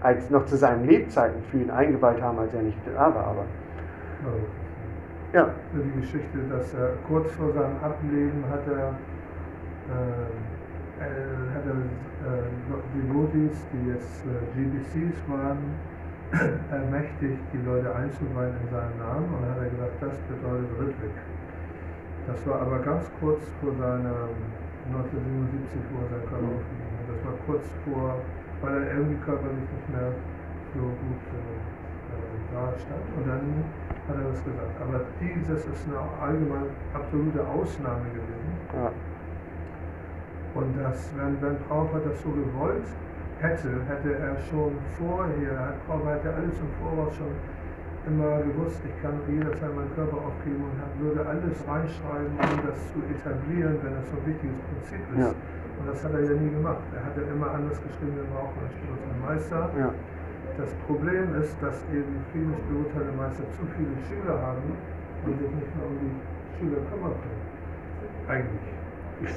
[0.02, 3.28] als noch zu seinen Lebzeiten für ihn eingeweiht haben, als er nicht da war.
[3.28, 3.46] Aber
[5.34, 8.96] ja, Die Geschichte, dass er kurz vor seinem Ableben hat er,
[9.92, 11.76] äh, äh, hat er
[12.32, 12.48] äh,
[12.96, 15.58] Devotees, die jetzt äh, GBCs waren,
[16.72, 21.12] ermächtigt, die Leute einzuweihen in seinen Namen und dann hat er gesagt, das bedeutet Ritwig.
[22.26, 24.30] Das war aber ganz kurz vor seiner
[24.92, 27.08] 1977, wo er seinen Körper aufgegeben hat.
[27.08, 28.08] Das war kurz vor,
[28.62, 30.12] weil er irgendwie körperlich nicht mehr
[30.76, 31.74] so gut äh,
[32.52, 33.06] da stand.
[33.16, 33.44] Und dann
[34.08, 34.76] hat er das gesagt.
[34.84, 38.52] Aber dieses ist eine allgemein absolute Ausnahme gewesen.
[38.76, 38.92] Ja.
[40.54, 42.86] Und das, wenn, wenn Prabhupada das so gewollt
[43.40, 47.34] hätte, hätte er schon vorher, Prabhupada hätte alles im Voraus schon
[48.08, 53.00] immer gewusst, ich kann jederzeit meinen Körper aufgeben und würde alles reinschreiben, um das zu
[53.08, 55.20] etablieren, wenn das so ein wichtiges Prinzip ist.
[55.20, 55.32] Ja.
[55.32, 56.84] Und das hat er ja nie gemacht.
[56.92, 59.62] Er hat ja immer anders geschrieben, wir brauchen einen spirituellen Meister.
[59.80, 59.90] Ja.
[60.60, 64.68] Das Problem ist, dass eben viele spirituelle Meister zu viele Schüler haben
[65.26, 66.14] und sich nicht mehr um die
[66.60, 67.44] Schüler kümmern können.
[68.28, 68.70] Eigentlich.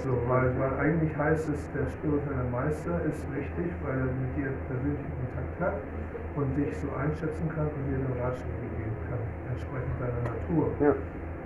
[0.02, 4.50] So, weil, weil eigentlich heißt es, der spirituelle Meister ist wichtig, weil er mit dir
[4.66, 5.78] persönlichen Kontakt hat
[6.36, 10.68] und dich so einschätzen kann und dir eine Ratschläge geben kann, entsprechend deiner Natur.
[10.80, 10.92] Ja.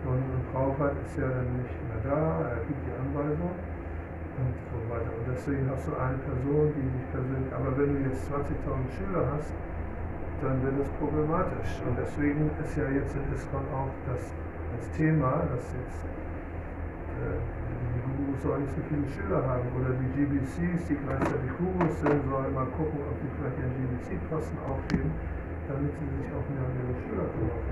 [0.03, 4.79] Und, und Prabhupada ist ja dann nicht mehr da, er gibt die Anweisung und so
[4.91, 5.11] weiter.
[5.15, 9.25] Und deswegen hast du eine Person, die dich persönlich, aber wenn du jetzt 20.000 Schüler
[9.31, 9.53] hast,
[10.43, 11.73] dann wird es problematisch.
[11.85, 14.33] Und deswegen ist ja jetzt in ISKCON auch das,
[14.75, 16.01] das Thema, dass jetzt
[17.21, 17.60] äh,
[17.95, 22.21] die Gurus sollen nicht so viele Schüler haben oder die GBCs, die gleichzeitig Gurus sind,
[22.31, 25.11] sollen mal gucken, ob sie vielleicht ihren GBC-Posten aufgeben,
[25.67, 27.65] damit sie sich auch mehr um ihre Schüler kümmern.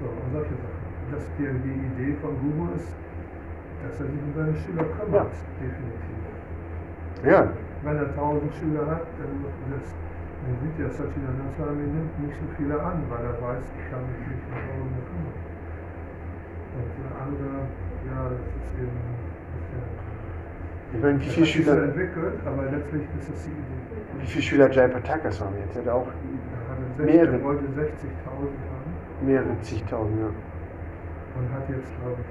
[0.00, 0.84] So, und solche Sachen.
[1.06, 2.90] Das die, die Idee von Guru ist,
[3.82, 6.18] dass er sich um seine Schüler kümmert, definitiv.
[7.24, 7.48] Ja.
[7.84, 9.32] Wenn er 1000 Schüler hat, dann
[9.70, 9.86] das,
[10.42, 14.02] man sieht ja, Satchidananda Swami nimmt nicht so viele an, weil er weiß, ich kann
[14.04, 15.38] mich nicht um Tausende kümmern.
[16.76, 17.54] Und andere,
[18.06, 19.16] ja, das ist eben ein
[19.56, 19.82] bisschen.
[20.94, 24.20] Ich meine, wie viele Schüler, entwickelt, aber letztlich ist es die Idee.
[24.22, 25.76] wie viele Schüler Jay Pataka haben jetzt?
[25.76, 26.08] Er hat auch
[26.98, 27.36] Er, Mehrere.
[27.36, 30.26] er wollte 60.000 haben mehrere zigtausend, ja.
[30.28, 32.30] und hat jetzt, glaube ich,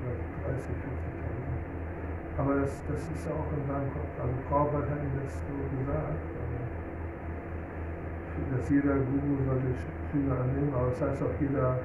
[0.00, 2.40] glaub ich, 30, 40.000.
[2.40, 4.10] Aber das, das ist ja auch in seinem Kopf.
[4.18, 6.18] Also Prabhupada hat ihm das so gesagt.
[8.50, 11.76] Dass jeder Guru sollte Sch- Schüler annehmen, aber das heißt auch jeder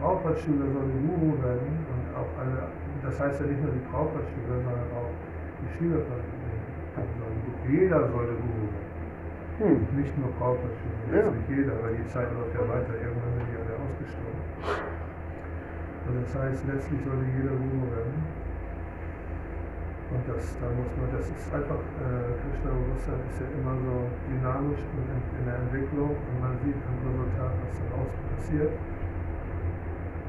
[0.00, 2.72] Prabhupada-Schüler sollte Guru werden und auch alle,
[3.04, 5.12] das heißt ja nicht nur die Prabhupada-Schüler, sondern auch
[5.60, 6.32] die Schüler sollten
[6.96, 8.88] sollen Guru- jeder sollte Guru werden.
[9.60, 9.76] Hm.
[10.00, 11.16] Nicht nur Prabhupada-Schüler, Ja.
[11.28, 14.40] jetzt nicht jeder, weil die Zeit läuft ja weiter, irgendwann sind die alle ausgestorben.
[16.08, 18.16] Und das heißt, letztlich sollte jeder Guru werden.
[20.10, 24.10] Und das, da muss man, das ist einfach, äh, Krishna Bewusstsein ist ja immer so
[24.26, 28.74] dynamisch und in, in der Entwicklung und man sieht am Resultat, was daraus passiert.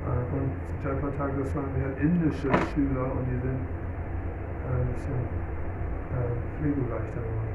[0.02, 0.49] Äh, und
[0.84, 5.22] Jayapataka Swami hat indische Schüler und die sind äh, ein bisschen
[6.10, 7.53] äh, pflegeleichter geworden.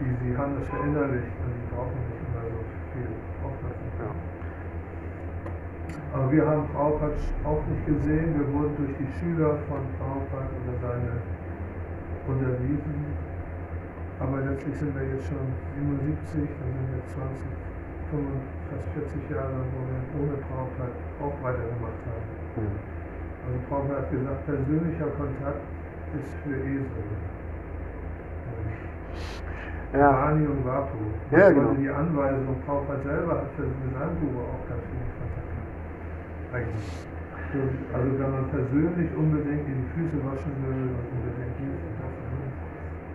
[0.00, 2.58] Die, die haben das verinnerlicht und die brauchen nicht immer so
[2.96, 3.12] viel
[3.44, 4.08] Aufmerksamkeit.
[4.08, 4.32] Ja.
[6.16, 8.32] Aber wir haben Prabhupada auch nicht gesehen.
[8.32, 11.12] Wir wurden durch die Schüler von Prabhupada oder seine
[12.26, 13.04] unterwiesen.
[14.20, 15.44] Aber letztlich sind wir jetzt schon
[15.76, 17.61] 77, dann sind wir 20, 25,
[18.68, 22.26] fast 40 Jahre, wo wir ohne Prabhupada auch weitergemacht haben.
[22.56, 22.76] Hm.
[23.44, 25.62] Also Prabhupada hat gesagt, persönlicher Kontakt
[26.16, 27.04] ist für Esel.
[29.92, 30.08] Ja.
[30.08, 30.96] Rani und Vapu.
[31.30, 31.72] Das Ja, genau.
[31.76, 35.72] Die Anweisung, Prabhupada selber hat für seinen Guru auch ganz viel Kontakt gehabt.
[36.52, 37.12] Eigentlich.
[37.52, 37.60] So,
[37.92, 41.92] Also wenn man persönlich unbedingt in die Füße waschen will und unbedingt jenes,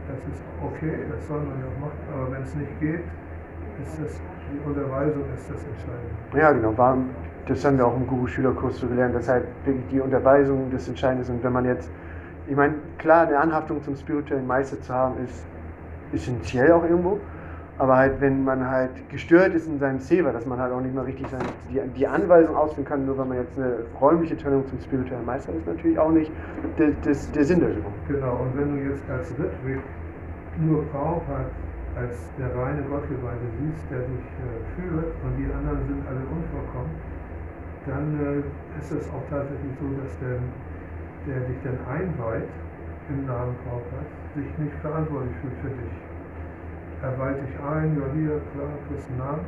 [0.07, 3.03] das ist okay, das soll man ja auch machen, aber wenn es nicht geht,
[3.83, 4.21] ist das,
[4.51, 6.37] die Unterweisung ist das Entscheidende.
[6.37, 6.77] Ja, genau.
[6.77, 6.97] War,
[7.47, 11.23] das haben wir auch im Guru-Schülerkurs so gelernt, dass halt wirklich die Unterweisung das Entscheidende
[11.23, 11.29] ist.
[11.29, 11.89] Und wenn man jetzt,
[12.47, 15.45] ich meine, klar, eine Anhaftung zum spirituellen Meister zu haben, ist
[16.13, 17.19] essentiell auch irgendwo.
[17.79, 20.95] Aber halt, wenn man halt gestört ist in seinem Seva, dass man halt auch nicht
[20.95, 24.65] mehr richtig seine, die, die Anweisung ausführen kann, nur weil man jetzt eine räumliche Trennung
[24.67, 26.31] zum spirituellen Meister ist, natürlich auch nicht
[26.79, 27.93] der, das, der Sinn der Übung.
[28.07, 29.79] Genau, und wenn du jetzt als Ritwig
[30.59, 31.45] nur Prabhupada
[31.97, 36.93] als der reine Gottgeweihte siehst, der dich äh, führt und die anderen sind alle unvollkommen,
[37.89, 40.37] dann äh, ist es auch tatsächlich so, dass der,
[41.25, 42.49] der dich dann einweiht
[43.09, 45.95] im Namen Prabhupads, sich nicht verantwortlich fühlt für dich.
[47.01, 49.45] Er weiht dich ein, ja hier, klar, kriegst einen Namen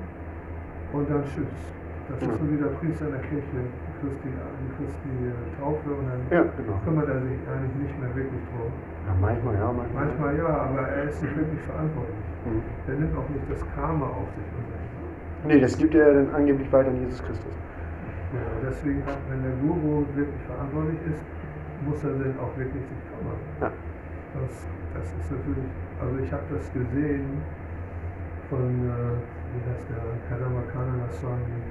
[0.93, 1.59] und dann tschüss.
[2.09, 3.61] Das ist so wie der Priester in der Kirche,
[3.99, 4.33] kriegst die,
[4.79, 6.79] kriegst die Taufe und dann Ja, genau.
[6.83, 8.71] kümmert er sich eigentlich nicht mehr wirklich drum.
[8.71, 10.05] Ja, manchmal ja, manchmal.
[10.05, 12.25] Manchmal ja, aber er ist nicht wirklich verantwortlich.
[12.45, 12.61] Mhm.
[12.87, 14.47] Er nimmt auch nicht das Karma auf sich.
[15.47, 17.53] Nee, das gibt er dann angeblich weiter an Jesus Christus.
[18.35, 21.23] ja, deswegen, wenn der Guru wirklich verantwortlich ist,
[21.87, 23.39] muss er dann auch wirklich sich kümmern.
[23.61, 23.71] Ja.
[24.35, 25.71] Das, das ist natürlich,
[26.01, 27.39] also ich habe das gesehen
[28.49, 29.15] von, äh,
[29.55, 31.63] wie heißt der, Kadamakana Swami.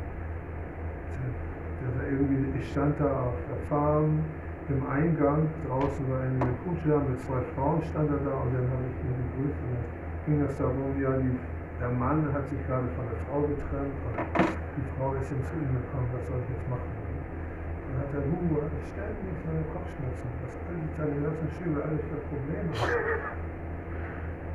[1.78, 4.20] War irgendwie, ich stand da auf der Farm
[4.68, 8.84] im Eingang, draußen war eine Puja mit zwei Frauen stand er da und dann habe
[8.90, 9.86] ich ihn begrüßt und dann
[10.26, 11.32] ging das darum, ja, die
[11.78, 15.54] der Mann hat sich gerade von der Frau getrennt und die Frau ist ihm zu
[15.62, 16.90] ihm gekommen, was soll ich jetzt machen?
[16.90, 22.18] Dann hat der Hugo hatte ständig seine Kopfschmerzen, was alle seine ganzen Schüler alles für
[22.34, 23.46] Probleme haben.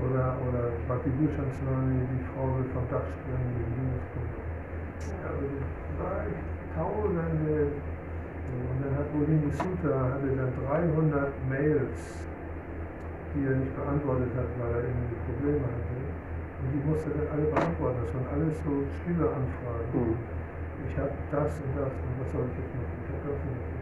[0.04, 4.44] Oder, oder Bhakti Bhushan Swami, die Frau will vom Dach springen wegen Liebeskummer.
[5.24, 5.48] Also
[5.96, 6.28] drei
[6.74, 7.70] Tausende.
[8.54, 12.26] Und dann hat Bolini Sutta hatte dann 300 Mails,
[13.34, 15.98] die er nicht beantwortet hat, weil er irgendwie Probleme hatte.
[16.62, 17.98] Und die musste er dann alle beantworten.
[18.06, 19.90] Das waren alles so Schüleranfragen.
[19.94, 20.18] Mhm.
[20.90, 22.98] Ich habe das und das und was soll ich jetzt machen?
[23.02, 23.74] Ich habe das und das.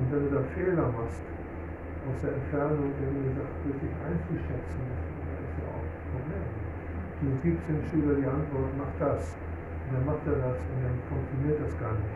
[0.00, 1.24] Und wenn du da Fehler machst,
[2.08, 6.46] aus der Entfernung irgendwie sagt, richtig einzuschätzen, das ist ja auch ein Problem.
[7.20, 9.36] Du gibst dem Schüler die Antwort, mach das.
[9.90, 12.14] Und dann macht er das und dann funktioniert das gar nicht.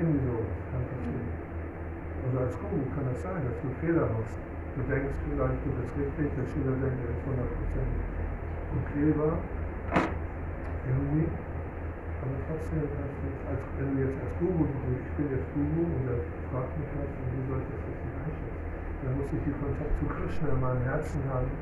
[0.00, 0.40] Irgendwie so
[0.72, 1.28] kann passieren.
[2.24, 4.40] Also als Guru kann das sein, dass du Fehler machst.
[4.72, 9.36] Du denkst vielleicht, du bist richtig, der Schüler denkt, er ist 100% okay war.
[10.88, 11.28] Irgendwie.
[12.24, 13.16] Aber trotzdem, als,
[13.52, 17.12] als, wenn du jetzt als Guru, ich bin jetzt Guru und er fragt mich was
[17.20, 18.64] und wie soll ich das richtig einschätzen?
[19.04, 21.52] Dann muss ich den Kontakt zu Krishna in meinem Herzen haben.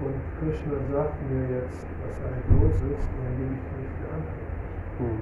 [0.00, 3.81] Und Krishna sagt mir jetzt, was eigentlich los ist, und dann gebe ich Antwort.
[4.98, 5.18] Mhm.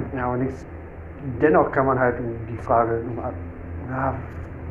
[0.00, 0.14] Ist.
[0.16, 0.64] Ja, aber nichts.
[1.40, 2.16] Dennoch kann man halt
[2.48, 3.00] die Frage,
[3.90, 4.14] ja,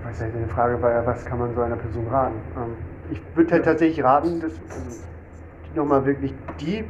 [0.04, 2.36] was heißt eine Frage was kann man so einer Person raten?
[2.56, 2.76] Ähm,
[3.12, 5.02] ich würde halt tatsächlich raten, dass, also,
[5.76, 6.86] nochmal wirklich die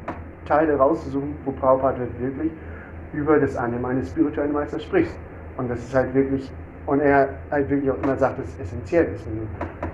[0.46, 2.52] Teile rauszusuchen, wo Prabhupada halt wirklich
[3.14, 5.12] über das Annehmen eines spirituellen Meisters spricht.
[5.58, 6.52] Und das ist halt wirklich,
[6.86, 9.48] und er halt wirklich auch immer sagt, dass es essentiell ist, wenn du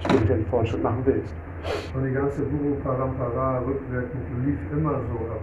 [0.03, 1.33] spirituellen Fortschritt machen willst.
[1.93, 5.41] Und die ganze Guru Parampara rückwirkend lief immer so ab.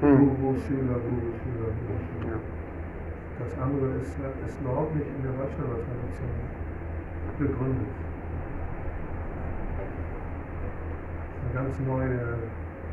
[0.00, 0.18] Hm.
[0.18, 2.32] Guru, Schüler, Guru, Schüler, Guru, Schüler.
[2.32, 2.40] Ja.
[3.38, 4.16] Das andere ist,
[4.46, 6.30] ist überhaupt nicht in der Vaishnava-Tradition
[7.38, 7.86] begründet.
[11.42, 12.38] Eine ganz neue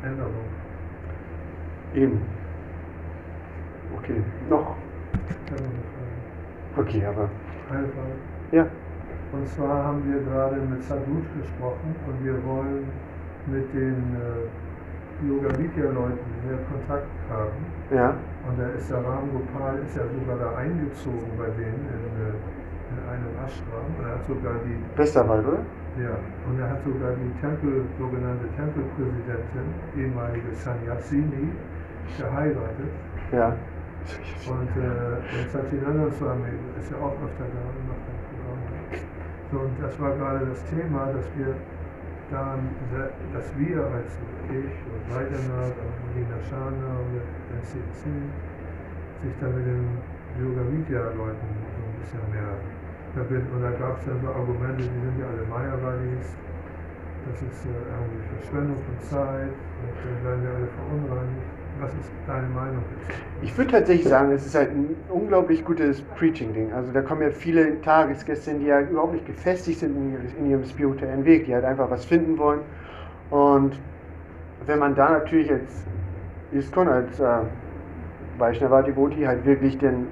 [0.02, 0.48] Änderung.
[1.94, 2.20] Eben.
[3.98, 4.76] Okay, noch.
[6.76, 7.28] Okay, aber.
[7.70, 8.12] Eine Frage.
[8.52, 8.66] Ja.
[9.32, 12.84] Und zwar haben wir gerade mit Sadhus gesprochen und wir wollen
[13.46, 17.60] mit den äh, Yoga Vidya Leuten mehr Kontakt haben.
[17.90, 18.16] Ja.
[18.48, 22.34] Und da ist der Ram Gopal ist ja sogar da eingezogen bei denen in, äh,
[22.90, 23.86] in einem Ashram.
[23.98, 25.62] Und er hat sogar die Westerwald, oder?
[25.98, 26.14] ja,
[26.46, 29.66] und er hat sogar die Tempel, sogenannte Tempelpräsidentin,
[29.96, 31.50] ehemalige Sanyasini,
[32.16, 32.92] geheiratet.
[33.32, 33.56] Ja.
[34.48, 38.19] Und, äh, und Satyananda Swami ist ja auch öfter da und macht Programm.
[39.50, 41.54] So, und das war gerade das Thema, dass wir
[42.30, 42.70] dann,
[43.34, 44.14] dass wir als
[44.46, 47.18] ich und Vaidyanath und Nina Shana und
[47.58, 48.06] NCC
[49.26, 49.98] sich dann mit den
[50.38, 52.54] Yoga Vidya Leuten so ein bisschen mehr
[53.12, 53.50] verbinden.
[53.50, 56.30] Und da gab es dann so Argumente, die sind ja alle Mayavadis,
[57.26, 61.59] das ist äh, irgendwie Verschwendung von Zeit und dann werden wir alle verunreinigt.
[61.80, 62.82] Was ist deine Meinung?
[63.42, 66.72] Ich würde tatsächlich sagen, es ist halt ein unglaublich gutes Preaching-Ding.
[66.72, 69.96] Also da kommen ja viele Tagesgäste, die ja überhaupt nicht gefestigt sind
[70.38, 72.60] in, ihrem- spirituellen Weg, die halt einfach was finden wollen.
[73.30, 73.72] Und
[74.66, 75.84] wenn man da natürlich als
[76.52, 77.24] Iskon, als äh,
[78.38, 80.06] Vaishnava-Devoti halt wirklich denn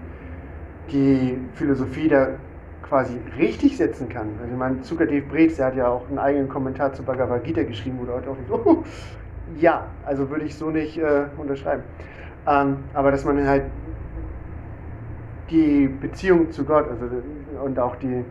[0.90, 2.28] die Philosophie da
[2.88, 4.28] quasi richtig setzen kann.
[4.40, 7.62] Also ich meine, Zukadev Brez, der hat ja auch einen eigenen Kommentar zu Bhagavad Gita
[7.62, 8.84] geschrieben, wo Leute auch nicht so, oh,
[9.58, 11.82] ja, also würde ich so nicht äh, unterschreiben.
[12.46, 13.64] Ähm, aber dass man halt
[15.50, 17.06] die Beziehung zu Gott also,
[17.64, 18.24] und auch die,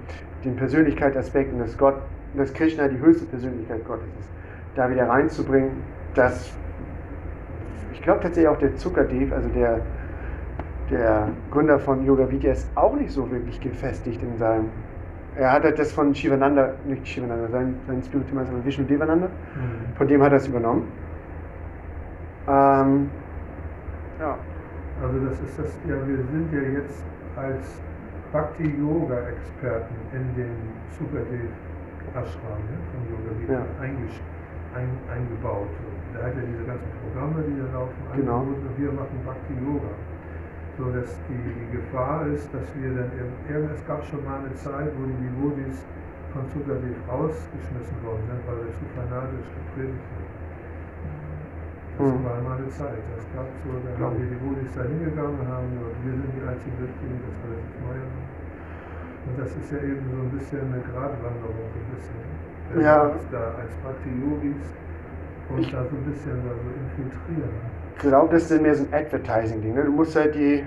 [0.43, 1.95] den Persönlichkeitsaspekt und dass Gott,
[2.35, 4.29] dass Krishna die höchste Persönlichkeit Gottes ist,
[4.75, 5.71] da wieder reinzubringen,
[6.13, 6.55] das,
[7.93, 9.81] ich glaube tatsächlich auch der Zukadev, also der,
[10.89, 14.69] der Gründer von Yoga Vidya, ist auch nicht so wirklich gefestigt in seinem.
[15.35, 19.27] Er hat halt das von Shivananda, nicht Shivananda, sein, sein Spiritual Master Vishnu Devananda,
[19.95, 20.87] von dem hat er es übernommen.
[22.47, 23.11] Ähm,
[24.19, 24.37] ja,
[25.01, 27.03] Also das ist das, ja, wir sind ja jetzt
[27.35, 27.65] als
[28.31, 30.55] Bhakti-Yoga-Experten in den
[30.97, 31.51] Sukadev
[32.15, 33.83] Ashram ne, von Yoga Vidya Ja.
[33.83, 34.21] eingesch-
[34.73, 35.69] ein, eingebaut.
[36.13, 38.39] Da hat er diese ganzen Programme, die da laufen, Genau.
[38.41, 39.93] und wir machen Bhakti-Yoga.
[40.77, 44.39] So dass die, die Gefahr ist, dass wir dann, ir- irgend- es gab schon mal
[44.39, 45.77] eine Zeit, wo die Devotis
[46.33, 50.36] von Sukadev rausgeschmissen worden sind, weil wir zu fanatisch gepredigt haben.
[51.97, 52.23] Das Mhm.
[52.23, 53.01] war mal eine Zeit.
[53.17, 56.77] Das gab so, da haben die Devotis da hingegangen, haben gesagt, wir sind die einzigen
[56.77, 57.97] Richtigen, das alles ist neu.
[59.27, 62.19] Und das ist ja eben so ein bisschen eine Gratwanderung, so ein bisschen.
[62.69, 63.09] Wenn Ja.
[63.09, 64.61] wir da als Bhakti-Yogis
[65.49, 67.49] und Ich- da so ein bisschen da so infiltrieren.
[67.95, 69.73] ich glaube, das ist mehr so ein Advertising-Ding.
[69.73, 69.83] Ne?
[69.85, 70.63] Du musst halt die,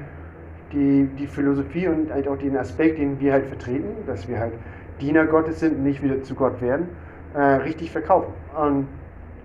[0.73, 4.55] die, die Philosophie und halt auch den Aspekt, den wir halt vertreten, dass wir halt
[5.01, 6.89] Diener Gottes sind, nicht wieder zu Gott werden,
[7.35, 8.33] äh, richtig verkaufen.
[8.57, 8.89] Und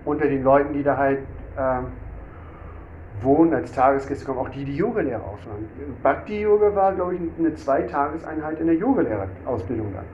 [0.04, 1.20] unter den Leuten, die da halt
[1.58, 1.86] ähm,
[3.22, 5.68] wohnen, als Tagesgäste kommen, auch die, die Yoga-Lehre ausmachen.
[6.02, 10.04] Bhakti-Yoga war, glaube ich, eine Zweitageseinheit in der Yoga-Lehrer-Ausbildung dann.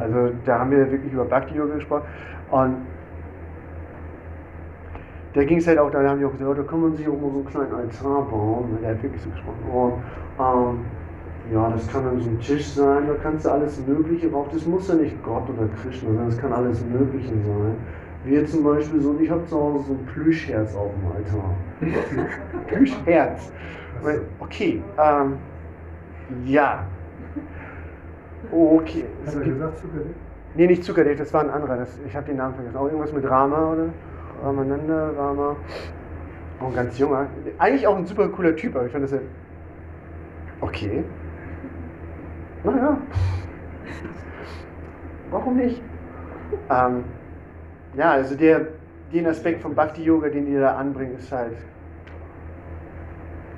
[0.00, 2.04] Also da haben wir wirklich über Bhakti-Yoga gesprochen.
[2.50, 2.76] Und
[5.34, 7.20] da ging es halt auch, da haben die auch gesagt, da kann man sich auch
[7.20, 8.78] mal so einen kleinen Altar bauen.
[8.82, 9.64] Der hat wirklich so gesprochen.
[9.72, 9.92] Und,
[10.38, 10.84] ähm,
[11.52, 14.46] ja, das kann dann so ein Tisch sein, da kannst du alles Mögliche drauf.
[14.52, 17.76] Das muss ja nicht Gott oder Krishna sein, das kann alles Mögliche sein.
[18.24, 21.54] Wie jetzt zum Beispiel so, ich habe zu Hause so ein Plüschherz auf dem Altar.
[22.68, 23.52] Plüschherz.
[24.38, 25.38] Okay, ähm,
[26.44, 26.86] ja.
[28.50, 29.04] Okay.
[29.26, 30.14] Hat er gesagt, Zuckerdick?
[30.54, 31.78] Nee, nicht Zuckerdick, das war ein anderer.
[31.78, 32.76] Das, ich habe den Namen vergessen.
[32.76, 33.88] Auch irgendwas mit Rama oder?
[34.44, 35.56] Ramananda, Rama.
[36.60, 37.26] Auch ein ganz junger.
[37.58, 39.18] Eigentlich auch ein super cooler Typ, aber ich fand das ja.
[40.60, 41.04] Okay.
[42.62, 42.98] Naja.
[45.30, 45.82] Warum nicht?
[46.70, 47.04] Ähm,
[47.96, 48.68] ja, also der,
[49.12, 51.56] den Aspekt vom Bhakti-Yoga, den die da anbringen, ist halt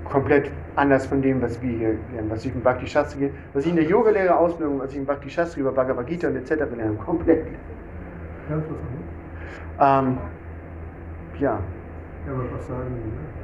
[0.05, 3.71] komplett anders von dem, was wir hier lernen, was ich im Bhakti Shastri, was ich
[3.71, 6.51] in der Yoga-Lehre-Ausbildung, was ich im Bhakti Shastri über Bhagavad Gita und etc.
[6.77, 7.47] lerne, komplett.
[9.81, 10.19] Ähm,
[11.39, 11.59] ja,
[12.27, 13.11] Ja, aber was sagen die?
[13.11, 13.35] Ne?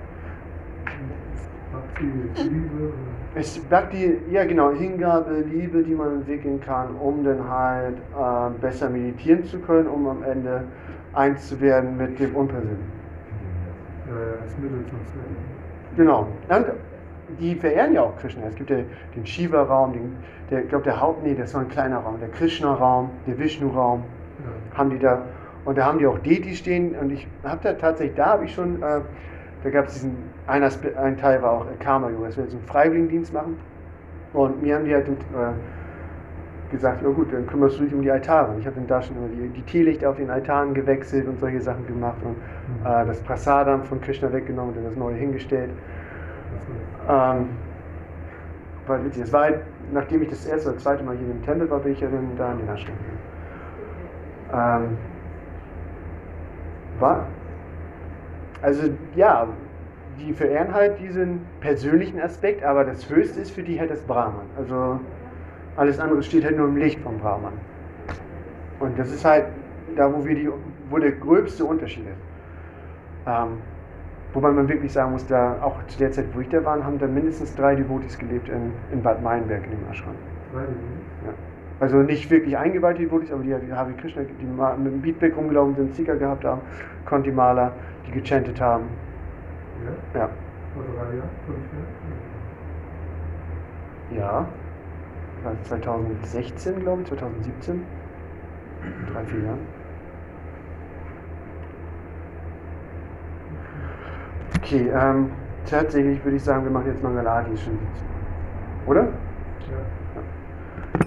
[1.72, 2.04] Bhakti,
[2.48, 2.92] Liebe,
[3.34, 8.90] es Bhakti, ja genau, Hingabe, Liebe, die man entwickeln kann, um dann halt äh, besser
[8.90, 10.64] meditieren zu können, um am Ende
[11.12, 12.78] eins zu werden mit dem Unpersönlichen.
[14.08, 15.96] ja, ja, als Mittel zum Zweck.
[15.96, 16.26] Genau.
[16.48, 16.66] Und
[17.38, 18.42] die verehren ja auch Krishna.
[18.48, 18.78] Es gibt ja
[19.14, 20.16] den Shiva-Raum, den,
[20.50, 24.02] der, ich glaube, der Haupt, nee, das war ein kleiner Raum, der Krishna-Raum, der Vishnu-Raum,
[24.72, 24.78] Ja.
[24.78, 25.22] haben die da.
[25.64, 26.96] Und da haben die auch Deities stehen.
[26.96, 29.00] Und ich habe da tatsächlich, da habe ich schon, äh,
[29.62, 30.16] da gab es diesen,
[30.50, 33.58] ein, Aspe- ein Teil war auch äh, Karma-Yoga, dass wir so einen Freiwilligendienst machen.
[34.32, 35.12] Und mir haben die halt äh,
[36.70, 38.52] gesagt, ja gut, dann kümmerst du dich um die Altare.
[38.52, 41.38] Und ich habe dann da schon immer die, die Teelichter auf den Altaren gewechselt und
[41.40, 42.36] solche Sachen gemacht und
[42.86, 45.70] äh, das Prasadam von Krishna weggenommen und dann das neue hingestellt.
[47.08, 47.48] Ähm,
[48.86, 49.22] war witzig.
[49.22, 49.60] Es war halt,
[49.92, 52.36] nachdem ich das erste oder zweite Mal hier im Tempel war, bin ich ja dann
[52.36, 52.94] da in den Ashram.
[54.52, 54.96] Ähm,
[56.98, 57.24] war,
[58.62, 58.82] also
[59.14, 59.48] ja,
[60.20, 64.46] die verehren halt diesen persönlichen Aspekt, aber das Höchste ist für die halt das Brahman.
[64.56, 65.00] Also
[65.76, 67.52] alles andere steht halt nur im Licht vom Brahman.
[68.80, 69.46] Und das ist halt
[69.96, 70.48] da, wo wir die,
[70.88, 72.22] wo der gröbste Unterschied ist.
[73.26, 73.58] Ähm,
[74.32, 76.98] wobei man wirklich sagen muss, da auch zu der Zeit, wo ich da war, haben
[76.98, 80.14] da mindestens drei Devotis gelebt in, in Bad Meinberg in dem Ashram.
[80.54, 81.32] Ja.
[81.80, 84.44] Also nicht wirklich eingeweihte Devotis, aber die, die Hare Krishna, die
[84.82, 86.60] mit dem Beatback rumgelaufen sind, Zika gehabt haben,
[87.06, 87.72] Konti-Maler,
[88.06, 88.84] die gechantet haben.
[89.84, 90.20] Ja?
[90.20, 90.28] Ja.
[90.74, 92.20] Vor drei Jahren, fünf Jahren?
[94.10, 94.46] Ja.
[95.42, 97.84] War 2016, glaube ich, 2017.
[99.12, 99.58] Drei, vier Jahre.
[104.58, 105.30] Okay, ähm,
[105.68, 107.78] tatsächlich würde ich sagen, wir machen jetzt Mangalati schon.
[108.86, 109.08] Oder?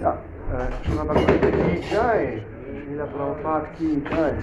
[0.00, 0.18] Ja.
[0.52, 2.42] Äh, schon mal Ki Jai.
[2.86, 4.34] Srila Prabhupada Ki Jai.